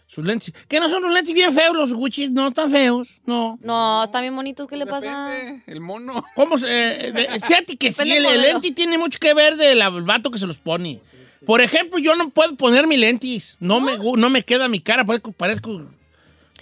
sus 0.08 0.26
lentes. 0.26 0.54
Que 0.68 0.80
no 0.80 0.90
son 0.90 1.04
los 1.04 1.14
lentes 1.14 1.34
bien 1.34 1.54
feos, 1.54 1.76
los 1.76 1.94
Gucci's, 1.94 2.32
no 2.32 2.52
tan 2.52 2.72
feos, 2.72 3.10
no. 3.26 3.58
No, 3.62 4.04
están 4.04 4.22
bien 4.22 4.36
bonitos. 4.36 4.68
¿Qué 4.68 4.78
le 4.78 4.86
pasa? 4.86 5.30
Depende, 5.30 5.64
el 5.68 5.82
mono. 5.82 6.24
¿Cómo 6.36 6.58
se, 6.58 6.68
eh, 6.68 7.14
eh, 7.16 7.40
fíjate 7.46 7.76
que 7.78 7.92
sí, 7.92 8.12
el, 8.12 8.26
el 8.26 8.42
lente 8.42 8.72
tiene 8.72 8.98
mucho 8.98 9.20
que 9.20 9.34
ver 9.34 9.56
del 9.58 9.82
vato 10.04 10.32
que 10.32 10.40
se 10.40 10.48
los 10.48 10.58
pone. 10.58 11.00
Por 11.46 11.62
ejemplo, 11.62 12.00
yo 12.00 12.16
no 12.16 12.30
puedo 12.30 12.56
poner 12.56 12.88
mis 12.88 13.00
lentes. 13.00 13.58
No, 13.60 13.80
Me, 13.80 13.98
gu- 14.00 14.18
no 14.18 14.30
me 14.32 14.42
queda 14.42 14.68
mi 14.68 14.80
cara, 14.80 15.06
parezco... 15.06 15.86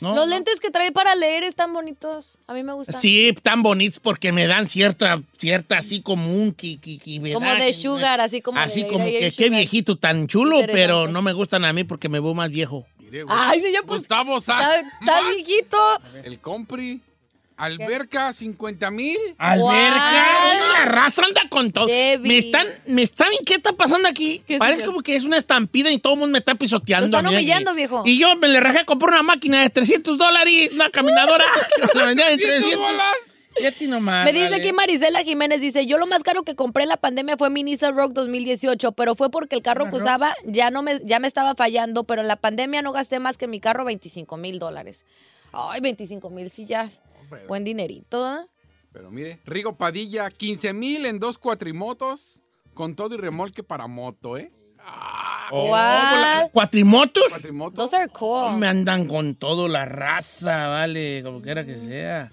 no, 0.01 0.15
Los 0.15 0.27
no. 0.27 0.35
lentes 0.35 0.59
que 0.59 0.69
trae 0.71 0.91
para 0.91 1.15
leer 1.15 1.43
están 1.43 1.71
bonitos. 1.73 2.37
A 2.47 2.53
mí 2.53 2.63
me 2.63 2.73
gustan. 2.73 2.99
Sí, 2.99 3.35
tan 3.41 3.63
bonitos 3.63 3.99
porque 3.99 4.31
me 4.31 4.47
dan 4.47 4.67
cierta, 4.67 5.21
cierta 5.37 5.77
así 5.77 6.01
como 6.01 6.33
un 6.33 6.51
ki, 6.53 6.77
ki- 6.77 6.97
ki- 6.97 7.33
Como 7.33 7.53
de 7.55 7.73
sugar, 7.73 8.19
así 8.21 8.41
como 8.41 8.59
Así 8.59 8.83
de 8.83 8.89
como 8.89 9.05
que 9.05 9.31
qué 9.35 9.49
viejito 9.49 9.97
tan 9.97 10.27
chulo, 10.27 10.59
pero 10.65 11.07
no 11.07 11.21
me 11.21 11.33
gustan 11.33 11.63
a 11.65 11.73
mí 11.73 11.83
porque 11.83 12.09
me 12.09 12.19
veo 12.19 12.33
más 12.33 12.49
viejo. 12.49 12.85
Mire, 12.99 13.23
güey. 13.23 13.37
Ay, 13.39 13.59
sí, 13.61 13.71
ya 13.71 13.81
pues. 13.83 14.01
Gustavo 14.01 14.37
Está, 14.39 14.79
está 14.79 15.21
viejito. 15.29 15.77
El 16.23 16.39
Compri. 16.39 17.01
Alberca, 17.63 18.33
50 18.33 18.91
mil. 18.91 19.17
Alberca, 19.37 20.25
la 20.73 20.85
raza 20.85 21.23
anda 21.25 21.41
con 21.49 21.71
todo. 21.71 21.87
Debbie. 21.87 22.27
Me 22.27 22.37
están, 22.37 22.67
me 22.87 23.03
están, 23.03 23.29
¿qué 23.45 23.55
está 23.55 23.73
pasando 23.73 24.07
aquí? 24.09 24.43
¿Qué, 24.45 24.57
Parece 24.57 24.81
señor? 24.81 24.93
como 24.93 25.03
que 25.03 25.15
es 25.15 25.23
una 25.23 25.37
estampida 25.37 25.89
y 25.89 25.99
todo 25.99 26.13
el 26.13 26.19
mundo 26.19 26.33
me 26.33 26.39
está 26.39 26.55
pisoteando. 26.55 27.07
Lo 27.07 27.17
están 27.17 27.25
aquí. 27.27 27.35
humillando, 27.35 27.73
viejo. 27.73 28.03
Y 28.05 28.19
yo 28.19 28.35
me 28.35 28.49
le 28.49 28.59
rajé 28.59 28.79
a 28.79 28.85
comprar 28.85 29.11
una 29.11 29.23
máquina 29.23 29.61
de 29.61 29.69
300 29.69 30.17
dólares, 30.17 30.71
una 30.73 30.89
caminadora. 30.89 31.45
la 31.93 32.05
vendía 32.05 32.31
en 32.31 32.37
300 32.37 32.77
bolas? 32.77 33.15
Y 33.61 33.65
a 33.65 33.71
ti 33.71 33.87
nomás, 33.87 34.25
Me 34.25 34.33
dice 34.33 34.45
vale. 34.45 34.55
aquí 34.57 34.73
Marisela 34.73 35.23
Jiménez, 35.23 35.61
dice, 35.61 35.85
yo 35.85 35.99
lo 35.99 36.07
más 36.07 36.23
caro 36.23 36.43
que 36.43 36.55
compré 36.55 36.83
en 36.83 36.89
la 36.89 36.97
pandemia 36.97 37.37
fue 37.37 37.51
mi 37.51 37.63
Nissan 37.63 37.95
Rogue 37.95 38.13
2018, 38.15 38.93
pero 38.93 39.15
fue 39.15 39.29
porque 39.29 39.55
el 39.55 39.61
carro 39.61 39.89
que 39.89 39.97
usaba 39.97 40.35
ya 40.43 40.71
no 40.71 40.81
me, 40.81 40.99
ya 41.03 41.19
me 41.19 41.27
estaba 41.27 41.53
fallando, 41.53 42.03
pero 42.03 42.21
en 42.21 42.27
la 42.27 42.35
pandemia 42.35 42.81
no 42.81 42.91
gasté 42.91 43.19
más 43.19 43.37
que 43.37 43.45
en 43.45 43.51
mi 43.51 43.59
carro 43.59 43.85
25 43.85 44.37
mil 44.37 44.57
dólares. 44.57 45.05
Ay, 45.51 45.81
25 45.81 46.31
mil, 46.31 46.49
sí 46.49 46.65
Buen 47.47 47.63
dinerito, 47.63 48.25
¿ah? 48.25 48.45
Pero 48.91 49.09
mire, 49.11 49.39
Rigo 49.45 49.75
Padilla, 49.75 50.29
15 50.29 50.73
mil 50.73 51.05
en 51.05 51.19
dos 51.19 51.37
cuatrimotos 51.37 52.41
con 52.73 52.95
todo 52.95 53.15
y 53.15 53.17
remolque 53.17 53.63
para 53.63 53.87
moto, 53.87 54.37
¿eh? 54.37 54.51
Oh, 55.51 55.69
What? 55.69 56.49
¿Cuatrimotos? 56.51 57.23
Cuatrimotos. 57.29 57.75
Those 57.75 57.95
are 57.95 58.09
cool. 58.09 58.57
Me 58.57 58.67
andan 58.67 59.07
con 59.07 59.35
todo 59.35 59.67
la 59.67 59.85
raza, 59.85 60.67
vale, 60.67 61.21
como 61.23 61.41
quiera 61.41 61.65
que 61.65 61.77
sea. 61.79 62.31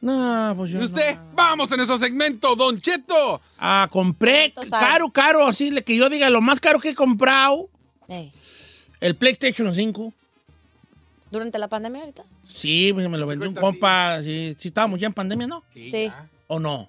No, 0.00 0.54
pues 0.56 0.70
yo 0.70 0.80
¿Y 0.80 0.84
usted? 0.84 1.18
Vamos 1.34 1.70
en 1.72 1.80
ese 1.80 1.98
segmento, 1.98 2.54
Don 2.54 2.78
Cheto. 2.78 3.40
Ah, 3.58 3.88
compré 3.90 4.52
caro, 4.70 5.10
caro, 5.10 5.46
así 5.46 5.70
le- 5.70 5.82
que 5.82 5.96
yo 5.96 6.08
diga 6.08 6.30
lo 6.30 6.40
más 6.40 6.60
caro 6.60 6.78
que 6.78 6.90
he 6.90 6.94
comprado, 6.94 7.68
el 9.00 9.16
PlayStation 9.16 9.74
5. 9.74 10.12
Durante 11.30 11.58
la 11.58 11.68
pandemia 11.68 12.00
ahorita. 12.02 12.24
Sí, 12.48 12.92
pues, 12.92 13.08
me 13.08 13.18
lo 13.18 13.26
vendió 13.26 13.48
un 13.48 13.54
50, 13.54 13.60
compa. 13.60 14.22
Sí, 14.22 14.54
sí, 14.58 14.68
estábamos 14.68 15.00
ya 15.00 15.06
en 15.08 15.12
pandemia, 15.12 15.46
¿no? 15.46 15.62
Sí. 15.68 15.90
Sí. 15.90 16.12
¿O 16.46 16.58
no? 16.60 16.88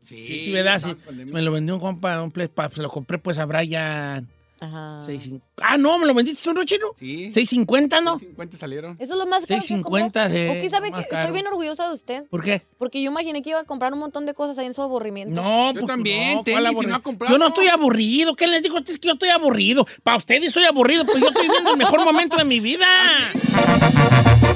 Sí, 0.00 0.24
Sí, 0.26 0.38
sí, 0.40 0.52
¿verdad? 0.52 0.80
Sí. 0.80 0.94
Me 1.26 1.42
lo 1.42 1.52
vendió 1.52 1.74
un 1.74 1.80
compa, 1.80 2.22
un 2.22 2.30
Play, 2.30 2.48
pa- 2.48 2.70
se 2.70 2.82
lo 2.82 2.88
compré 2.90 3.18
pues 3.18 3.38
a 3.38 3.44
Brian. 3.44 4.28
Ajá. 4.58 4.96
6.50. 5.06 5.42
Ah, 5.62 5.76
no, 5.76 5.98
me 5.98 6.06
lo 6.06 6.14
vendiste, 6.14 6.52
¿no, 6.54 6.64
chino? 6.64 6.86
Sí. 6.96 7.30
6.50, 7.32 8.02
¿no? 8.02 8.18
50 8.18 8.56
salieron. 8.56 8.96
Eso 8.98 9.12
es 9.12 9.18
lo 9.18 9.26
más 9.26 9.44
caro. 9.44 9.60
que 9.60 9.74
6.50 9.74 9.82
compró. 9.82 10.28
de- 10.28 10.62
Ok, 10.64 10.70
¿sabe 10.70 10.86
que 10.92 11.06
caro. 11.08 11.22
Estoy 11.22 11.32
bien 11.32 11.46
orgullosa 11.46 11.86
de 11.88 11.92
usted. 11.94 12.24
¿Por 12.28 12.42
qué? 12.42 12.62
Porque 12.78 13.02
yo 13.02 13.10
imaginé 13.10 13.42
que 13.42 13.50
iba 13.50 13.60
a 13.60 13.64
comprar 13.64 13.92
un 13.92 13.98
montón 13.98 14.24
de 14.26 14.34
cosas 14.34 14.56
ahí 14.58 14.66
en 14.66 14.74
su 14.74 14.82
aburrimiento. 14.82 15.42
No, 15.42 15.68
Yo 15.74 15.80
pues, 15.80 15.86
también, 15.86 16.36
no, 16.36 16.44
tenis, 16.44 16.56
¿cuál 16.60 16.64
y 16.64 16.68
aburrido? 16.74 16.90
no 16.90 16.96
ha 16.96 17.02
comprado. 17.02 17.34
Yo 17.34 17.38
no 17.38 17.48
estoy 17.48 17.68
aburrido. 17.68 18.34
¿Qué 18.34 18.46
les 18.46 18.62
digo? 18.62 18.78
Es 18.78 18.98
que 18.98 19.08
yo 19.08 19.14
estoy 19.14 19.28
aburrido. 19.28 19.86
Para 20.02 20.16
ustedes 20.16 20.52
soy 20.52 20.64
aburrido, 20.64 21.04
pero 21.04 21.18
yo 21.18 21.28
estoy 21.28 21.48
viviendo 21.48 21.70
el 21.72 21.76
mejor 21.76 22.02
momento 22.04 22.36
de 22.36 22.44
mi 22.44 22.60
vida. 22.60 22.86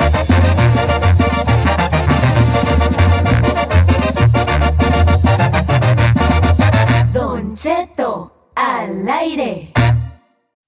Don 7.12 7.54
Cheto 7.56 8.32
al 8.54 9.08
aire. 9.08 9.69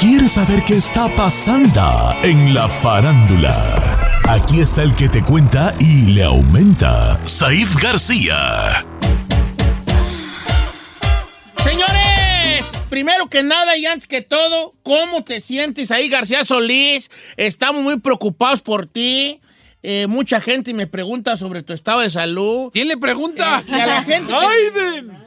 ¿Quieres 0.00 0.32
saber 0.32 0.62
qué 0.66 0.74
está 0.74 1.14
pasando 1.14 2.14
en 2.22 2.54
la 2.54 2.68
farándula? 2.68 3.98
Aquí 4.26 4.60
está 4.60 4.82
el 4.82 4.94
que 4.94 5.08
te 5.10 5.22
cuenta 5.22 5.74
y 5.78 6.12
le 6.14 6.22
aumenta, 6.22 7.20
Saif 7.26 7.76
García. 7.76 8.86
Señores, 11.62 12.64
primero 12.88 13.28
que 13.28 13.42
nada 13.42 13.76
y 13.76 13.84
antes 13.84 14.08
que 14.08 14.22
todo, 14.22 14.72
¿cómo 14.82 15.22
te 15.22 15.42
sientes 15.42 15.90
ahí, 15.90 16.08
García 16.08 16.44
Solís? 16.44 17.10
Estamos 17.36 17.82
muy 17.82 17.98
preocupados 18.00 18.62
por 18.62 18.88
ti. 18.88 19.40
Eh, 19.82 20.06
mucha 20.08 20.40
gente 20.40 20.72
me 20.72 20.86
pregunta 20.86 21.36
sobre 21.36 21.62
tu 21.62 21.74
estado 21.74 22.00
de 22.00 22.08
salud. 22.10 22.70
¿Quién 22.72 22.88
le 22.88 22.96
pregunta? 22.96 23.62
Eh, 23.66 23.70
y 23.70 23.80
a 23.80 23.86
la 23.86 24.02
gente. 24.04 24.32
¡Aiden! 24.32 25.19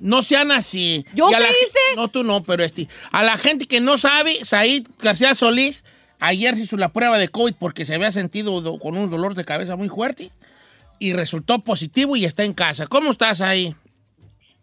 No 0.00 0.22
sean 0.22 0.52
así. 0.52 1.04
¿Yo 1.14 1.26
qué 1.28 1.32
la- 1.40 1.48
hice? 1.48 1.78
No, 1.96 2.08
tú 2.08 2.22
no, 2.22 2.42
pero 2.42 2.64
este. 2.64 2.86
A 3.12 3.22
la 3.22 3.36
gente 3.36 3.66
que 3.66 3.80
no 3.80 3.98
sabe, 3.98 4.44
Said 4.44 4.86
García 5.00 5.34
Solís 5.34 5.84
ayer 6.20 6.56
se 6.56 6.62
hizo 6.62 6.76
la 6.76 6.92
prueba 6.92 7.18
de 7.18 7.28
COVID 7.28 7.54
porque 7.58 7.86
se 7.86 7.94
había 7.94 8.10
sentido 8.12 8.60
do- 8.60 8.78
con 8.78 8.96
un 8.96 9.10
dolor 9.10 9.34
de 9.34 9.44
cabeza 9.44 9.76
muy 9.76 9.88
fuerte. 9.88 10.30
y 11.00 11.12
resultó 11.12 11.60
positivo 11.60 12.16
y 12.16 12.24
está 12.24 12.42
en 12.42 12.52
casa. 12.52 12.88
¿Cómo 12.88 13.12
estás 13.12 13.40
ahí? 13.40 13.72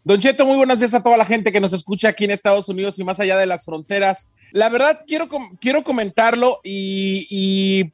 Don 0.03 0.19
Cheto, 0.19 0.45
muy 0.45 0.57
buenos 0.57 0.79
días 0.79 0.93
a 0.93 1.01
toda 1.01 1.15
la 1.15 1.23
gente 1.23 1.51
que 1.53 1.61
nos 1.61 1.71
escucha 1.71 2.09
aquí 2.09 2.25
en 2.25 2.31
Estados 2.31 2.67
Unidos 2.67 2.99
y 2.99 3.05
más 3.05 3.21
allá 3.21 3.38
de 3.38 3.45
las 3.45 3.63
fronteras. 3.63 4.31
La 4.51 4.67
verdad, 4.67 4.99
quiero, 5.07 5.29
com- 5.29 5.55
quiero 5.61 5.83
comentarlo 5.86 6.59
y, 6.61 7.25
y 7.29 7.93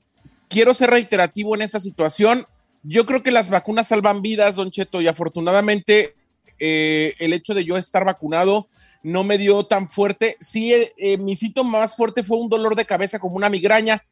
quiero 0.49 0.73
ser 0.73 0.89
reiterativo 0.89 1.53
en 1.53 1.61
esta 1.61 1.79
situación. 1.79 2.47
Yo 2.81 3.05
creo 3.05 3.21
que 3.21 3.29
las 3.29 3.51
vacunas 3.51 3.87
salvan 3.89 4.23
vidas, 4.23 4.55
Don 4.55 4.71
Cheto, 4.71 5.01
y 5.01 5.07
afortunadamente 5.07 6.15
eh, 6.63 7.15
el 7.17 7.33
hecho 7.33 7.55
de 7.55 7.65
yo 7.65 7.75
estar 7.75 8.05
vacunado 8.05 8.69
no 9.01 9.23
me 9.23 9.39
dio 9.39 9.65
tan 9.65 9.89
fuerte. 9.89 10.37
Sí, 10.39 10.71
eh, 10.71 10.93
eh, 10.95 11.17
mi 11.17 11.35
síntoma 11.35 11.79
más 11.79 11.95
fuerte 11.95 12.21
fue 12.21 12.37
un 12.37 12.49
dolor 12.49 12.75
de 12.75 12.85
cabeza 12.85 13.17
como 13.17 13.35
una 13.35 13.49
migraña. 13.49 14.05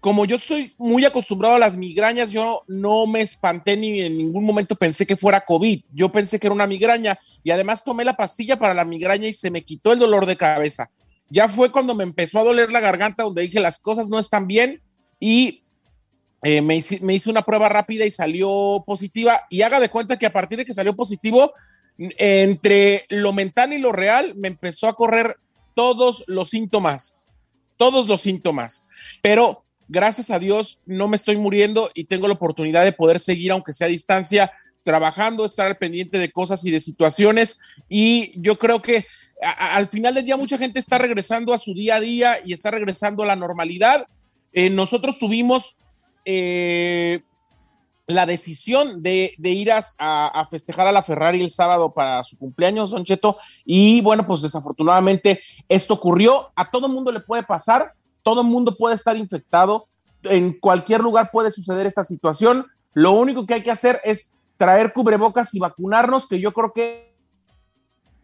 Como 0.00 0.26
yo 0.26 0.36
estoy 0.36 0.74
muy 0.76 1.06
acostumbrado 1.06 1.54
a 1.54 1.58
las 1.58 1.78
migrañas, 1.78 2.30
yo 2.30 2.62
no 2.68 3.06
me 3.06 3.22
espanté 3.22 3.74
ni 3.74 4.02
en 4.02 4.18
ningún 4.18 4.44
momento 4.44 4.76
pensé 4.76 5.06
que 5.06 5.16
fuera 5.16 5.40
COVID. 5.40 5.80
Yo 5.94 6.12
pensé 6.12 6.38
que 6.38 6.46
era 6.46 6.54
una 6.54 6.66
migraña 6.66 7.18
y 7.42 7.52
además 7.52 7.84
tomé 7.84 8.04
la 8.04 8.12
pastilla 8.12 8.58
para 8.58 8.74
la 8.74 8.84
migraña 8.84 9.26
y 9.26 9.32
se 9.32 9.50
me 9.50 9.64
quitó 9.64 9.94
el 9.94 9.98
dolor 9.98 10.26
de 10.26 10.36
cabeza. 10.36 10.90
Ya 11.30 11.48
fue 11.48 11.72
cuando 11.72 11.94
me 11.94 12.04
empezó 12.04 12.38
a 12.38 12.44
doler 12.44 12.70
la 12.70 12.80
garganta 12.80 13.22
donde 13.22 13.40
dije 13.40 13.60
las 13.60 13.78
cosas 13.78 14.10
no 14.10 14.18
están 14.18 14.46
bien 14.46 14.82
y 15.18 15.62
me, 16.42 16.76
hice, 16.76 17.00
me 17.00 17.14
hice 17.14 17.30
una 17.30 17.40
prueba 17.40 17.70
rápida 17.70 18.04
y 18.04 18.10
salió 18.10 18.84
positiva. 18.86 19.40
Y 19.48 19.62
haga 19.62 19.80
de 19.80 19.88
cuenta 19.88 20.18
que 20.18 20.26
a 20.26 20.32
partir 20.34 20.58
de 20.58 20.66
que 20.66 20.74
salió 20.74 20.94
positivo, 20.94 21.54
entre 21.98 23.04
lo 23.08 23.32
mental 23.32 23.72
y 23.72 23.78
lo 23.78 23.92
real, 23.92 24.34
me 24.34 24.48
empezó 24.48 24.88
a 24.88 24.94
correr 24.94 25.36
todos 25.74 26.24
los 26.26 26.50
síntomas, 26.50 27.18
todos 27.76 28.08
los 28.08 28.20
síntomas. 28.20 28.86
Pero 29.22 29.64
gracias 29.88 30.30
a 30.30 30.38
Dios 30.38 30.80
no 30.86 31.08
me 31.08 31.16
estoy 31.16 31.36
muriendo 31.36 31.90
y 31.94 32.04
tengo 32.04 32.26
la 32.26 32.34
oportunidad 32.34 32.84
de 32.84 32.92
poder 32.92 33.20
seguir, 33.20 33.52
aunque 33.52 33.72
sea 33.72 33.86
a 33.86 33.90
distancia, 33.90 34.52
trabajando, 34.82 35.44
estar 35.44 35.66
al 35.66 35.78
pendiente 35.78 36.18
de 36.18 36.30
cosas 36.30 36.64
y 36.64 36.70
de 36.70 36.80
situaciones. 36.80 37.58
Y 37.88 38.40
yo 38.40 38.58
creo 38.58 38.82
que 38.82 39.06
al 39.40 39.86
final 39.86 40.14
del 40.14 40.24
día 40.24 40.36
mucha 40.36 40.58
gente 40.58 40.78
está 40.78 40.98
regresando 40.98 41.52
a 41.52 41.58
su 41.58 41.74
día 41.74 41.96
a 41.96 42.00
día 42.00 42.38
y 42.44 42.52
está 42.52 42.70
regresando 42.70 43.22
a 43.22 43.26
la 43.26 43.36
normalidad. 43.36 44.06
Eh, 44.52 44.70
nosotros 44.70 45.18
tuvimos 45.18 45.76
eh, 46.24 47.22
la 48.06 48.26
decisión 48.26 49.02
de, 49.02 49.32
ir 49.38 49.72
a, 49.72 49.80
a- 49.98 50.28
a 50.40 50.46
festejar 50.46 50.86
a 50.86 50.92
la 50.92 51.02
Ferrari 51.02 51.42
el 51.42 51.50
sábado 51.50 51.92
para 51.94 52.22
su 52.22 52.36
cumpleaños, 52.36 52.90
Don 52.90 53.04
Cheto, 53.04 53.36
y 53.64 54.00
bueno, 54.02 54.26
pues 54.26 54.42
desafortunadamente 54.42 55.40
esto 55.68 55.94
ocurrió, 55.94 56.52
a 56.54 56.70
todo 56.70 56.88
mundo 56.88 57.10
le 57.12 57.20
puede 57.20 57.42
pasar, 57.44 57.94
todo 58.22 58.44
mundo 58.44 58.76
puede 58.76 58.94
estar 58.94 59.16
infectado, 59.16 59.84
en 60.24 60.58
cualquier 60.58 61.00
lugar 61.00 61.30
puede 61.30 61.50
suceder 61.50 61.86
esta 61.86 62.04
situación, 62.04 62.66
lo 62.92 63.12
único 63.12 63.46
que 63.46 63.54
hay 63.54 63.62
que 63.62 63.70
hacer 63.70 64.00
es 64.04 64.34
traer 64.56 64.92
cubrebocas 64.92 65.54
y 65.54 65.58
vacunarnos, 65.58 66.28
que 66.28 66.40
yo 66.40 66.52
creo 66.52 66.72
que 66.72 67.14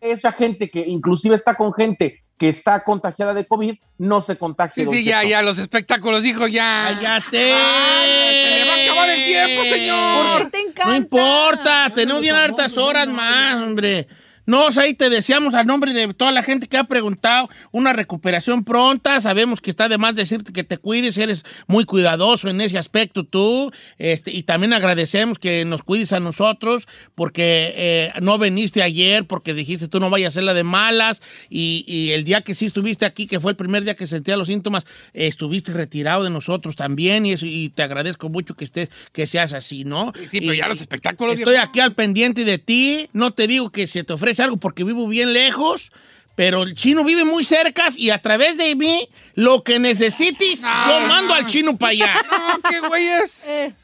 esa 0.01 0.33
gente 0.33 0.71
que 0.71 0.87
inclusive 0.87 1.35
está 1.35 1.55
con 1.55 1.73
gente 1.73 2.23
que 2.41 2.49
está 2.49 2.83
contagiada 2.83 3.35
de 3.35 3.45
COVID, 3.45 3.75
no 3.99 4.23
se 4.23 4.39
contagie. 4.39 4.87
Sí, 4.87 4.91
sí, 4.91 5.05
ya, 5.05 5.19
Cheto. 5.19 5.31
ya, 5.31 5.43
los 5.43 5.59
espectáculos, 5.59 6.25
hijo, 6.25 6.47
ya. 6.47 6.97
¡Cállate! 6.99 7.31
¡Se 7.33 8.51
le 8.57 8.65
va 8.65 8.73
a 8.73 8.83
acabar 8.83 9.11
el 9.11 9.25
tiempo, 9.27 9.63
señor! 9.65 10.39
¿Por 10.39 10.45
qué 10.45 10.51
te 10.51 10.61
encanta? 10.61 10.87
No 10.87 10.97
importa, 10.97 11.93
tenemos 11.95 12.23
bien 12.23 12.35
hartas 12.35 12.79
horas 12.79 13.09
más, 13.09 13.57
hombre. 13.57 14.09
No, 14.51 14.67
ahí 14.77 14.95
te 14.95 15.11
deseamos 15.11 15.55
al 15.55 15.67
nombre 15.67 15.93
de 15.93 16.13
toda 16.13 16.33
la 16.33 16.43
gente 16.43 16.67
que 16.67 16.77
ha 16.77 16.85
preguntado 16.85 17.49
una 17.71 17.93
recuperación 17.93 18.65
pronta. 18.65 19.21
Sabemos 19.21 19.61
que 19.61 19.71
está 19.71 19.89
de 19.89 19.97
más 19.97 20.17
decirte 20.17 20.53
que 20.53 20.65
te 20.65 20.77
cuides, 20.77 21.17
eres 21.19 21.45
muy 21.69 21.85
cuidadoso 21.85 22.49
en 22.49 22.61
ese 22.61 22.77
aspecto 22.77 23.23
tú. 23.25 23.71
Este, 23.99 24.33
y 24.35 24.43
también 24.43 24.73
agradecemos 24.73 25.39
que 25.39 25.65
nos 25.65 25.85
cuides 25.85 26.13
a 26.13 26.19
nosotros 26.19 26.89
porque 27.15 27.73
eh, 27.77 28.13
no 28.21 28.39
viniste 28.39 28.83
ayer 28.83 29.25
porque 29.25 29.55
dijiste 29.55 29.87
tú 29.87 30.01
no 30.01 30.11
vayas 30.11 30.27
a 30.27 30.31
hacer 30.31 30.43
la 30.43 30.55
de 30.55 30.65
malas. 30.65 31.23
Y, 31.49 31.85
y 31.87 32.11
el 32.11 32.25
día 32.25 32.41
que 32.43 32.57
sí 32.57 32.67
estuviste 32.67 33.07
aquí, 33.07 33.29
que 33.29 33.39
fue 33.39 33.53
el 33.53 33.57
primer 33.57 33.85
día 33.85 33.95
que 33.95 34.09
sentía 34.09 34.37
los 34.37 34.49
síntomas, 34.49 34.85
eh, 35.15 35.29
estuviste 35.29 35.73
retirado 35.73 36.25
de 36.25 36.31
nosotros 36.31 36.75
también. 36.75 37.25
Y, 37.25 37.33
eso, 37.35 37.47
y 37.47 37.69
te 37.69 37.85
agradezco 37.85 38.29
mucho 38.29 38.55
que 38.57 38.65
estés, 38.65 38.89
que 39.13 39.29
seas 39.29 39.53
así, 39.53 39.85
¿no? 39.85 40.13
Sí, 40.29 40.41
pero 40.41 40.55
Y- 40.55 40.59
ya 40.59 40.67
los 40.69 40.81
espectáculos. 40.81 41.39
Estoy 41.39 41.55
aquí 41.55 41.79
al 41.79 41.95
pendiente 41.95 42.45
de 42.45 42.59
ti. 42.59 43.09
No 43.13 43.33
te 43.33 43.47
digo 43.47 43.71
que 43.71 43.87
se 43.87 44.03
te 44.03 44.13
ofrece 44.13 44.40
algo 44.43 44.57
porque 44.57 44.85
vivo 44.85 45.07
bien 45.09 45.33
lejos. 45.33 45.91
Pero 46.37 46.63
el 46.63 46.75
chino 46.75 47.05
vive 47.05 47.25
muy 47.25 47.45
cerca 47.45 47.89
y 47.95 48.11
a 48.11 48.23
través 48.23 48.57
de 48.57 48.75
mí, 48.75 49.09
lo 49.35 49.63
que 49.63 49.79
necesites, 49.79 50.63
yo 50.63 51.01
mando 51.07 51.35
al 51.35 51.45
chino 51.45 51.77
para 51.77 51.91
allá. 51.91 52.15
No, 52.31 52.71
qué 52.71 52.81
güeyes. 52.81 53.45
Eh. 53.49 53.75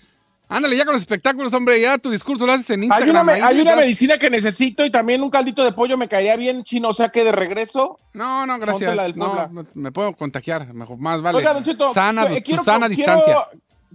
Ándale, 0.49 0.77
ya 0.77 0.85
con 0.85 0.93
los 0.93 1.03
espectáculos, 1.03 1.53
hombre, 1.55 1.81
ya 1.81 1.99
tu 1.99 2.09
discurso 2.09 2.47
lo 2.47 2.53
haces 2.53 2.71
en 2.71 2.83
Hay 2.83 2.87
Instagram. 2.87 3.11
una, 3.11 3.25
me- 3.25 3.33
ahí, 3.33 3.43
hay 3.43 3.61
una 3.61 3.75
medicina 3.75 4.17
que 4.17 4.31
necesito 4.31 4.85
y 4.85 4.91
también 4.91 5.21
un 5.25 5.29
caldito 5.29 5.65
de 5.65 5.73
pollo 5.73 5.99
me 5.99 6.07
caería 6.07 6.37
bien 6.37 6.63
chino, 6.63 6.91
o 6.91 6.93
sea 6.93 7.09
que 7.09 7.25
de 7.25 7.33
regreso. 7.33 7.99
No, 8.15 8.47
no, 8.47 8.57
gracias. 8.61 8.97
del 8.97 9.17
No, 9.17 9.51
me- 9.75 9.91
puedo 9.91 10.15
contagiar, 10.15 10.73
mejor, 10.73 10.99
más 10.99 11.21
vale. 11.21 11.39
Oiga, 11.39 11.53
Don 11.53 11.65
Cheto, 11.65 11.93
sana, 11.93 12.27
eh, 12.27 12.43
sana 12.65 12.87
quiero- 12.87 12.89
distancia. 12.89 13.37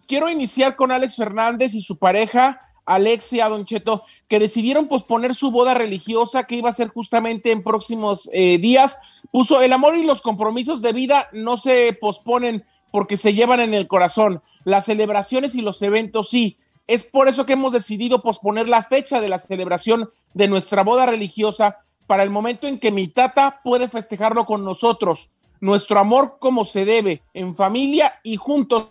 Quiero 0.07 0.29
iniciar 0.29 0.75
con 0.75 0.91
Alex 0.91 1.15
Fernández 1.15 1.73
y 1.73 1.79
su 1.79 1.97
pareja, 1.97 2.59
Alexia 2.85 3.49
Don 3.49 3.65
Cheto, 3.65 4.03
que 4.27 4.39
decidieron 4.39 4.87
posponer 4.87 5.35
su 5.35 5.51
boda 5.51 5.73
religiosa 5.73 6.45
que 6.45 6.55
iba 6.55 6.69
a 6.69 6.73
ser 6.73 6.89
justamente 6.89 7.51
en 7.51 7.63
próximos 7.63 8.29
eh, 8.33 8.57
días. 8.57 8.99
Puso 9.31 9.61
el 9.61 9.73
amor 9.73 9.95
y 9.95 10.03
los 10.03 10.21
compromisos 10.21 10.81
de 10.81 10.93
vida 10.93 11.29
no 11.31 11.57
se 11.57 11.97
posponen 11.99 12.65
porque 12.91 13.17
se 13.17 13.33
llevan 13.33 13.59
en 13.59 13.73
el 13.73 13.87
corazón. 13.87 14.41
Las 14.63 14.85
celebraciones 14.85 15.55
y 15.55 15.61
los 15.61 15.81
eventos 15.81 16.29
sí. 16.29 16.57
Es 16.87 17.03
por 17.03 17.27
eso 17.27 17.45
que 17.45 17.53
hemos 17.53 17.71
decidido 17.71 18.21
posponer 18.21 18.67
la 18.67 18.83
fecha 18.83 19.21
de 19.21 19.29
la 19.29 19.37
celebración 19.37 20.09
de 20.33 20.47
nuestra 20.47 20.83
boda 20.83 21.05
religiosa 21.05 21.77
para 22.07 22.23
el 22.23 22.29
momento 22.29 22.67
en 22.67 22.79
que 22.79 22.91
mi 22.91 23.07
tata 23.07 23.61
puede 23.63 23.87
festejarlo 23.87 24.45
con 24.45 24.65
nosotros. 24.65 25.31
Nuestro 25.61 25.99
amor 25.99 26.37
como 26.39 26.65
se 26.65 26.83
debe, 26.83 27.21
en 27.33 27.55
familia 27.55 28.13
y 28.23 28.35
juntos. 28.35 28.87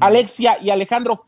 Alexia 0.00 0.58
y 0.60 0.70
Alejandro 0.70 1.27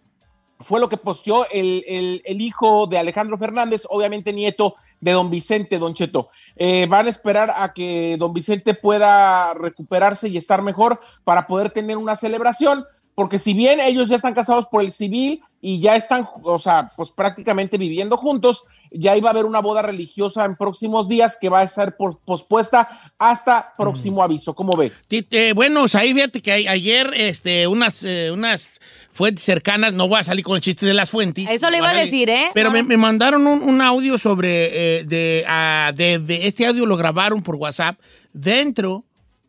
fue 0.60 0.78
lo 0.80 0.88
que 0.88 0.96
posteó 0.96 1.46
el, 1.50 1.82
el- 1.88 2.22
el 2.24 2.40
hijo 2.40 2.86
de 2.86 2.98
Alejandro 2.98 3.38
Fernández, 3.38 3.84
obviamente 3.88 4.32
nieto 4.32 4.74
de 5.00 5.12
don 5.12 5.30
Vicente, 5.30 5.78
don 5.78 5.94
Cheto. 5.94 6.28
Eh, 6.56 6.86
van 6.88 7.06
a 7.06 7.10
esperar 7.10 7.52
a 7.56 7.72
que 7.72 8.16
don 8.18 8.34
Vicente 8.34 8.74
pueda 8.74 9.54
recuperarse 9.54 10.28
y 10.28 10.36
estar 10.36 10.62
mejor 10.62 11.00
para 11.24 11.46
poder 11.46 11.70
tener 11.70 11.96
una 11.96 12.16
celebración, 12.16 12.84
porque 13.14 13.38
si 13.38 13.54
bien 13.54 13.80
ellos 13.80 14.08
ya 14.08 14.16
están 14.16 14.34
casados 14.34 14.66
por 14.66 14.82
el 14.84 14.92
civil 14.92 15.42
y 15.62 15.80
ya 15.80 15.96
están, 15.96 16.26
o 16.42 16.58
sea, 16.58 16.90
pues 16.96 17.10
prácticamente 17.10 17.76
viviendo 17.76 18.16
juntos, 18.16 18.64
ya 18.90 19.16
iba 19.16 19.28
a 19.28 19.32
haber 19.32 19.44
una 19.44 19.60
boda 19.60 19.82
religiosa 19.82 20.44
en 20.44 20.56
próximos 20.56 21.06
días 21.06 21.36
que 21.40 21.48
va 21.48 21.60
a 21.60 21.68
ser 21.68 21.96
pospuesta 22.24 23.12
hasta 23.18 23.74
próximo 23.76 24.22
aviso. 24.22 24.54
¿Cómo 24.54 24.76
ve? 24.76 24.90
Eh, 25.10 25.52
bueno, 25.54 25.84
ahí 25.94 26.14
fíjate 26.14 26.40
que 26.42 26.52
ayer 26.68 27.12
este, 27.14 27.66
unas, 27.66 28.02
eh, 28.02 28.30
unas 28.32 28.68
fuentes 29.12 29.44
cercanas, 29.44 29.92
no 29.92 30.08
voy 30.08 30.20
a 30.20 30.24
salir 30.24 30.44
con 30.44 30.54
el 30.56 30.60
chiste 30.62 30.86
de 30.86 30.94
las 30.94 31.10
fuentes. 31.10 31.50
Eso 31.50 31.70
le 31.70 31.78
iba 31.78 31.90
a 31.90 31.94
decir, 31.94 32.30
¿eh? 32.30 32.50
Pero 32.54 32.70
me, 32.70 32.82
me 32.82 32.96
mandaron 32.96 33.46
un, 33.46 33.62
un 33.62 33.80
audio 33.82 34.16
sobre, 34.18 34.98
eh, 35.00 35.04
de, 35.04 35.44
ah, 35.48 35.92
de- 35.94 36.18
de- 36.18 36.46
este 36.46 36.66
audio 36.66 36.86
lo 36.86 36.96
grabaron 36.96 37.42
por 37.42 37.56
WhatsApp 37.56 37.98
dentro 38.32 39.04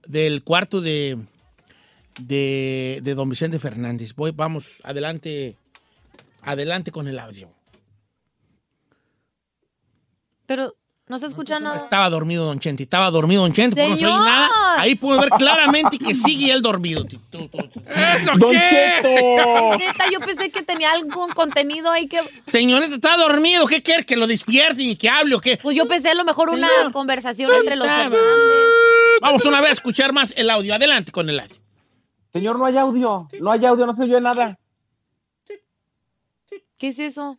del 0.08 0.44
cuarto 0.44 0.82
de, 0.82 1.18
de, 2.20 3.00
de 3.04 3.16
don 3.16 3.30
Vicente 3.30 3.60
Fernández. 3.60 4.14
Voy, 4.16 4.32
vamos, 4.32 4.78
adelante, 4.84 5.56
adelante 6.42 6.92
con 6.92 7.08
el 7.08 7.20
audio. 7.20 7.50
Pero 10.46 10.76
no 11.08 11.18
se 11.18 11.28
escucha 11.28 11.60
nada. 11.60 11.84
Estaba 11.84 12.10
dormido 12.10 12.46
Don 12.46 12.60
Chente, 12.60 12.84
estaba 12.84 13.10
dormido 13.12 13.42
Don 13.44 13.54
Chente, 13.54 13.76
porque 13.76 13.90
no 13.90 13.96
se 13.96 14.04
nada. 14.04 14.50
Ahí 14.78 14.96
puedo 14.96 15.20
ver 15.20 15.30
claramente 15.30 15.98
que 15.98 16.16
sigue 16.16 16.52
él 16.52 16.62
dormido. 16.62 17.06
¿Eso 17.06 18.32
¡Don 18.38 18.52
qué? 18.52 18.62
Cheto! 18.70 19.78
Neta, 19.78 20.06
yo 20.12 20.20
pensé 20.20 20.52
que 20.52 20.62
tenía 20.64 20.92
algún 20.92 21.30
contenido 21.32 21.92
ahí 21.92 22.08
que. 22.08 22.20
Señorita, 22.48 22.96
está 22.96 23.18
dormido. 23.18 23.68
¿Qué 23.68 23.82
quiere? 23.82 24.04
¿Que 24.06 24.16
lo 24.16 24.28
despierten 24.28 24.82
y 24.90 24.96
que 24.96 25.10
hable 25.10 25.36
o 25.36 25.40
qué? 25.42 25.58
Pues 25.58 25.76
yo 25.76 25.88
pensé 25.88 26.10
a 26.10 26.16
lo 26.16 26.24
mejor 26.24 26.50
una 26.50 26.68
Señor. 26.68 26.92
conversación 26.92 27.52
entre 27.54 27.76
los. 27.76 27.88
Fernández. 27.88 28.20
Vamos 29.22 29.46
una 29.46 29.62
vez 29.62 29.70
a 29.72 29.74
escuchar 29.74 30.14
más 30.14 30.34
el 30.36 30.50
audio. 30.50 30.74
Adelante 30.74 31.12
con 31.12 31.30
el 31.30 31.40
audio. 31.40 31.56
Señor, 32.32 32.58
no 32.58 32.66
hay 32.66 32.78
audio, 32.78 33.28
no 33.40 33.52
hay 33.52 33.66
audio, 33.66 33.86
no 33.86 33.94
se 33.94 34.04
oye 34.04 34.20
nada. 34.22 34.58
¿Qué 36.78 36.88
es 36.88 36.98
eso? 37.00 37.38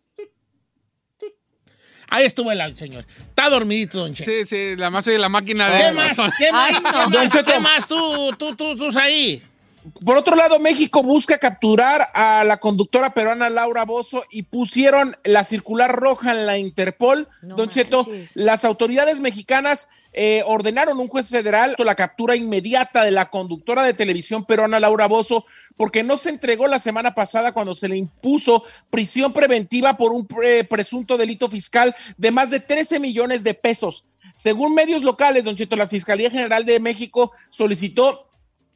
Ahí 2.12 2.26
estuvo 2.26 2.52
el 2.52 2.76
señor. 2.76 3.06
Está 3.18 3.48
dormidito, 3.48 3.98
Don 3.98 4.14
Chente. 4.14 4.44
Sí, 4.44 4.72
sí, 4.72 4.76
la 4.76 4.90
más 4.90 5.06
oye 5.08 5.18
la 5.18 5.30
máquina 5.30 5.70
de. 5.70 5.78
¿Qué 5.78 5.92
más? 5.92 6.16
¿Qué 6.36 6.52
más? 6.52 6.76
Ay, 6.76 6.82
no. 6.82 6.90
¿Qué 6.90 6.98
más? 6.98 7.10
Don 7.10 7.30
Cheto. 7.30 7.52
¿Qué 7.52 7.60
más? 7.60 7.88
Tú, 7.88 8.30
tú, 8.38 8.54
tú, 8.54 8.76
tú 8.76 8.98
ahí. 8.98 9.42
Por 10.04 10.16
otro 10.16 10.36
lado, 10.36 10.60
México 10.60 11.02
busca 11.02 11.38
capturar 11.38 12.06
a 12.14 12.44
la 12.44 12.58
conductora 12.58 13.14
peruana 13.14 13.50
Laura 13.50 13.84
Bozo 13.84 14.24
y 14.30 14.42
pusieron 14.42 15.16
la 15.24 15.42
circular 15.42 15.96
roja 15.96 16.32
en 16.32 16.46
la 16.46 16.58
Interpol. 16.58 17.28
No 17.40 17.56
Don 17.56 17.68
Cheto, 17.68 18.06
las 18.34 18.64
autoridades 18.64 19.20
mexicanas 19.20 19.88
eh, 20.12 20.42
ordenaron 20.46 21.00
un 21.00 21.08
juez 21.08 21.30
federal 21.30 21.74
la 21.78 21.94
captura 21.94 22.36
inmediata 22.36 23.04
de 23.04 23.10
la 23.10 23.30
conductora 23.30 23.82
de 23.82 23.94
televisión 23.94 24.44
peruana 24.44 24.78
Laura 24.80 25.06
Bozo 25.06 25.46
porque 25.76 26.02
no 26.02 26.16
se 26.16 26.28
entregó 26.30 26.66
la 26.66 26.78
semana 26.78 27.14
pasada 27.14 27.52
cuando 27.52 27.74
se 27.74 27.88
le 27.88 27.96
impuso 27.96 28.62
prisión 28.90 29.32
preventiva 29.32 29.96
por 29.96 30.12
un 30.12 30.26
pre- 30.26 30.64
presunto 30.64 31.16
delito 31.16 31.48
fiscal 31.48 31.94
de 32.18 32.30
más 32.30 32.50
de 32.50 32.60
13 32.60 33.00
millones 33.00 33.42
de 33.42 33.54
pesos. 33.54 34.08
Según 34.34 34.74
medios 34.74 35.02
locales, 35.02 35.44
Don 35.44 35.56
Cheto, 35.56 35.76
la 35.76 35.86
Fiscalía 35.86 36.30
General 36.30 36.64
de 36.64 36.78
México 36.80 37.32
solicitó 37.50 38.28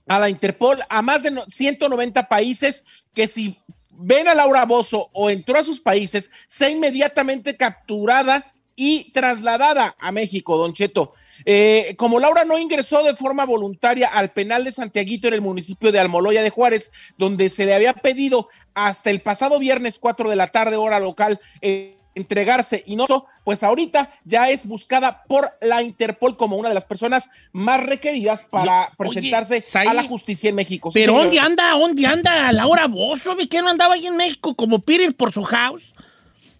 a 0.08 0.18
la 0.18 0.28
Interpol 0.30 0.78
a 0.88 1.02
más 1.02 1.22
de 1.22 1.30
no- 1.32 1.44
190 1.46 2.28
países 2.28 2.84
que 3.12 3.26
si 3.26 3.58
ven 3.98 4.28
a 4.28 4.34
Laura 4.34 4.64
Bozo 4.66 5.10
o 5.12 5.30
entró 5.30 5.58
a 5.58 5.64
sus 5.64 5.80
países, 5.80 6.30
sea 6.46 6.68
inmediatamente 6.70 7.56
capturada 7.56 8.52
y 8.76 9.10
trasladada 9.12 9.96
a 9.98 10.12
México, 10.12 10.56
Don 10.58 10.74
Cheto. 10.74 11.14
Eh, 11.44 11.94
como 11.98 12.20
Laura 12.20 12.44
no 12.44 12.58
ingresó 12.58 13.02
de 13.02 13.16
forma 13.16 13.44
voluntaria 13.44 14.08
al 14.08 14.30
penal 14.30 14.64
de 14.64 14.72
Santiaguito 14.72 15.28
en 15.28 15.34
el 15.34 15.40
municipio 15.40 15.90
de 15.90 15.98
Almoloya 15.98 16.42
de 16.42 16.50
Juárez, 16.50 16.92
donde 17.16 17.48
se 17.48 17.66
le 17.66 17.74
había 17.74 17.94
pedido 17.94 18.48
hasta 18.74 19.10
el 19.10 19.20
pasado 19.20 19.58
viernes 19.58 19.98
4 19.98 20.28
de 20.28 20.36
la 20.36 20.48
tarde, 20.48 20.76
hora 20.76 21.00
local, 21.00 21.40
eh, 21.62 21.96
entregarse 22.16 22.82
y 22.86 22.96
no, 22.96 23.06
pues 23.44 23.62
ahorita 23.62 24.10
ya 24.24 24.48
es 24.48 24.66
buscada 24.66 25.22
por 25.24 25.50
la 25.60 25.82
Interpol 25.82 26.36
como 26.36 26.56
una 26.56 26.70
de 26.70 26.74
las 26.74 26.86
personas 26.86 27.30
más 27.52 27.84
requeridas 27.84 28.42
para 28.42 28.90
presentarse 28.96 29.62
a 29.74 29.94
la 29.94 30.02
justicia 30.02 30.48
en 30.48 30.56
México. 30.56 30.88
Pero. 30.92 31.12
¿dónde 31.12 31.38
anda? 31.38 31.72
¿Dónde 31.72 32.06
anda 32.06 32.50
Laura 32.52 32.86
Bozo? 32.86 33.34
¿De 33.34 33.46
qué 33.48 33.60
no 33.60 33.68
andaba 33.68 33.94
ahí 33.94 34.06
en 34.06 34.16
México 34.16 34.54
como 34.54 34.80
Peter 34.80 35.14
por 35.14 35.32
su 35.32 35.44
house? 35.44 35.92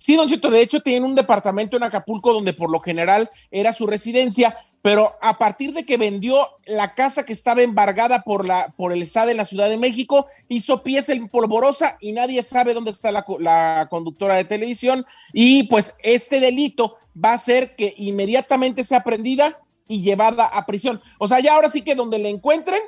Sí, 0.07 0.15
Don 0.15 0.29
Cheto, 0.29 0.53
de 0.53 0.61
hecho 0.61 0.79
tiene 0.83 1.05
un 1.05 1.17
departamento 1.17 1.77
en 1.77 1.83
Acapulco 1.83 2.33
donde 2.33 2.53
por 2.53 2.71
lo 2.71 2.79
general 2.79 3.29
era 3.51 3.73
su 3.73 3.89
residencia, 3.89 4.57
pero 4.81 5.17
a 5.21 5.37
partir 5.37 5.73
de 5.73 5.85
que 5.85 5.97
vendió 5.97 6.49
la 6.65 6.95
casa 6.95 7.27
que 7.27 7.33
estaba 7.33 7.63
embargada 7.63 8.23
por, 8.23 8.47
la, 8.47 8.73
por 8.77 8.93
el 8.93 9.05
SAD 9.05 9.31
en 9.31 9.39
la 9.39 9.45
Ciudad 9.45 9.69
de 9.69 9.77
México, 9.79 10.29
hizo 10.49 10.85
pies 10.85 11.09
en 11.09 11.27
polvorosa 11.27 11.99
y 12.01 12.13
nadie 12.13 12.45
sabe 12.45 12.73
dónde 12.73 12.93
está 12.93 13.11
la, 13.11 13.25
la 13.41 13.89
conductora 13.91 14.37
de 14.37 14.45
televisión. 14.45 15.05
Y 15.33 15.65
pues 15.65 15.99
este 16.05 16.39
delito 16.39 16.99
va 17.13 17.31
a 17.31 17.35
hacer 17.35 17.75
que 17.75 17.93
inmediatamente 17.97 18.85
sea 18.85 19.03
prendida 19.03 19.59
y 19.89 20.03
llevada 20.03 20.47
a 20.47 20.67
prisión. 20.67 21.03
O 21.19 21.27
sea, 21.27 21.41
ya 21.41 21.55
ahora 21.55 21.69
sí 21.69 21.83
que 21.83 21.97
donde 21.97 22.21
le 22.21 22.31
encuentren, 22.31 22.81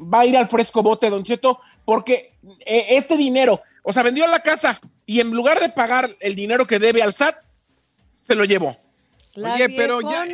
va 0.00 0.20
a 0.20 0.26
ir 0.26 0.36
al 0.36 0.48
fresco 0.48 0.80
bote, 0.80 1.10
Don 1.10 1.24
Cheto, 1.24 1.58
porque 1.84 2.34
eh, 2.64 2.86
este 2.90 3.16
dinero, 3.16 3.60
o 3.82 3.92
sea, 3.92 4.04
vendió 4.04 4.28
la 4.28 4.38
casa 4.38 4.80
y 5.12 5.20
en 5.20 5.30
lugar 5.30 5.60
de 5.60 5.68
pagar 5.68 6.08
el 6.20 6.34
dinero 6.34 6.66
que 6.66 6.78
debe 6.78 7.02
al 7.02 7.12
SAT, 7.12 7.36
se 8.22 8.34
lo 8.34 8.44
llevó. 8.44 8.78
Oye, 9.36 9.68
pero 9.76 10.00
ya, 10.00 10.26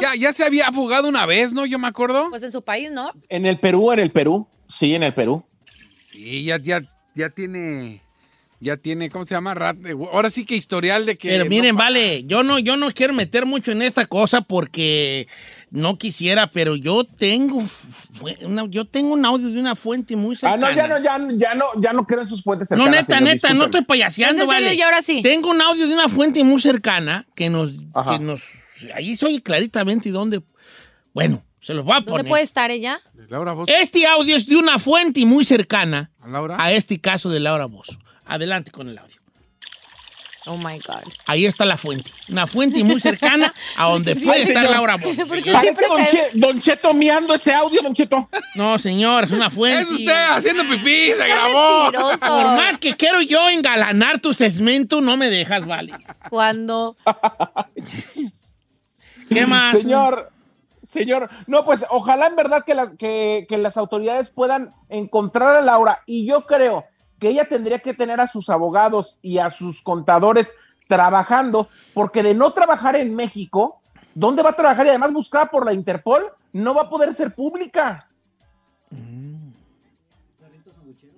ya, 0.00 0.14
ya 0.18 0.32
se 0.32 0.44
había 0.44 0.72
fugado 0.72 1.08
una 1.08 1.26
vez, 1.26 1.52
¿no? 1.52 1.66
Yo 1.66 1.78
me 1.78 1.88
acuerdo. 1.88 2.30
Pues 2.30 2.42
en 2.42 2.50
su 2.50 2.62
país, 2.62 2.90
¿no? 2.90 3.12
En 3.28 3.44
el 3.44 3.58
Perú, 3.58 3.92
en 3.92 3.98
el 3.98 4.10
Perú. 4.10 4.48
Sí, 4.66 4.94
en 4.94 5.02
el 5.02 5.12
Perú. 5.12 5.44
Sí, 6.10 6.44
ya, 6.44 6.58
ya, 6.58 6.80
ya 7.14 7.28
tiene. 7.28 8.00
Ya 8.64 8.78
tiene, 8.78 9.10
¿cómo 9.10 9.26
se 9.26 9.34
llama? 9.34 9.52
Rat- 9.54 9.76
ahora 10.10 10.30
sí 10.30 10.46
que 10.46 10.56
historial 10.56 11.04
de 11.04 11.16
que. 11.16 11.28
Pero 11.28 11.44
no 11.44 11.50
miren, 11.50 11.76
vale, 11.76 12.24
yo 12.24 12.42
no, 12.42 12.58
yo 12.58 12.78
no 12.78 12.90
quiero 12.92 13.12
meter 13.12 13.44
mucho 13.44 13.72
en 13.72 13.82
esta 13.82 14.06
cosa 14.06 14.40
porque 14.40 15.28
no 15.70 15.98
quisiera, 15.98 16.48
pero 16.48 16.74
yo 16.74 17.04
tengo, 17.04 17.62
yo 18.70 18.86
tengo 18.86 19.12
un 19.12 19.24
audio 19.26 19.50
de 19.50 19.60
una 19.60 19.74
fuente 19.76 20.16
muy 20.16 20.34
Ah, 20.36 20.56
cercana. 20.56 20.70
no, 20.70 20.74
ya 20.74 20.88
no, 20.88 20.98
ya, 21.02 21.36
ya 21.36 21.54
no, 21.54 21.64
ya 21.78 21.92
no 21.92 22.06
creo 22.06 22.22
en 22.22 22.28
sus 22.28 22.42
fuentes 22.42 22.70
No, 22.70 22.84
cercanas. 22.84 23.06
neta, 23.08 23.18
señor, 23.18 23.34
neta, 23.34 23.54
no 23.54 23.64
estoy 23.66 23.82
payaseando, 23.82 24.44
¿Es 24.44 24.48
en 24.48 24.54
serio? 24.54 24.64
vale. 24.66 24.74
Y 24.76 24.80
ahora 24.82 25.02
sí. 25.02 25.20
Tengo 25.22 25.50
un 25.50 25.60
audio 25.60 25.86
de 25.86 25.92
una 25.92 26.08
fuente 26.08 26.42
muy 26.42 26.60
cercana 26.60 27.26
que 27.36 27.50
nos, 27.50 27.74
Ajá. 27.92 28.18
que 28.18 28.24
nos, 28.24 28.52
ahí 28.94 29.14
se 29.16 29.26
oye 29.26 29.42
claritamente 29.42 30.08
y 30.08 30.12
dónde, 30.12 30.42
bueno, 31.12 31.44
se 31.60 31.74
los 31.74 31.84
voy 31.84 31.92
a 31.92 31.96
¿Dónde 31.96 32.10
poner. 32.12 32.26
puede 32.28 32.42
estar 32.44 32.70
ella? 32.70 32.98
Laura 33.28 33.52
Bozo. 33.52 33.70
Este 33.72 34.06
audio 34.06 34.36
es 34.36 34.46
de 34.46 34.56
una 34.56 34.78
fuente 34.78 35.24
muy 35.26 35.44
cercana 35.44 36.10
¿A 36.20 36.28
Laura? 36.28 36.56
a 36.58 36.72
este 36.72 36.98
caso 37.00 37.28
de 37.28 37.40
Laura 37.40 37.66
Bozo. 37.66 37.98
Adelante 38.26 38.70
con 38.70 38.88
el 38.88 38.98
audio. 38.98 39.16
Oh 40.46 40.58
my 40.58 40.78
God. 40.86 41.10
Ahí 41.24 41.46
está 41.46 41.64
la 41.64 41.78
fuente. 41.78 42.10
Una 42.28 42.46
fuente 42.46 42.84
muy 42.84 43.00
cercana 43.00 43.50
a 43.78 43.84
donde 43.86 44.14
puede 44.14 44.38
Ay, 44.38 44.42
estar 44.42 44.62
señor. 44.64 44.76
Laura 44.76 44.96
Bozo. 44.98 45.26
¿Por 45.26 45.42
qué 45.42 45.52
Parece 45.52 45.86
don, 45.86 46.04
Che- 46.04 46.30
don 46.34 46.60
Cheto 46.60 46.92
miando 46.92 47.32
ese 47.32 47.54
audio, 47.54 47.80
Don 47.80 47.94
Cheto. 47.94 48.28
No, 48.54 48.78
señor, 48.78 49.24
es 49.24 49.30
una 49.30 49.48
fuente. 49.48 49.94
Es 49.94 50.00
usted 50.00 50.26
haciendo 50.30 50.64
pipí, 50.68 51.06
se 51.12 51.16
Qué 51.16 51.28
grabó. 51.28 51.84
mentiroso. 51.84 52.26
Por 52.26 52.44
más 52.44 52.78
que 52.78 52.94
quiero 52.94 53.22
yo 53.22 53.48
engalanar 53.48 54.18
tu 54.18 54.34
segmento, 54.34 55.00
no 55.00 55.16
me 55.16 55.30
dejas, 55.30 55.64
vale. 55.64 55.94
Cuando 56.28 56.94
¿Qué 59.30 59.46
más? 59.46 59.78
Señor, 59.78 60.30
señor, 60.86 61.30
no, 61.46 61.64
pues 61.64 61.86
ojalá 61.88 62.26
en 62.26 62.36
verdad 62.36 62.64
que 62.64 62.74
las, 62.74 62.92
que, 62.94 63.46
que 63.48 63.56
las 63.58 63.76
autoridades 63.78 64.28
puedan 64.28 64.74
encontrar 64.90 65.56
a 65.56 65.62
Laura 65.62 66.02
y 66.06 66.26
yo 66.26 66.44
creo 66.46 66.84
que 67.18 67.28
ella 67.28 67.44
tendría 67.46 67.78
que 67.78 67.94
tener 67.94 68.20
a 68.20 68.26
sus 68.26 68.50
abogados 68.50 69.18
y 69.22 69.38
a 69.38 69.50
sus 69.50 69.82
contadores 69.82 70.54
trabajando, 70.88 71.68
porque 71.94 72.22
de 72.22 72.34
no 72.34 72.50
trabajar 72.52 72.96
en 72.96 73.14
México, 73.14 73.80
¿dónde 74.14 74.42
va 74.42 74.50
a 74.50 74.56
trabajar? 74.56 74.84
Y 74.86 74.90
además 74.90 75.12
buscada 75.12 75.46
por 75.46 75.64
la 75.64 75.72
Interpol, 75.72 76.24
no 76.52 76.74
va 76.74 76.82
a 76.82 76.90
poder 76.90 77.14
ser 77.14 77.34
pública. 77.34 78.08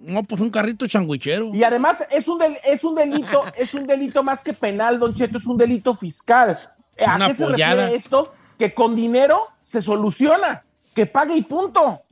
No, 0.01 0.22
pues 0.22 0.40
un 0.40 0.51
carrito 0.51 0.86
changuichero. 0.86 1.51
Y 1.53 1.64
además 1.64 2.07
es 2.11 2.28
un, 2.28 2.38
del- 2.38 2.57
es 2.64 2.84
un 2.84 2.94
delito, 2.94 3.42
es 3.57 3.74
un 3.74 3.86
delito 3.86 4.22
más 4.22 4.44
que 4.44 4.53
penal, 4.53 4.99
Don 5.01 5.14
Cheto, 5.14 5.38
es 5.38 5.47
un 5.47 5.57
delito 5.59 5.94
fiscal. 5.97 6.59
¿A 7.05 7.16
Una 7.16 7.26
qué 7.28 7.34
se 7.34 7.47
refiere 7.47 7.94
esto? 7.94 8.32
Que 8.59 8.72
con 8.72 8.94
dinero 8.94 9.49
se 9.61 9.82
soluciona, 9.82 10.64
que 10.94 11.07
pague 11.07 11.34
y 11.36 11.42
punto. 11.42 12.03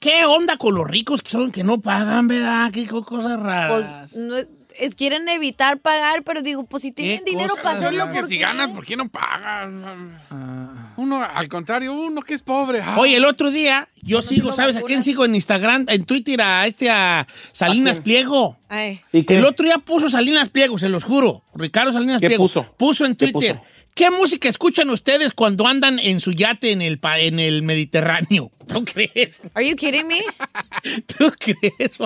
¿Qué, 0.00 0.24
onda 0.26 0.56
con 0.56 0.74
los 0.74 0.88
ricos 0.88 1.22
que 1.22 1.30
son 1.30 1.52
que 1.52 1.62
no 1.62 1.80
pagan, 1.80 2.26
verdad? 2.26 2.72
Qué 2.72 2.84
co- 2.86 3.04
cosas 3.04 3.34
pues, 3.38 3.40
raras. 3.44 4.16
no 4.16 4.36
es, 4.36 4.48
es- 4.76 4.94
quieren 4.96 5.28
evitar 5.28 5.78
pagar, 5.78 6.24
pero 6.24 6.42
digo, 6.42 6.64
pues 6.64 6.82
si 6.82 6.90
tienen 6.90 7.24
dinero 7.24 7.54
para 7.62 7.78
hacerlo, 7.78 8.10
que 8.10 8.20
¿por 8.20 8.28
si 8.28 8.38
ganas, 8.38 8.70
¿por 8.70 8.84
qué 8.84 8.96
no 8.96 9.08
pagas? 9.08 9.68
Uno, 10.96 11.22
al 11.22 11.48
contrario, 11.48 11.92
uno 11.94 12.22
que 12.22 12.34
es 12.34 12.42
pobre. 12.42 12.80
ah. 12.82 12.96
Oye, 12.98 13.16
el 13.16 13.24
otro 13.24 13.52
día 13.52 13.88
yo 14.02 14.20
sigo, 14.20 14.52
¿sabes 14.52 14.76
a 14.76 14.82
quién 14.82 15.04
sigo 15.04 15.24
en 15.24 15.34
Instagram? 15.36 15.86
En 15.88 16.04
Twitter 16.06 16.40
a 16.42 16.66
este 16.66 16.90
a 16.90 17.26
Salinas 17.52 17.94
quién? 17.98 18.02
Pliego. 18.04 18.56
Ay, 18.68 19.00
¿Y 19.12 19.22
qué? 19.22 19.38
El 19.38 19.44
otro 19.44 19.64
día 19.64 19.78
puso 19.78 20.10
Salinas 20.10 20.48
Pliego, 20.48 20.76
se 20.78 20.88
los 20.88 21.04
juro. 21.04 21.44
Ricardo 21.54 21.92
Salinas 21.92 22.20
¿Qué 22.20 22.26
Pliego. 22.26 22.44
puso? 22.44 22.74
Puso 22.76 23.06
en 23.06 23.14
¿Qué 23.14 23.30
Twitter. 23.32 23.56
puso? 23.58 23.66
¿Qué 23.94 24.10
música 24.10 24.48
escuchan 24.48 24.88
ustedes 24.88 25.32
cuando 25.34 25.66
andan 25.68 25.98
en 25.98 26.18
su 26.20 26.32
yate 26.32 26.72
en 26.72 26.80
el, 26.80 26.98
pa- 26.98 27.18
en 27.20 27.38
el 27.38 27.62
Mediterráneo? 27.62 28.50
¿Tú 28.66 28.84
crees? 28.84 29.42
are 29.54 29.66
you 29.68 29.76
kidding 29.76 30.06
me? 30.06 30.22
¿Tú 31.18 31.32
crees? 31.38 31.98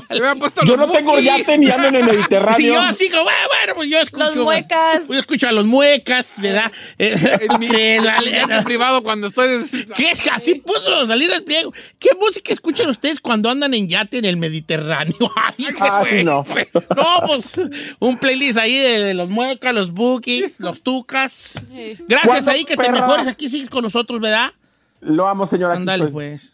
Yo 0.64 0.76
los 0.76 0.78
no 0.78 0.90
tengo 0.90 1.18
yate 1.20 1.58
ni 1.58 1.70
ando 1.70 1.88
en 1.88 1.96
el 1.96 2.02
Y 2.06 2.06
Mediterráneo. 2.06 2.74
yo 2.74 2.80
así 2.80 3.10
como, 3.10 3.24
bueno, 3.24 3.38
bueno, 3.48 3.74
pues 3.74 3.90
yo 3.90 3.98
escucho. 3.98 4.26
Los 4.26 4.36
muecas. 4.36 5.08
Yo 5.08 5.18
escucho 5.18 5.48
a 5.48 5.52
los 5.52 5.66
muecas, 5.66 6.40
¿verdad? 6.40 6.70
Eh, 6.98 7.14
¿tú 7.48 7.54
En 7.54 7.60
mi, 7.60 8.64
privado 8.64 9.02
cuando 9.02 9.26
estoy... 9.26 9.64
¿Qué 9.94 10.10
es? 10.10 10.26
Así 10.28 10.56
puso 10.56 11.06
Salinas 11.06 11.42
Pliego. 11.42 11.72
¿Qué 11.98 12.10
música 12.18 12.52
escuchan 12.52 12.88
ustedes 12.88 13.20
cuando 13.20 13.50
andan 13.50 13.74
en 13.74 13.88
yate 13.88 14.18
en 14.18 14.24
el 14.24 14.36
Mediterráneo? 14.36 15.30
Ay, 15.36 15.66
Ah, 15.80 16.04
no. 16.24 16.44
No, 16.96 17.26
pues 17.26 17.60
un 17.98 18.18
playlist 18.18 18.58
ahí 18.58 18.76
de 18.76 19.14
los 19.14 19.28
muecas, 19.28 19.74
los 19.74 19.92
bookies, 19.92 20.58
los 20.58 20.82
tucas. 20.82 21.62
Gracias 22.08 22.44
¿Cuándo, 22.44 22.50
ahí 22.50 22.64
que 22.64 22.76
te 22.76 22.90
mejores 22.90 23.26
aquí, 23.26 23.48
sigues 23.48 23.68
con 23.68 23.82
nosotros, 23.82 24.20
¿verdad? 24.20 24.52
Lo 25.00 25.28
amo, 25.28 25.46
señor. 25.46 25.70
Aquí 25.72 25.80
Ándale, 25.80 26.04
estoy. 26.06 26.12
pues. 26.12 26.52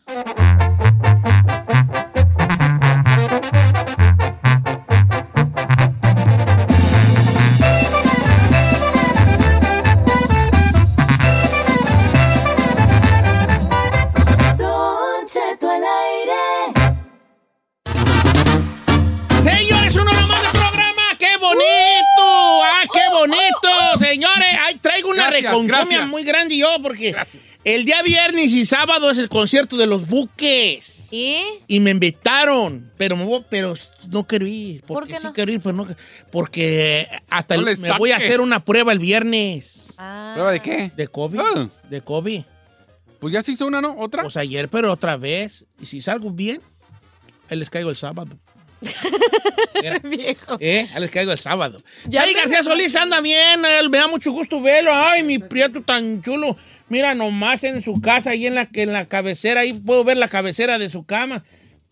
Don 14.59 15.27
Cheto 15.27 15.69
al 15.71 15.83
aire. 15.83 16.73
Señores, 19.43 19.97
uno 19.97 20.13
nomás 20.13 20.43
del 20.43 20.53
programa. 20.61 21.03
¡Qué 21.19 21.37
bonito! 21.39 22.65
¡Ah, 22.65 22.83
qué 22.93 23.09
bonito! 23.11 23.99
Señores, 23.99 24.59
ahí 24.67 24.75
traigo 24.77 25.11
una 25.11 25.25
Gracias, 25.29 25.43
reconcomia 25.51 25.79
gracias. 25.79 26.09
muy 26.09 26.25
grande 26.25 26.57
yo 26.57 26.77
porque 26.83 27.15
el 27.65 27.85
día 27.85 28.03
viernes 28.03 28.53
y 28.53 28.65
sábado 28.65 29.11
es 29.11 29.19
el 29.19 29.29
concierto 29.29 29.77
de 29.77 29.87
los 29.87 30.07
buques. 30.09 31.09
¿Y? 31.13 31.43
Y 31.69 31.81
me 31.81 31.91
invitaron, 31.93 32.91
pero, 32.97 33.17
me 33.17 33.25
voy- 33.25 33.45
pero 33.49 33.75
no 34.11 34.27
quiero 34.27 34.47
ir. 34.47 34.81
¿Por 34.83 34.99
Porque 34.99 35.13
qué 35.15 35.19
sí 35.21 35.27
no? 35.27 35.33
quiero 35.33 35.53
ir, 35.53 35.61
pero 35.61 35.73
no. 35.75 35.87
Porque 36.31 37.07
hasta 37.31 37.57
No 37.57 37.69
el- 37.69 37.79
me 37.79 37.93
voy 37.99 38.11
a 38.11 38.17
hacer 38.17 38.41
una 38.41 38.65
prueba 38.65 38.93
el 38.93 38.99
viernes. 38.99 39.93
Ah. 39.99 40.33
¿Prueba 40.35 40.51
de 40.53 40.61
qué? 40.61 40.91
De 40.97 41.07
COVID. 41.09 41.41
Ah. 41.41 41.69
De 41.89 42.01
COVID. 42.01 42.43
Pues 43.21 43.33
ya 43.33 43.43
se 43.43 43.53
hizo 43.53 43.67
una, 43.67 43.81
¿no? 43.81 43.97
¿Otra? 43.99 44.23
Pues 44.23 44.37
ayer, 44.37 44.69
pero 44.69 44.91
otra 44.93 45.17
vez. 45.17 45.65
Y 45.81 45.87
si 45.87 46.01
salgo 46.01 46.31
bien, 46.31 46.61
ahí 47.49 47.57
les 47.57 47.71
caigo 47.71 47.91
el 47.91 47.97
sábado. 47.97 48.37
Viejo. 50.03 50.57
¿Eh? 50.61 50.89
A 50.95 50.99
les 51.01 51.11
caigo 51.11 51.31
el 51.33 51.39
sábado. 51.39 51.81
Ya 52.07 52.23
Ay, 52.23 52.35
García 52.35 52.63
Solís 52.65 52.95
anda 52.97 53.21
bien. 53.21 53.65
él, 53.65 53.91
me 53.91 53.99
da 53.99 54.09
mucho 54.09 54.33
gusto 54.33 54.61
verlo. 54.61 54.91
Ay, 54.93 55.23
mi 55.23 55.39
prieto 55.39 55.83
tan 55.83 56.21
chulo. 56.23 56.57
Mira 56.93 57.15
nomás 57.15 57.65
en 57.65 57.81
su 57.81 58.03
casa, 58.03 58.33
ahí 58.33 58.47
en 58.47 58.55
la, 58.55 58.69
en 58.71 58.93
la 58.93 59.07
cabecera, 59.07 59.63
ahí 59.63 59.73
puedo 59.73 60.05
ver 60.05 60.19
la 60.19 60.29
cabecera 60.29 60.79
de 60.79 60.91
su 60.91 61.07
cama. 61.07 61.43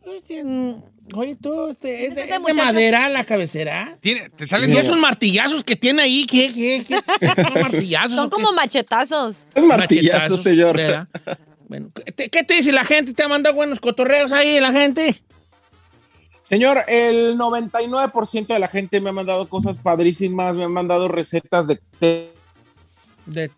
Oye, 0.05 0.45
mm, 0.45 0.75
Oye, 1.15 1.39
tú, 1.41 1.71
este, 1.71 2.05
es 2.05 2.15
de, 2.15 2.25
es 2.25 2.55
madera 2.55 3.09
la 3.09 3.25
cabecera. 3.25 3.97
Tiene, 4.01 4.29
te 4.29 4.45
salen 4.45 4.77
esos 4.77 4.99
martillazos 4.99 5.65
que 5.65 5.75
tiene 5.75 6.03
ahí, 6.03 6.27
¿qué? 6.27 6.53
¿Qué? 6.53 6.85
¿Qué? 6.87 7.43
¿Son 7.43 7.63
martillazos? 7.63 8.13
Son 8.15 8.27
o 8.27 8.29
qué? 8.29 8.35
como 8.35 8.53
machetazos. 8.53 9.47
Martillazo, 9.57 10.37
señor. 10.37 10.77
¿verdad? 10.77 11.09
Bueno, 11.67 11.91
¿qué, 12.17 12.29
qué 12.29 12.45
te 12.45 12.55
dice 12.55 12.71
la 12.71 12.85
gente? 12.85 13.15
¿Te 13.15 13.23
ha 13.23 13.29
mandado 13.29 13.55
buenos 13.55 13.81
cotorreos 13.81 14.33
ahí 14.33 14.61
la 14.61 14.73
gente? 14.73 15.23
Señor, 16.43 16.81
el 16.89 17.39
99% 17.39 18.49
de 18.49 18.59
la 18.59 18.69
gente 18.69 19.01
me 19.01 19.11
ha 19.11 19.13
mandado 19.13 19.49
cosas 19.49 19.79
padrísimas, 19.79 20.57
me 20.57 20.65
han 20.65 20.73
mandado 20.73 21.09
recetas 21.09 21.69
de 21.69 21.81
té. 21.99 22.33
De 23.25 23.49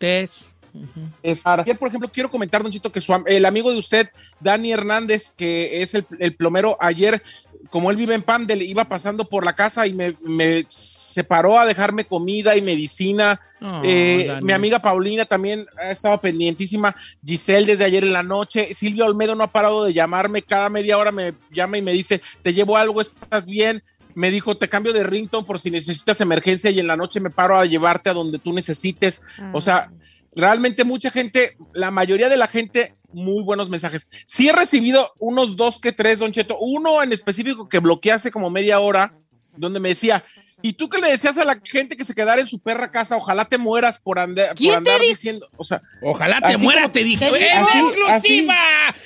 Es- 1.22 1.46
Ayer, 1.46 1.78
por 1.78 1.88
ejemplo, 1.88 2.10
quiero 2.12 2.30
comentar, 2.30 2.62
Don 2.62 2.70
Chito, 2.72 2.90
que 2.92 3.00
su 3.00 3.12
el 3.26 3.44
amigo 3.44 3.70
de 3.70 3.78
usted, 3.78 4.08
Dani 4.40 4.72
Hernández, 4.72 5.32
que 5.36 5.80
es 5.82 5.94
el, 5.94 6.06
el 6.18 6.34
plomero, 6.34 6.76
ayer, 6.80 7.22
como 7.70 7.90
él 7.90 7.96
vive 7.96 8.14
en 8.14 8.22
Pandel, 8.22 8.60
iba 8.62 8.84
pasando 8.84 9.24
por 9.24 9.44
la 9.46 9.54
casa 9.54 9.86
y 9.86 9.92
me, 9.94 10.16
me 10.22 10.64
separó 10.68 11.58
a 11.58 11.64
dejarme 11.66 12.04
comida 12.04 12.56
y 12.56 12.62
medicina. 12.62 13.40
Oh, 13.62 13.80
Eh, 13.84 14.26
mi 14.42 14.52
amiga 14.52 14.80
Paulina 14.80 15.24
también 15.24 15.64
ha 15.78 15.90
estado 15.90 16.20
pendientísima. 16.20 16.94
Giselle 17.24 17.66
desde 17.66 17.84
ayer 17.84 18.04
en 18.04 18.12
la 18.12 18.22
noche. 18.22 18.74
Silvia 18.74 19.04
Olmedo 19.06 19.34
no 19.34 19.44
ha 19.44 19.52
parado 19.52 19.84
de 19.84 19.92
llamarme. 19.94 20.42
Cada 20.42 20.68
media 20.68 20.98
hora 20.98 21.12
me 21.12 21.34
llama 21.50 21.78
y 21.78 21.82
me 21.82 21.92
dice, 21.92 22.20
te 22.42 22.52
llevo 22.52 22.76
algo, 22.76 23.00
estás 23.00 23.46
bien. 23.46 23.82
Me 24.14 24.30
dijo, 24.30 24.58
te 24.58 24.68
cambio 24.68 24.92
de 24.92 25.04
ringtone 25.04 25.46
por 25.46 25.58
si 25.58 25.70
necesitas 25.70 26.20
emergencia 26.20 26.70
y 26.70 26.78
en 26.78 26.86
la 26.86 26.96
noche 26.98 27.20
me 27.20 27.30
paro 27.30 27.56
a 27.56 27.64
llevarte 27.64 28.10
a 28.10 28.12
donde 28.12 28.38
tú 28.38 28.52
necesites. 28.52 29.22
O 29.54 29.60
sea, 29.62 29.90
realmente 30.34 30.84
mucha 30.84 31.10
gente, 31.10 31.56
la 31.72 31.90
mayoría 31.90 32.28
de 32.28 32.36
la 32.36 32.46
gente, 32.46 32.94
muy 33.12 33.42
buenos 33.42 33.68
mensajes. 33.68 34.08
Sí 34.26 34.48
he 34.48 34.52
recibido 34.52 35.12
unos 35.18 35.56
dos 35.56 35.80
que 35.80 35.92
tres, 35.92 36.18
Don 36.20 36.32
Cheto. 36.32 36.56
Uno 36.58 37.02
en 37.02 37.12
específico 37.12 37.68
que 37.68 37.78
bloqueé 37.78 38.12
hace 38.12 38.30
como 38.30 38.48
media 38.50 38.80
hora, 38.80 39.14
donde 39.56 39.80
me 39.80 39.90
decía, 39.90 40.24
¿y 40.62 40.72
tú 40.74 40.88
qué 40.88 40.98
le 40.98 41.10
decías 41.10 41.36
a 41.36 41.44
la 41.44 41.60
gente 41.62 41.96
que 41.96 42.04
se 42.04 42.14
quedara 42.14 42.40
en 42.40 42.46
su 42.46 42.58
perra 42.60 42.90
casa? 42.90 43.16
Ojalá 43.16 43.44
te 43.44 43.58
mueras 43.58 43.98
por, 43.98 44.16
ande- 44.18 44.46
por 44.48 44.56
¿Quién 44.56 44.70
te 44.72 44.76
andar 44.78 45.00
di- 45.02 45.08
diciendo, 45.08 45.46
o 45.56 45.64
sea, 45.64 45.82
Ojalá 46.00 46.40
te 46.40 46.56
mueras, 46.56 46.90
te 46.90 47.04
dije. 47.04 47.18
¿Qué 47.30 47.36
¡En 47.50 47.64
dijo? 47.64 47.66
Así, 47.66 47.78
exclusiva! 47.78 48.56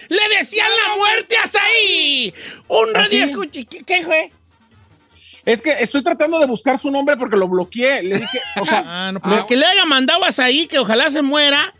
¡Le 0.08 0.36
decían 0.38 0.68
la 0.70 0.96
muerte 0.96 1.36
a 1.42 1.46
Saí! 1.48 2.34
¡Un 2.68 2.96
Así. 2.96 3.18
radio 3.20 3.24
escuche! 3.32 3.64
¿Qué, 3.64 3.82
qué 3.82 4.04
fue? 4.04 4.32
Es 5.46 5.62
que 5.62 5.70
estoy 5.70 6.02
tratando 6.02 6.38
de 6.38 6.46
buscar 6.46 6.76
su 6.78 6.90
nombre 6.90 7.16
porque 7.16 7.36
lo 7.36 7.48
bloqueé. 7.48 8.02
Le 8.02 8.18
dije, 8.18 8.38
o 8.60 8.66
sea, 8.66 8.84
Ah, 8.86 9.12
no, 9.12 9.20
pero 9.22 9.46
que 9.46 9.56
le 9.56 9.64
haya 9.64 9.86
mandado 9.86 10.22
a 10.24 10.32
Saí 10.32 10.66
que 10.66 10.78
ojalá 10.78 11.10
se 11.10 11.22
muera, 11.22 11.72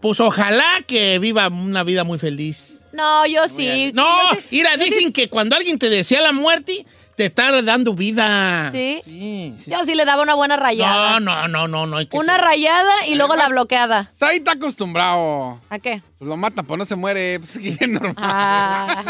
pues 0.00 0.18
ojalá 0.18 0.66
que 0.86 1.18
viva 1.20 1.46
una 1.48 1.84
vida 1.84 2.02
muy 2.02 2.18
feliz. 2.18 2.78
No, 2.92 3.24
yo 3.26 3.46
sí. 3.48 3.92
No, 3.94 4.02
Yo 4.32 4.40
sí- 4.40 4.46
mira, 4.50 4.74
yo 4.76 4.82
sí- 4.82 4.90
dicen 4.90 5.12
que 5.12 5.28
cuando 5.28 5.54
alguien 5.54 5.78
te 5.78 5.88
desea 5.88 6.20
la 6.22 6.32
muerte, 6.32 6.84
te 7.16 7.26
está 7.26 7.62
dando 7.62 7.94
vida. 7.94 8.70
¿Sí? 8.72 9.00
Sí, 9.04 9.54
sí. 9.58 9.70
Yo 9.70 9.84
sí 9.84 9.94
le 9.94 10.04
daba 10.04 10.22
una 10.22 10.34
buena 10.34 10.56
rayada. 10.56 11.20
No, 11.20 11.20
no, 11.20 11.48
no, 11.48 11.68
no, 11.68 11.86
no. 11.86 11.96
hay 11.98 12.06
que 12.06 12.16
Una 12.16 12.36
ser- 12.36 12.44
rayada 12.44 13.06
y 13.06 13.14
luego 13.14 13.36
la 13.36 13.48
bloqueada. 13.48 14.10
Ahí 14.20 14.38
está 14.38 14.52
acostumbrado. 14.52 15.60
¿A 15.68 15.78
qué? 15.78 16.02
Pues 16.18 16.28
lo 16.28 16.36
mata, 16.36 16.62
pues 16.62 16.78
no 16.78 16.84
se 16.84 16.96
muere. 16.96 17.38
Pues 17.40 17.56
es 17.62 17.88
normal. 17.88 18.14
Ah, 18.16 19.04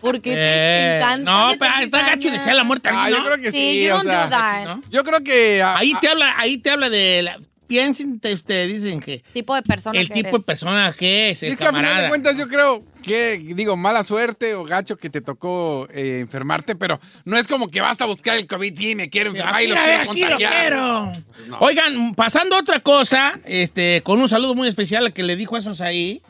porque 0.00 0.32
te 0.32 0.36
Eh, 0.38 0.96
encanta. 0.98 1.30
no, 1.30 1.52
pero 1.58 1.72
está 1.82 2.02
gacho 2.02 2.30
desear 2.30 2.54
la 2.56 2.64
muerte. 2.64 2.88
a 2.88 2.92
Ah, 2.92 3.04
alguien, 3.04 3.22
yo 3.22 3.28
¿no? 3.28 3.34
creo 3.34 3.42
que 3.44 3.52
sí. 3.52 3.58
Sí, 3.58 3.84
you 3.84 3.90
o 3.92 3.96
don't 3.96 4.08
sea, 4.08 4.24
do 4.24 4.30
that. 4.30 4.64
¿no? 4.64 4.82
Yo 4.90 5.04
creo 5.04 5.20
que. 5.22 5.62
ah, 5.62 5.76
Ahí 5.78 5.92
ah, 5.94 5.98
te 6.00 6.08
habla, 6.08 6.34
ahí 6.38 6.58
te 6.58 6.70
habla 6.70 6.90
de 6.90 7.22
la. 7.22 7.38
Piensen, 7.66 8.18
te, 8.18 8.36
te 8.36 8.66
dicen 8.66 8.98
que 8.98 9.22
Tipo 9.32 9.54
de 9.54 9.62
persona 9.62 9.96
el 10.00 10.08
que 10.08 10.14
tipo 10.14 10.28
eres. 10.30 10.40
de 10.40 10.44
persona 10.44 10.92
que 10.98 11.30
es, 11.30 11.42
el 11.44 11.50
es 11.50 11.56
que 11.56 11.64
a 11.64 11.72
final 11.72 12.02
de 12.02 12.08
cuentas 12.08 12.36
yo 12.36 12.48
creo 12.48 12.82
que, 13.00 13.38
digo, 13.54 13.76
mala 13.76 14.02
suerte 14.02 14.54
o 14.54 14.64
gacho 14.64 14.96
que 14.96 15.10
te 15.10 15.20
tocó 15.20 15.86
eh, 15.92 16.18
enfermarte, 16.20 16.74
pero 16.76 17.00
no 17.24 17.36
es 17.36 17.46
como 17.46 17.68
que 17.68 17.80
vas 17.80 18.00
a 18.00 18.06
buscar 18.06 18.36
el 18.36 18.46
COVID, 18.46 18.74
sí, 18.76 18.94
me 18.94 19.08
quiero 19.10 19.30
enfermar 19.30 19.62
y 19.62 19.68
los 19.68 19.78
Aquí, 19.78 20.08
quiero 20.12 20.34
aquí 20.34 20.44
lo 20.44 20.50
quiero. 20.50 21.12
No. 21.48 21.58
Oigan, 21.60 22.12
pasando 22.14 22.56
a 22.56 22.60
otra 22.60 22.80
cosa, 22.80 23.38
este, 23.44 24.02
con 24.02 24.20
un 24.20 24.28
saludo 24.28 24.54
muy 24.54 24.68
especial 24.68 25.06
al 25.06 25.12
que 25.12 25.22
le 25.22 25.36
dijo 25.36 25.56
esos 25.56 25.80
ahí, 25.80 26.22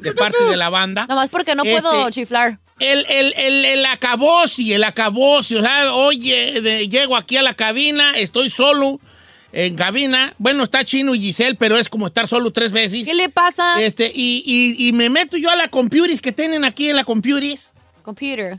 de 0.00 0.12
parte 0.12 0.42
de 0.44 0.56
la 0.56 0.68
banda. 0.68 1.06
Nomás 1.08 1.28
porque 1.30 1.54
no 1.54 1.62
puedo 1.64 2.08
Este, 2.08 2.20
chiflar. 2.22 2.58
El, 2.78 3.04
el, 3.08 3.32
el, 3.36 3.64
el 3.64 3.86
acabosi, 3.86 4.72
el 4.72 4.82
acabosi, 4.84 5.56
o 5.56 5.62
sea, 5.62 5.92
oye, 5.92 6.60
de- 6.60 6.88
llego 6.88 7.16
aquí 7.16 7.36
a 7.36 7.42
la 7.42 7.54
cabina, 7.54 8.16
estoy 8.16 8.50
solo 8.50 8.98
en 9.52 9.74
cabina. 9.76 10.34
Bueno, 10.38 10.64
está 10.64 10.84
Chino 10.84 11.14
y 11.14 11.20
Giselle, 11.20 11.56
pero 11.56 11.76
es 11.78 11.88
como 11.88 12.06
estar 12.06 12.26
solo 12.28 12.50
tres 12.52 12.72
veces. 12.72 13.06
¿Qué 13.06 13.14
le 13.14 13.28
pasa? 13.28 13.80
Este, 13.82 14.10
y, 14.14 14.42
y- 14.46 14.88
y 14.88 14.92
me 14.92 15.10
meto 15.10 15.36
yo 15.36 15.50
a 15.50 15.56
la 15.56 15.68
compuris 15.68 16.20
que 16.20 16.32
tienen 16.32 16.64
aquí 16.64 16.88
en 16.88 16.96
la 16.96 17.04
compuris 17.04 17.70
Computer. 18.02 18.58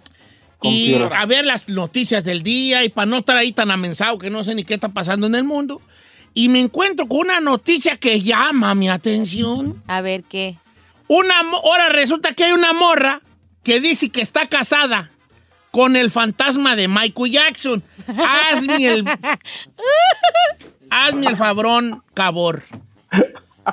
y 0.61 0.91
Computer. 0.93 1.17
a 1.17 1.25
ver 1.25 1.45
las 1.45 1.67
noticias 1.67 2.23
del 2.23 2.43
día 2.43 2.83
y 2.83 2.89
para 2.89 3.05
no 3.07 3.17
estar 3.17 3.35
ahí 3.37 3.51
tan 3.51 3.71
amensado 3.71 4.17
que 4.17 4.29
no 4.29 4.43
sé 4.43 4.55
ni 4.55 4.63
qué 4.63 4.75
está 4.75 4.89
pasando 4.89 5.27
en 5.27 5.35
el 5.35 5.43
mundo. 5.43 5.81
Y 6.35 6.49
me 6.49 6.59
encuentro 6.59 7.07
con 7.07 7.19
una 7.19 7.39
noticia 7.41 7.95
que 7.97 8.21
llama 8.21 8.73
mi 8.75 8.89
atención. 8.89 9.81
A 9.87 10.01
ver 10.01 10.23
qué. 10.23 10.57
Una, 11.07 11.39
ahora 11.41 11.89
resulta 11.89 12.33
que 12.33 12.45
hay 12.45 12.53
una 12.53 12.73
morra 12.73 13.21
que 13.63 13.79
dice 13.79 14.09
que 14.09 14.21
está 14.21 14.47
casada 14.47 15.11
con 15.71 15.95
el 15.95 16.09
fantasma 16.11 16.75
de 16.75 16.87
Michael 16.87 17.31
Jackson. 17.31 17.83
Hazme 18.07 18.85
el... 18.87 19.05
Hazme 20.93 21.27
el 21.27 21.37
fabrón, 21.37 22.03
cabor. 22.13 22.63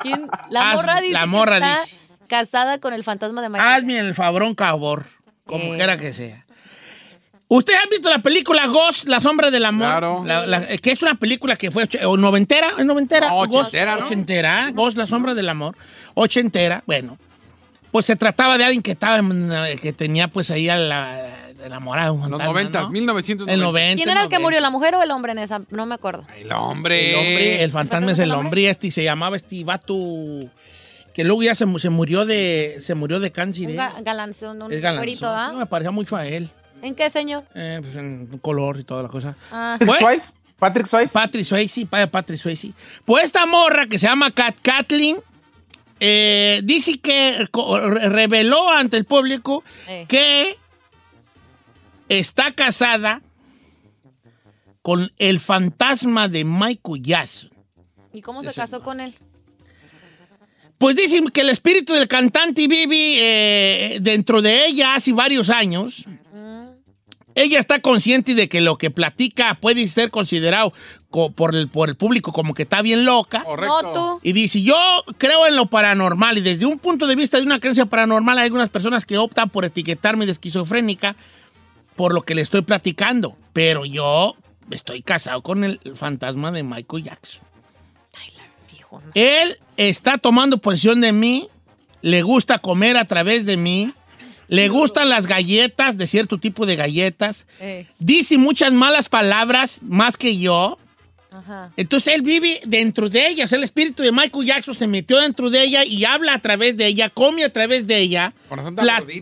¿Quién? 0.03 0.29
La 0.51 0.71
Haz- 0.73 0.77
morra 0.77 1.01
dice 1.01 1.13
la 1.13 1.27
morra 1.27 1.61
que 1.61 1.67
está 1.67 1.85
dice. 1.85 1.97
casada 2.29 2.79
con 2.79 2.93
el 2.93 3.03
fantasma 3.05 3.43
de 3.43 3.49
Michael. 3.49 3.73
Hazme 3.75 3.99
el 3.99 4.15
fabrón, 4.15 4.55
cabor. 4.55 5.07
Como 5.47 5.75
Eh. 5.75 5.77
quiera 5.77 5.97
que 5.97 6.13
sea. 6.13 6.45
¿Usted 7.49 7.75
ha 7.75 7.89
visto 7.91 8.09
la 8.09 8.21
película 8.21 8.67
Ghost, 8.69 9.09
La 9.09 9.19
sombra 9.19 9.51
del 9.51 9.65
amor? 9.65 9.89
Claro. 9.89 10.23
La- 10.25 10.47
la- 10.47 10.63
eh, 10.73 10.79
que 10.79 10.93
es 10.93 11.03
una 11.03 11.17
película 11.17 11.57
que 11.57 11.73
fue 11.73 11.85
och- 11.89 12.05
o 12.07 12.17
noventera, 12.17 12.69
¿es 12.79 12.85
noventera? 12.85 13.29
No, 13.29 13.39
Ghost, 13.39 13.55
ochentera, 13.55 13.97
¿no? 13.97 14.05
Ochentera, 14.07 14.71
Ghost, 14.73 14.97
La 14.97 15.07
sombra 15.09 15.35
del 15.35 15.49
amor. 15.49 15.77
Ochentera, 16.15 16.85
bueno. 16.87 17.19
Pues 17.91 18.07
se 18.07 18.15
trataba 18.15 18.57
de 18.57 18.65
alguien 18.65 18.83
que 18.83 18.93
estaba, 18.93 19.17
en- 19.19 19.51
eh, 19.53 19.77
que 19.83 19.93
tenía 19.93 20.29
pues 20.29 20.53
ahí 20.53 20.69
a 20.69 20.77
la 20.77 21.40
enamorada 21.65 22.07
de 22.07 22.13
un 22.13 22.21
Los 22.21 22.31
fantasma, 22.31 22.53
90, 22.53 22.81
¿no? 22.81 22.91
1990. 22.91 23.55
El 23.55 23.61
90. 23.73 23.97
¿Quién 23.97 24.09
era 24.09 24.23
el 24.23 24.29
que 24.29 24.37
90. 24.37 24.41
murió, 24.41 24.61
la 24.61 24.71
mujer 24.71 24.95
o 24.95 25.03
el 25.03 25.11
hombre 25.11 25.33
en 25.33 25.39
esa? 25.39 25.63
No 25.71 25.87
me 25.87 25.95
acuerdo. 25.95 26.25
El 26.37 26.51
hombre. 26.53 27.11
El 27.11 27.17
hombre, 27.17 27.63
el 27.65 27.71
fantasma 27.71 28.13
es 28.13 28.19
el 28.19 28.25
¿El 28.31 28.33
hombre? 28.37 28.69
este 28.69 28.87
y 28.89 28.91
se 28.91 29.05
llamaba 29.05 29.37
este 29.37 29.63
vato 29.65 29.95
que 31.15 31.25
luego 31.25 31.43
ya 31.43 31.55
se, 31.55 31.67
se 31.79 31.91
murió 31.91 32.25
de 32.25 32.77
se 32.81 32.95
murió 32.95 33.19
de 33.21 33.33
cáncer. 33.33 33.67
Un 33.67 33.73
¿eh? 33.73 33.77
ga- 33.77 34.03
galanzón, 34.03 34.63
un 34.63 34.73
Es 34.73 34.81
galanzón. 34.81 35.29
¿ah? 35.31 35.49
Sí, 35.53 35.57
me 35.57 35.67
parecía 35.67 35.91
mucho 35.91 36.17
a 36.17 36.27
él. 36.27 36.49
¿En 36.83 36.95
qué, 36.95 37.11
señor? 37.11 37.45
Eh, 37.55 37.81
pues 37.83 37.97
en 37.97 38.27
color 38.41 38.79
y 38.81 38.85
toda 38.85 39.03
la 39.03 39.09
cosa. 39.09 39.35
Ah. 39.53 39.77
Patrick 39.79 39.87
Bueno. 39.89 40.01
Swayze, 40.07 40.39
Patrick 40.59 40.87
Swayze. 40.87 41.13
Patrick 41.13 41.45
Swayze, 41.45 41.87
Patrick 41.87 42.39
Swayze. 42.39 42.73
Pues 43.05 43.25
esta 43.25 43.45
morra 43.45 43.87
que 43.87 43.99
se 43.99 44.07
llama 44.07 44.31
Kat 44.31 44.57
Kathleen 44.63 45.17
eh, 45.99 46.61
dice 46.65 46.99
que 47.01 47.47
reveló 48.09 48.71
ante 48.71 48.97
el 48.97 49.05
público 49.05 49.63
Eh. 49.89 50.07
que 50.09 50.57
está 52.19 52.53
casada 52.53 53.23
con 54.83 55.11
el 55.19 55.41
fantasma 55.41 56.29
de 56.29 56.45
Michael 56.45 57.03
Jackson. 57.03 57.51
¿Y 58.13 58.21
cómo 58.23 58.43
se 58.43 58.53
casó 58.53 58.81
con 58.81 59.01
él? 59.01 59.15
Pues 60.79 60.97
dicen 60.97 61.29
que 61.29 61.43
el 61.43 61.51
espíritu 61.51 61.93
del 61.93 62.09
cantante 62.09 62.67
vive 62.67 62.97
eh, 63.95 63.99
dentro 64.01 64.41
de 64.43 64.67
ella 64.67 64.95
hace 64.95 65.13
varios 65.13 65.51
años. 65.51 66.05
Ella 67.37 67.61
está 67.61 67.81
consciente 67.81 68.35
de 68.35 68.49
que 68.49 68.61
lo 68.61 68.77
que 68.77 68.91
platica 68.91 69.55
puede 69.61 69.87
ser 69.87 70.11
considerado 70.11 70.73
co- 71.11 71.31
por 71.31 71.55
el, 71.55 71.69
por 71.69 71.89
el 71.89 71.95
público 71.95 72.33
como 72.33 72.55
que 72.55 72.63
está 72.65 72.83
bien 72.83 73.05
loca. 73.05 73.45
Correcto. 73.45 73.93
No. 73.95 74.21
Y 74.23 74.33
dice, 74.33 74.61
yo 74.63 74.77
creo 75.17 75.47
en 75.47 75.55
lo 75.55 75.67
paranormal 75.67 76.39
y 76.39 76.41
desde 76.41 76.67
un 76.67 76.79
punto 76.81 77.07
de 77.07 77.15
vista 77.15 77.37
de 77.39 77.45
una 77.45 77.61
creencia 77.61 77.87
paranormal 77.87 78.39
hay 78.39 78.47
algunas 78.47 78.69
personas 78.71 79.07
que 79.07 79.17
optan 79.17 79.49
por 79.49 79.65
etiquetarme 79.65 80.27
de 80.27 80.33
esquizofrénica 80.33 81.15
por 82.01 82.15
lo 82.15 82.23
que 82.23 82.35
le 82.35 82.41
estoy 82.41 82.63
platicando. 82.63 83.37
Pero 83.53 83.85
yo 83.85 84.35
estoy 84.71 85.03
casado 85.03 85.43
con 85.43 85.65
el 85.65 85.79
fantasma 85.97 86.51
de 86.51 86.63
Michael 86.63 87.03
Jackson. 87.05 87.43
Él 89.13 89.59
está 89.77 90.17
tomando 90.17 90.57
posesión 90.57 91.03
de 91.03 91.13
mí, 91.13 91.49
le 92.01 92.23
gusta 92.23 92.59
comer 92.59 92.97
a 92.97 93.05
través 93.05 93.45
de 93.45 93.59
mí, 93.59 93.93
le 94.49 94.69
gustan 94.69 95.11
las 95.11 95.27
galletas, 95.27 95.99
de 95.99 96.07
cierto 96.07 96.39
tipo 96.39 96.65
de 96.65 96.77
galletas, 96.77 97.47
Eh. 97.61 97.87
dice 97.99 98.39
muchas 98.39 98.73
malas 98.73 99.11
palabras 99.11 99.81
más 99.83 100.17
que 100.17 100.39
yo 100.39 100.79
Ajá. 101.33 101.73
Entonces 101.77 102.15
él 102.15 102.23
vive 102.23 102.61
dentro 102.67 103.09
de 103.09 103.29
ella. 103.29 103.45
O 103.45 103.49
sea, 103.49 103.59
el 103.59 103.65
espíritu 103.65 104.03
de 104.03 104.13
Michael 104.13 104.45
Jackson 104.47 104.75
se 104.75 104.87
metió 104.87 105.19
dentro 105.19 105.49
de 105.51 105.63
ella 105.63 105.85
y 105.85 106.05
habla 106.05 106.35
a 106.35 106.39
través 106.41 106.77
de 106.77 106.87
ella, 106.87 107.09
come 107.11 107.45
a 107.45 107.53
través 107.53 107.87
de 107.87 107.99
ella, 107.99 108.33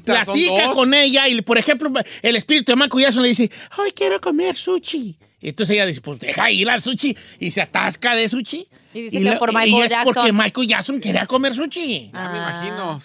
platica 0.05 0.73
con 0.73 0.95
ella 0.95 1.29
y, 1.29 1.41
por 1.43 1.59
ejemplo, 1.59 1.91
el 2.23 2.37
espíritu 2.37 2.73
de 2.73 2.77
Michael 2.77 3.03
Jackson 3.05 3.23
le 3.23 3.29
dice, 3.31 3.51
ay, 3.71 3.91
quiero 3.93 4.21
comer 4.21 4.57
sushi. 4.57 5.17
Entonces 5.41 5.75
ella 5.75 5.87
dice, 5.87 6.01
pues 6.01 6.19
deja 6.19 6.51
ir 6.51 6.69
al 6.69 6.83
sushi 6.83 7.17
y 7.39 7.51
se 7.53 7.61
atasca 7.63 8.15
de 8.17 8.29
sushi. 8.29 8.67
Y 8.93 9.03
dice 9.03 9.23
que 9.23 9.33
por 9.37 9.51
y 9.51 9.55
Michael 9.55 9.85
es 9.85 9.91
Jackson. 9.91 10.15
porque 10.15 10.33
Michael 10.33 10.67
Jackson 10.69 11.01
quería 11.01 11.27
comer 11.27 11.55
sushi. 11.55 12.11
Ya 12.13 12.29
me 12.31 12.39
imagino. 12.39 12.99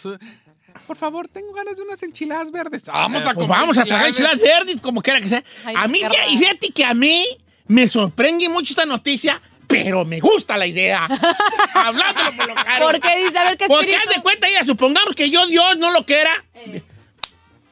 Por 0.87 0.97
favor, 0.97 1.27
tengo 1.27 1.53
ganas 1.53 1.77
de 1.77 1.83
unas 1.83 2.01
enchiladas 2.01 2.49
verdes. 2.49 2.85
Vamos 2.85 3.21
a 3.21 3.25
Pues 3.25 3.35
comer 3.35 3.49
vamos 3.49 3.77
a 3.77 3.85
tragar 3.85 4.07
enchiladas 4.07 4.39
verdes, 4.41 4.77
como 4.81 5.03
quiera 5.03 5.19
que 5.19 5.29
sea. 5.29 5.43
Ay, 5.65 5.75
a 5.77 5.87
mí, 5.87 5.99
y 6.31 6.37
fíjate 6.39 6.69
que 6.69 6.83
a 6.83 6.95
mí 6.95 7.23
me 7.67 7.87
sorprende 7.87 8.49
mucho 8.49 8.71
esta 8.71 8.85
noticia, 8.85 9.41
pero 9.67 10.05
me 10.05 10.19
gusta 10.19 10.57
la 10.57 10.67
idea. 10.67 11.05
Hablándolo 11.73 12.35
por 12.35 12.47
lo 12.47 12.55
claro. 12.55 12.85
¿Por 12.85 12.99
qué 12.99 13.23
dice? 13.23 13.37
A 13.37 13.43
ver, 13.45 13.57
¿qué 13.57 13.65
Porque 13.67 13.95
haz 13.95 14.15
de 14.15 14.21
cuenta, 14.21 14.47
ella, 14.47 14.63
supongamos 14.63 15.15
que 15.15 15.29
yo, 15.29 15.45
Dios, 15.47 15.77
no 15.77 15.91
lo 15.91 16.05
quiera. 16.05 16.43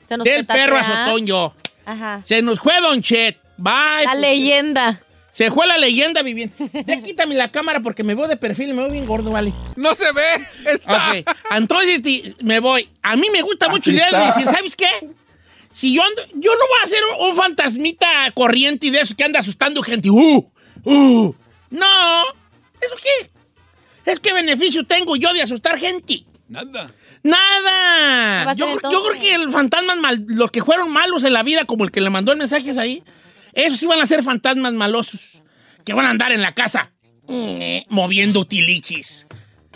Se 0.05 0.17
nos 0.17 0.25
Del 0.25 0.45
perro 0.45 0.77
azotón 0.77 1.25
yo. 1.25 1.53
Ajá. 1.85 2.21
Se 2.25 2.41
nos 2.41 2.59
fue 2.59 2.79
Don 2.81 3.01
Chet. 3.01 3.37
Bye. 3.57 4.05
La 4.05 4.15
leyenda. 4.15 5.01
Se 5.31 5.49
fue 5.49 5.65
la 5.65 5.77
leyenda 5.77 6.21
viviente. 6.23 6.69
Ya 6.85 7.01
quítame 7.01 7.35
la 7.35 7.51
cámara 7.51 7.79
porque 7.79 8.03
me 8.03 8.15
veo 8.15 8.27
de 8.27 8.35
perfil 8.35 8.69
y 8.69 8.73
me 8.73 8.81
veo 8.81 8.91
bien 8.91 9.05
gordo, 9.05 9.31
vale. 9.31 9.53
No 9.77 9.95
se 9.95 10.11
ve. 10.11 10.45
Está. 10.65 11.11
Ok, 11.11 11.29
entonces 11.51 12.01
me 12.43 12.59
voy. 12.59 12.89
A 13.01 13.15
mí 13.15 13.27
me 13.31 13.41
gusta 13.41 13.69
mucho 13.69 13.91
la 13.91 13.97
idea 13.97 14.19
de 14.19 14.25
decir, 14.25 14.43
¿sabes 14.45 14.75
qué? 14.75 14.89
Si 15.73 15.93
yo 15.95 16.03
ando, 16.03 16.21
yo 16.35 16.51
no 16.51 16.67
voy 16.67 16.79
a 16.83 16.87
ser 16.87 17.01
un 17.19 17.35
fantasmita 17.35 18.31
corriente 18.33 18.87
y 18.87 18.89
de 18.89 19.01
eso 19.01 19.15
que 19.15 19.23
anda 19.23 19.39
asustando 19.39 19.81
gente. 19.81 20.09
¡Uh! 20.09 20.51
¡Uh! 20.83 21.33
No. 21.69 22.23
¿Eso 22.81 22.95
qué? 23.01 23.29
Es 24.11 24.19
que 24.19 24.33
beneficio 24.33 24.85
tengo 24.85 25.15
yo 25.15 25.33
de 25.33 25.41
asustar 25.43 25.77
gente. 25.77 26.25
Nada. 26.49 26.87
¿Qué 26.87 26.93
va 27.23 27.31
Nada. 27.31 28.53
Yo, 28.55 28.75
creo- 28.77 28.91
yo 28.91 29.03
creo 29.03 29.21
que 29.21 29.35
el 29.35 29.49
fantasmas 29.51 29.97
mal, 29.97 30.25
los 30.27 30.51
que 30.51 30.63
fueron 30.63 30.91
malos 30.91 31.23
en 31.23 31.33
la 31.33 31.43
vida, 31.43 31.65
como 31.65 31.83
el 31.85 31.91
que 31.91 32.01
le 32.01 32.09
mandó 32.09 32.31
el 32.31 32.37
mensaje 32.37 32.77
ahí, 32.79 33.03
esos 33.53 33.79
sí 33.79 33.85
van 33.85 34.01
a 34.01 34.05
ser 34.05 34.23
fantasmas 34.23 34.73
malosos. 34.73 35.21
Que 35.85 35.93
van 35.93 36.05
a 36.05 36.09
andar 36.11 36.31
en 36.31 36.41
la 36.41 36.53
casa 36.53 36.91
eh, 37.27 37.85
moviendo 37.89 38.45
tilichis. 38.45 39.25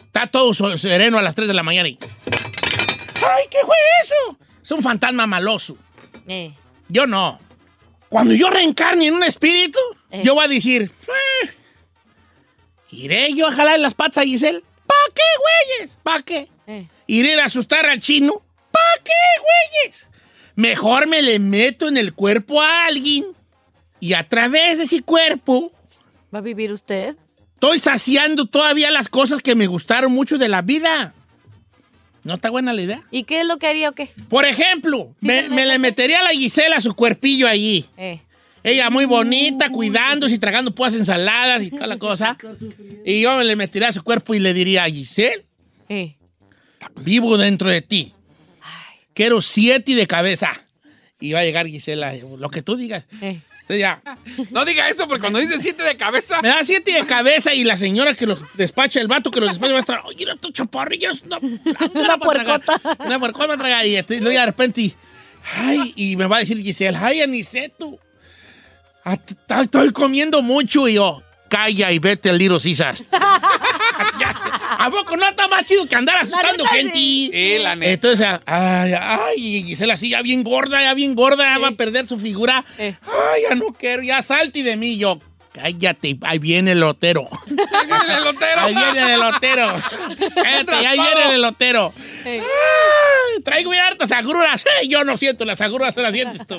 Está 0.06 0.28
todo 0.28 0.54
sereno 0.78 1.18
a 1.18 1.22
las 1.22 1.36
3 1.36 1.48
de 1.48 1.54
la 1.54 1.64
mañana 1.64 1.88
y. 1.90 1.98
¡Ay, 2.02 3.46
qué 3.50 3.58
fue 3.66 3.76
eso! 4.04 4.38
Es 4.64 4.72
un 4.72 4.82
fantasma 4.84 5.26
maloso. 5.28 5.78
Eh. 6.28 6.54
Yo 6.90 7.08
no. 7.08 7.40
Cuando 8.10 8.34
yo 8.34 8.50
reencarne 8.50 9.08
en 9.08 9.14
un 9.16 9.24
espíritu, 9.24 9.80
yo 10.24 10.36
voy 10.36 10.46
a 10.46 10.48
decir. 10.48 10.92
"Eh, 11.08 11.50
Iré 12.92 13.34
yo 13.34 13.48
a 13.48 13.52
jalar 13.52 13.80
las 13.80 13.94
patas 13.94 14.20
a 14.20 14.24
Giselle. 14.24 14.64
¿Para 14.86 15.14
qué, 15.14 15.22
güeyes? 15.80 15.98
¿Para 16.04 16.22
qué? 16.24 16.48
Eh. 16.68 16.88
Iré 17.08 17.40
a 17.42 17.46
asustar 17.46 17.86
al 17.86 18.00
chino. 18.00 18.42
¿Para 18.72 19.04
qué, 19.04 19.12
güeyes? 19.84 20.08
Mejor 20.56 21.08
me 21.08 21.22
le 21.22 21.40
meto 21.40 21.88
en 21.90 21.98
el 21.98 22.14
cuerpo 22.14 22.62
a 22.62 22.86
alguien 22.86 23.26
y 24.00 24.14
a 24.14 24.28
través 24.30 24.78
de 24.78 24.84
ese 24.86 25.02
cuerpo 25.02 25.72
¿Va 26.34 26.40
a 26.40 26.42
vivir 26.42 26.72
usted? 26.72 27.18
estoy 27.56 27.80
saciando 27.80 28.46
todavía 28.46 28.92
las 28.92 29.10
cosas 29.10 29.42
que 29.42 29.56
me 29.56 29.68
gustaron 29.68 30.12
mucho 30.14 30.38
de 30.38 30.48
la 30.48 30.62
vida. 30.62 31.14
¿No 32.26 32.34
está 32.34 32.50
buena 32.50 32.74
la 32.74 32.82
idea? 32.82 33.02
¿Y 33.12 33.24
qué 33.24 33.40
es 33.42 33.48
lo 33.48 33.58
que 33.60 33.68
haría 33.68 33.88
o 33.90 33.92
qué? 33.94 34.10
Por 34.30 34.46
ejemplo, 34.46 35.16
me, 35.22 35.48
me 35.48 35.66
le 35.66 35.78
metería 35.80 36.20
a 36.20 36.24
la 36.24 36.32
Gisela 36.32 36.82
su 36.82 36.94
cuerpillo 36.96 37.48
allí. 37.48 37.86
Eh. 37.98 38.20
Ella 38.64 38.90
muy 38.90 39.06
bonita, 39.06 39.70
cuidándose 39.70 40.34
y 40.36 40.40
tragando 40.40 40.74
puras 40.74 40.96
ensaladas 40.96 41.62
y 41.62 41.70
toda 41.70 41.86
la 41.88 41.98
cosa. 42.00 42.36
Y 43.06 43.22
yo 43.22 43.38
me 43.38 43.44
le 43.46 43.56
metería 43.56 43.90
a 43.90 43.94
su 43.94 44.04
cuerpo 44.04 44.34
y 44.34 44.40
le 44.40 44.54
diría, 44.56 44.86
Giselle, 44.86 45.46
Eh. 45.88 46.16
vivo 47.04 47.38
dentro 47.38 47.70
de 47.70 47.82
ti. 47.84 48.12
Quiero 49.14 49.40
siete 49.42 49.94
de 49.94 50.08
cabeza. 50.08 50.52
Y 51.20 51.32
va 51.34 51.40
a 51.42 51.44
llegar 51.46 51.68
Gisela, 51.68 52.14
lo 52.38 52.50
que 52.50 52.64
tú 52.64 52.76
digas. 52.76 53.08
Eh. 53.22 53.40
Entonces 53.68 53.80
ya, 53.80 54.00
No 54.52 54.64
diga 54.64 54.88
eso, 54.90 55.08
porque 55.08 55.22
cuando 55.22 55.40
dice 55.40 55.60
siete 55.60 55.82
de 55.84 55.98
cabeza. 55.98 56.40
me 56.44 56.50
da 56.50 56.64
siete 56.64 56.92
de 56.94 57.04
cabeza 57.08 57.52
y 57.52 57.64
la 57.64 57.76
señora 57.78 58.14
que 58.14 58.28
los 58.28 58.40
despacha, 58.54 59.02
el 59.02 59.08
vato 59.08 59.32
que 59.32 59.40
los 59.40 59.50
despacha 59.50 59.72
va 59.72 59.78
a 59.78 59.82
estar, 59.82 60.02
oye, 60.06 60.24
era 60.24 60.36
tu 60.36 60.52
chaparrilla, 60.52 61.12
es 61.12 61.22
una, 61.24 61.40
una 61.96 62.18
puercota. 62.20 62.80
Una 63.00 63.18
puercota 63.20 63.48
va 63.48 63.54
a 63.56 63.58
tragar. 63.58 63.86
Y 63.88 63.96
estoy- 63.96 64.20
luego 64.20 64.40
de 64.40 64.46
repente, 64.46 64.94
ay, 65.58 65.94
y 65.96 66.16
me 66.16 66.28
va 66.28 66.38
a 66.38 66.40
decir 66.42 66.62
Giselle, 66.62 66.96
ay, 67.02 67.22
Aniceto, 67.22 68.00
estoy 69.64 69.92
comiendo 69.92 70.44
mucho. 70.44 70.88
Y 70.88 70.94
yo, 70.94 71.24
calla 71.50 71.92
y 71.92 71.98
vete 71.98 72.30
al 72.30 72.38
Little 72.38 72.60
Caesar. 72.62 72.96
¿A 74.78 74.90
poco 74.92 75.18
no 75.18 75.28
está 75.28 75.48
más 75.48 75.66
chido 75.66 75.88
que 75.88 75.96
andar 75.96 76.18
asustando 76.18 76.64
neta, 76.64 76.76
gente? 76.76 76.94
sí. 76.94 77.30
Sí, 77.34 77.58
la 77.62 77.76
neta. 77.76 77.92
Entonces, 77.92 78.28
ay, 78.46 78.94
ay, 78.94 79.64
Gisela 79.64 79.94
así 79.96 80.10
ya 80.10 80.22
bien 80.22 80.44
gorda, 80.44 80.82
ya 80.82 80.94
bien 80.94 81.16
gorda, 81.16 81.44
ya 81.44 81.58
va 81.58 81.70
a 81.70 81.72
perder 81.72 82.08
su 82.08 82.18
figura. 82.18 82.66
Eh. 82.78 82.96
Ay, 83.04 83.44
ya 83.50 83.56
no 83.56 83.68
quiero, 83.68 84.04
ya 84.04 84.22
salte 84.22 84.64
de 84.64 84.76
mí. 84.76 84.98
Yo, 84.98 85.20
cállate, 85.56 86.18
ahí 86.22 86.38
viene 86.40 86.74
el 86.74 86.80
lotero. 86.82 87.28
Ahí 87.32 87.86
viene 87.88 88.14
el 88.14 88.22
elotero. 88.22 88.62
Ahí 88.62 88.76
viene 88.76 89.02
el 89.02 89.10
elotero. 89.22 89.68
Cállate, 90.36 90.76
ahí 90.88 91.00
viene 91.00 91.24
el 91.30 91.32
elotero. 91.36 91.94
Ay, 92.26 93.42
traigo 93.44 93.72
bien 93.72 93.84
hartas 93.84 94.12
agruras. 94.12 94.66
Yo 94.88 95.04
no 95.04 95.18
siento 95.18 95.46
las 95.46 95.62
agruras, 95.62 95.94
se 95.94 96.02
las 96.02 96.14
sientes 96.14 96.46
tú. 96.46 96.58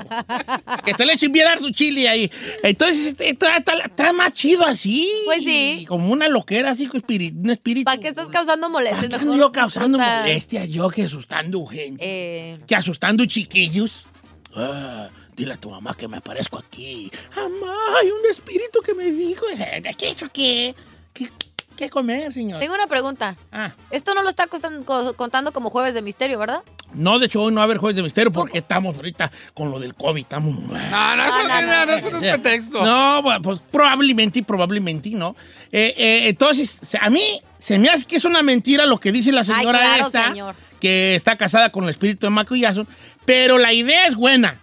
Que 0.85 0.95
te 0.95 1.05
le 1.05 1.13
echen 1.15 1.33
bien 1.33 1.47
harto 1.49 1.71
chile 1.71 2.09
ahí. 2.09 2.31
Entonces, 2.63 3.09
este, 3.19 3.31
está, 3.31 4.13
más 4.13 4.33
chido 4.33 4.65
así. 4.65 5.11
Pues 5.27 5.45
sí. 5.45 5.85
Como 5.89 6.11
una 6.13 6.29
loquera, 6.29 6.71
así, 6.71 6.87
con 6.87 7.03
un 7.07 7.51
espíritu. 7.51 7.85
¿Para 7.85 7.99
qué 8.01 8.09
estás 8.09 8.29
causando 8.29 8.69
molestias? 8.71 9.09
¿Para 9.09 9.19
qué 9.19 9.25
Mejor 9.25 9.35
ando 9.35 9.47
yo 9.47 9.53
causando 9.53 9.99
disfruta. 9.99 10.21
molestia? 10.23 10.65
Yo 10.65 10.89
que 10.89 11.03
asustando 11.05 11.67
gente. 11.67 12.03
Eh, 12.05 12.59
Que 12.67 12.75
asustando 12.77 13.25
chiquillos. 13.27 14.07
Ah, 14.55 15.09
dile 15.37 15.53
a 15.55 15.57
tu 15.57 15.71
mamá 15.71 15.95
que 15.95 16.09
me 16.09 16.17
aparezco 16.17 16.59
aquí. 16.59 17.11
Mamá, 17.37 17.77
hay 18.01 18.11
un 18.11 18.31
espíritu 18.31 18.81
que 18.85 18.95
me 18.95 19.05
dijo. 19.13 19.45
Eh, 19.57 19.81
¿De 19.83 19.95
qué 19.95 20.09
eso 20.11 20.27
qué? 20.33 20.75
¿Qué, 21.13 21.31
qué 21.77 21.91
comer, 21.91 22.33
señor? 22.33 22.59
tengo 22.59 22.75
una 22.75 22.87
pregunta. 22.87 23.37
Ah. 23.53 23.73
Esto 23.91 24.15
no 24.15 24.23
lo 24.23 24.31
está 24.31 24.49
contando 25.17 25.53
como 25.53 25.71
jueves 25.71 25.95
de 25.95 26.03
misterio, 26.03 26.39
¿verdad? 26.39 26.63
No, 26.95 27.19
de 27.19 27.27
hecho, 27.27 27.43
hoy 27.43 27.53
no 27.53 27.57
va 27.57 27.63
a 27.63 27.65
haber 27.65 27.79
jueves 27.79 27.97
de 27.97 28.03
misterio 28.03 28.33
porque 28.33 28.59
estamos 28.59 28.97
ahorita 28.97 29.31
con 29.53 29.71
lo 29.71 29.79
del 29.79 29.95
COVID. 29.95 30.23
Estamos. 30.23 30.55
No, 30.57 31.17
no, 31.17 31.25
eso 31.25 31.49
No, 31.49 31.61
no, 31.61 31.67
no, 31.67 31.87
no, 31.87 31.93
eso 31.93 32.11
no 32.11 32.19
es 32.19 32.39
pretexto. 32.39 32.85
No, 32.85 33.23
pues 33.43 33.61
probablemente, 33.71 34.43
probablemente, 34.43 35.11
¿no? 35.11 35.37
Eh, 35.71 35.95
eh, 35.97 36.29
entonces, 36.29 36.81
a 36.99 37.11
mí 37.11 37.41
se 37.59 37.79
me 37.79 37.91
hace 37.91 38.07
que 38.07 38.17
es 38.17 38.25
una 38.25 38.43
mentira 38.43 38.87
lo 38.87 38.99
que 38.99 39.13
dice 39.13 39.33
la 39.33 39.45
señora 39.45 39.81
Ay, 39.81 39.89
claro, 39.89 40.07
esta, 40.07 40.29
señor. 40.29 40.55
que 40.81 41.15
está 41.15 41.37
casada 41.37 41.71
con 41.73 41.85
el 41.85 41.91
espíritu 41.91 42.27
de 42.27 42.31
Michael 42.31 42.61
Jackson, 42.61 42.89
pero 43.27 43.59
la 43.59 43.73
idea 43.73 44.07
es 44.07 44.15
buena. 44.15 44.61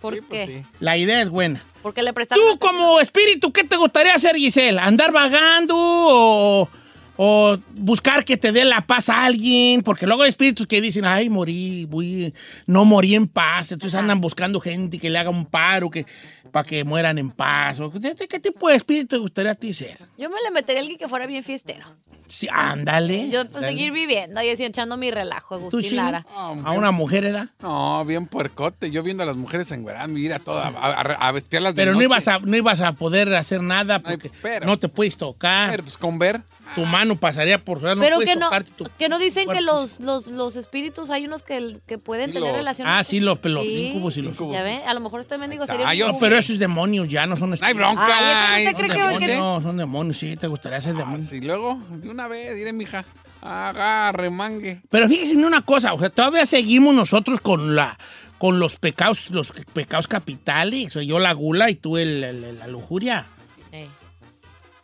¿Por 0.00 0.14
Sí, 0.14 0.20
pues 0.28 0.46
qué? 0.48 0.54
sí. 0.58 0.62
La 0.80 0.96
idea 0.96 1.20
es 1.22 1.28
buena. 1.28 1.62
Porque 1.82 2.02
le 2.02 2.12
prestaron. 2.12 2.44
Tú 2.44 2.58
como 2.58 3.00
espíritu, 3.00 3.52
¿qué 3.52 3.64
te 3.64 3.76
gustaría 3.76 4.14
hacer, 4.14 4.36
Giselle? 4.36 4.78
¿Andar 4.80 5.12
vagando 5.12 5.74
o, 5.76 6.68
o 7.16 7.58
buscar 7.74 8.24
que 8.24 8.36
te 8.36 8.52
dé 8.52 8.64
la 8.64 8.86
paz 8.86 9.08
a 9.08 9.24
alguien? 9.24 9.82
Porque 9.82 10.06
luego 10.06 10.22
hay 10.22 10.30
espíritus 10.30 10.66
que 10.66 10.80
dicen, 10.80 11.04
ay, 11.04 11.28
morí, 11.30 11.84
voy- 11.86 12.32
no 12.66 12.84
morí 12.84 13.14
en 13.14 13.26
paz. 13.26 13.72
Entonces 13.72 13.98
andan 13.98 14.20
buscando 14.20 14.60
gente 14.60 14.98
que 14.98 15.10
le 15.10 15.18
haga 15.18 15.30
un 15.30 15.46
paro 15.46 15.90
que, 15.90 16.04
para 16.52 16.64
que 16.64 16.84
mueran 16.84 17.18
en 17.18 17.30
paz. 17.30 17.80
O, 17.80 17.90
¿qué, 17.90 18.14
qué 18.28 18.38
tipo 18.40 18.68
de 18.68 18.76
espíritu 18.76 19.08
te 19.08 19.16
gustaría 19.18 19.52
a 19.52 19.54
ti 19.54 19.72
ser? 19.72 19.98
Yo 20.16 20.28
me 20.30 20.36
le 20.42 20.50
metería 20.50 20.80
a 20.80 20.82
alguien 20.82 20.98
que 20.98 21.08
fuera 21.08 21.26
bien 21.26 21.42
fiestero. 21.44 21.86
Sí, 22.26 22.46
ándale. 22.52 23.30
Yo, 23.30 23.48
pues, 23.48 23.64
seguir 23.64 23.90
viviendo 23.90 24.42
y 24.42 24.50
así 24.50 24.62
echando 24.62 24.98
mi 24.98 25.10
relajo, 25.10 25.56
¿Tú, 25.58 25.78
Agustín? 25.78 25.96
Lara. 25.96 26.26
A 26.34 26.72
una 26.72 26.90
mujer, 26.90 27.24
¿edad? 27.24 27.48
No, 27.60 28.04
bien 28.04 28.26
puercote. 28.26 28.90
Yo 28.90 29.02
viendo 29.02 29.22
a 29.22 29.26
las 29.26 29.36
mujeres 29.36 29.72
enguerar 29.72 30.08
mi 30.08 30.20
vida 30.20 30.38
toda, 30.38 30.68
a, 30.68 31.00
a, 31.00 31.28
a 31.30 31.38
espiarlas 31.38 31.74
de 31.74 31.80
Pero 31.80 31.92
no 31.92 31.96
noche. 31.96 32.04
ibas, 32.04 32.28
a, 32.28 32.38
no 32.40 32.54
ibas 32.54 32.82
a 32.82 32.92
poder 32.92 33.34
hacer 33.34 33.62
nada 33.62 34.02
Ay, 34.04 34.16
porque 34.18 34.30
pero- 34.42 34.66
no 34.66 34.78
te 34.78 34.88
puedes 34.90 35.16
tocar. 35.16 35.70
Pero, 35.70 35.84
pues 35.84 35.96
con 35.96 36.18
ver. 36.18 36.42
tu 36.74 36.84
mano 36.84 37.16
pasaría 37.16 37.64
por 37.64 37.80
fuera, 37.80 37.94
no 37.94 38.02
Pero 38.02 38.18
que 38.20 38.36
no, 38.36 38.50
tu 38.76 38.84
que 38.98 39.08
no 39.08 39.18
dicen 39.18 39.48
que 39.48 39.62
los, 39.62 39.98
los, 40.00 40.26
los 40.26 40.54
espíritus 40.56 41.08
hay 41.08 41.24
unos 41.24 41.42
que, 41.42 41.78
que 41.86 41.96
pueden 41.96 42.26
Sí, 42.26 42.32
tener 42.34 42.48
los- 42.50 42.58
relaciones. 42.58 42.94
Ah, 42.94 43.02
sí, 43.04 43.20
los, 43.20 43.38
los 43.42 43.64
Sí. 43.64 43.86
incubos 43.86 44.18
y 44.18 44.20
los... 44.22 44.36
Ya 44.36 44.62
ve, 44.62 44.84
a 44.84 44.92
lo 44.92 45.00
mejor 45.00 45.20
este 45.20 45.38
mendigo 45.38 45.66
sería. 45.66 45.88
Ah, 45.88 45.94
yo 45.94 46.08
No, 46.08 46.12
pero 46.38 46.44
esos 46.44 46.58
demonios 46.58 47.08
ya 47.08 47.26
no 47.26 47.36
son 47.36 47.54
espíritus. 47.54 47.78
bronca. 47.78 48.06
Ay, 48.54 48.66
¿usted 48.68 48.82
Ay, 48.84 48.88
cree 48.88 48.98
demonios. 48.98 49.22
que- 49.30 49.36
No, 49.36 49.60
son 49.62 49.76
demonios, 49.76 50.18
sí, 50.18 50.36
te 50.36 50.46
gustaría 50.46 50.80
ser 50.80 50.94
Ah, 50.96 50.98
demonio. 50.98 51.24
sí, 51.26 51.40
luego, 51.40 51.80
de 51.90 52.08
una 52.08 52.28
vez, 52.28 52.54
diré, 52.54 52.72
mija, 52.72 53.04
agarre, 53.42 54.30
mangue. 54.30 54.80
Pero 54.90 55.08
fíjese 55.08 55.34
en 55.34 55.44
una 55.44 55.62
cosa, 55.62 55.92
o 55.94 55.98
sea, 55.98 56.10
todavía 56.10 56.46
seguimos 56.46 56.94
nosotros 56.94 57.40
con 57.40 57.74
la 57.74 57.98
con 58.38 58.60
los 58.60 58.76
pecados, 58.78 59.30
los 59.30 59.50
pecados 59.72 60.06
capitales. 60.06 60.92
Soy 60.92 61.06
yo 61.08 61.18
la 61.18 61.32
gula 61.32 61.70
y 61.70 61.74
tú 61.74 61.96
el- 61.96 62.22
el- 62.22 62.58
la 62.60 62.68
lujuria. 62.68 63.26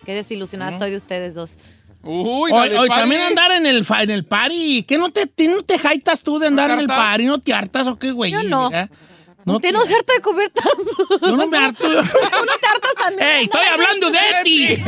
Qué 0.05 0.13
desilusionada 0.15 0.73
estoy 0.73 0.91
de 0.91 0.97
ustedes 0.97 1.35
dos. 1.35 1.57
Uy, 2.03 2.51
Hoy, 2.53 2.69
del 2.69 2.79
hoy 2.79 2.89
también 2.89 3.23
andar 3.23 3.53
en 3.53 3.65
el, 3.65 3.87
en 4.01 4.11
el 4.11 4.25
party. 4.27 4.83
¿Qué 4.83 4.99
no 4.99 5.09
te, 5.11 5.27
te- 5.27 5.49
no 5.49 5.63
te 5.63 5.79
jaitas 5.79 6.21
tú 6.21 6.39
de 6.39 6.49
andar 6.49 6.69
¿No 6.69 6.75
en 6.75 6.81
el 6.81 6.87
party? 6.87 7.25
¿No 7.25 7.41
te 7.41 7.55
hartas 7.55 7.87
o 7.87 7.97
qué, 7.99 8.11
güey? 8.13 8.31
Yo 8.31 8.43
no. 8.43 8.71
¿Eh? 8.71 8.89
Usted 9.47 9.73
no 9.73 9.85
se 9.85 9.95
harta 9.95 10.13
de 10.15 10.21
comer 10.21 10.51
tanto. 10.51 11.27
Yo 11.27 11.37
no 11.37 11.47
me 11.47 11.59
harto. 11.59 11.87
¿No 11.89 12.03
te 12.03 12.67
hartas 12.67 12.95
¡Ey, 13.19 13.45
estoy 13.45 13.67
hablando 13.67 14.11
de 14.11 14.19
ti! 14.43 14.83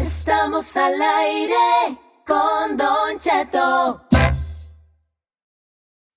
Estamos 0.00 0.76
al 0.76 1.02
aire 1.02 1.98
con 2.24 2.76
Don 2.76 3.18
Cheto. 3.18 4.07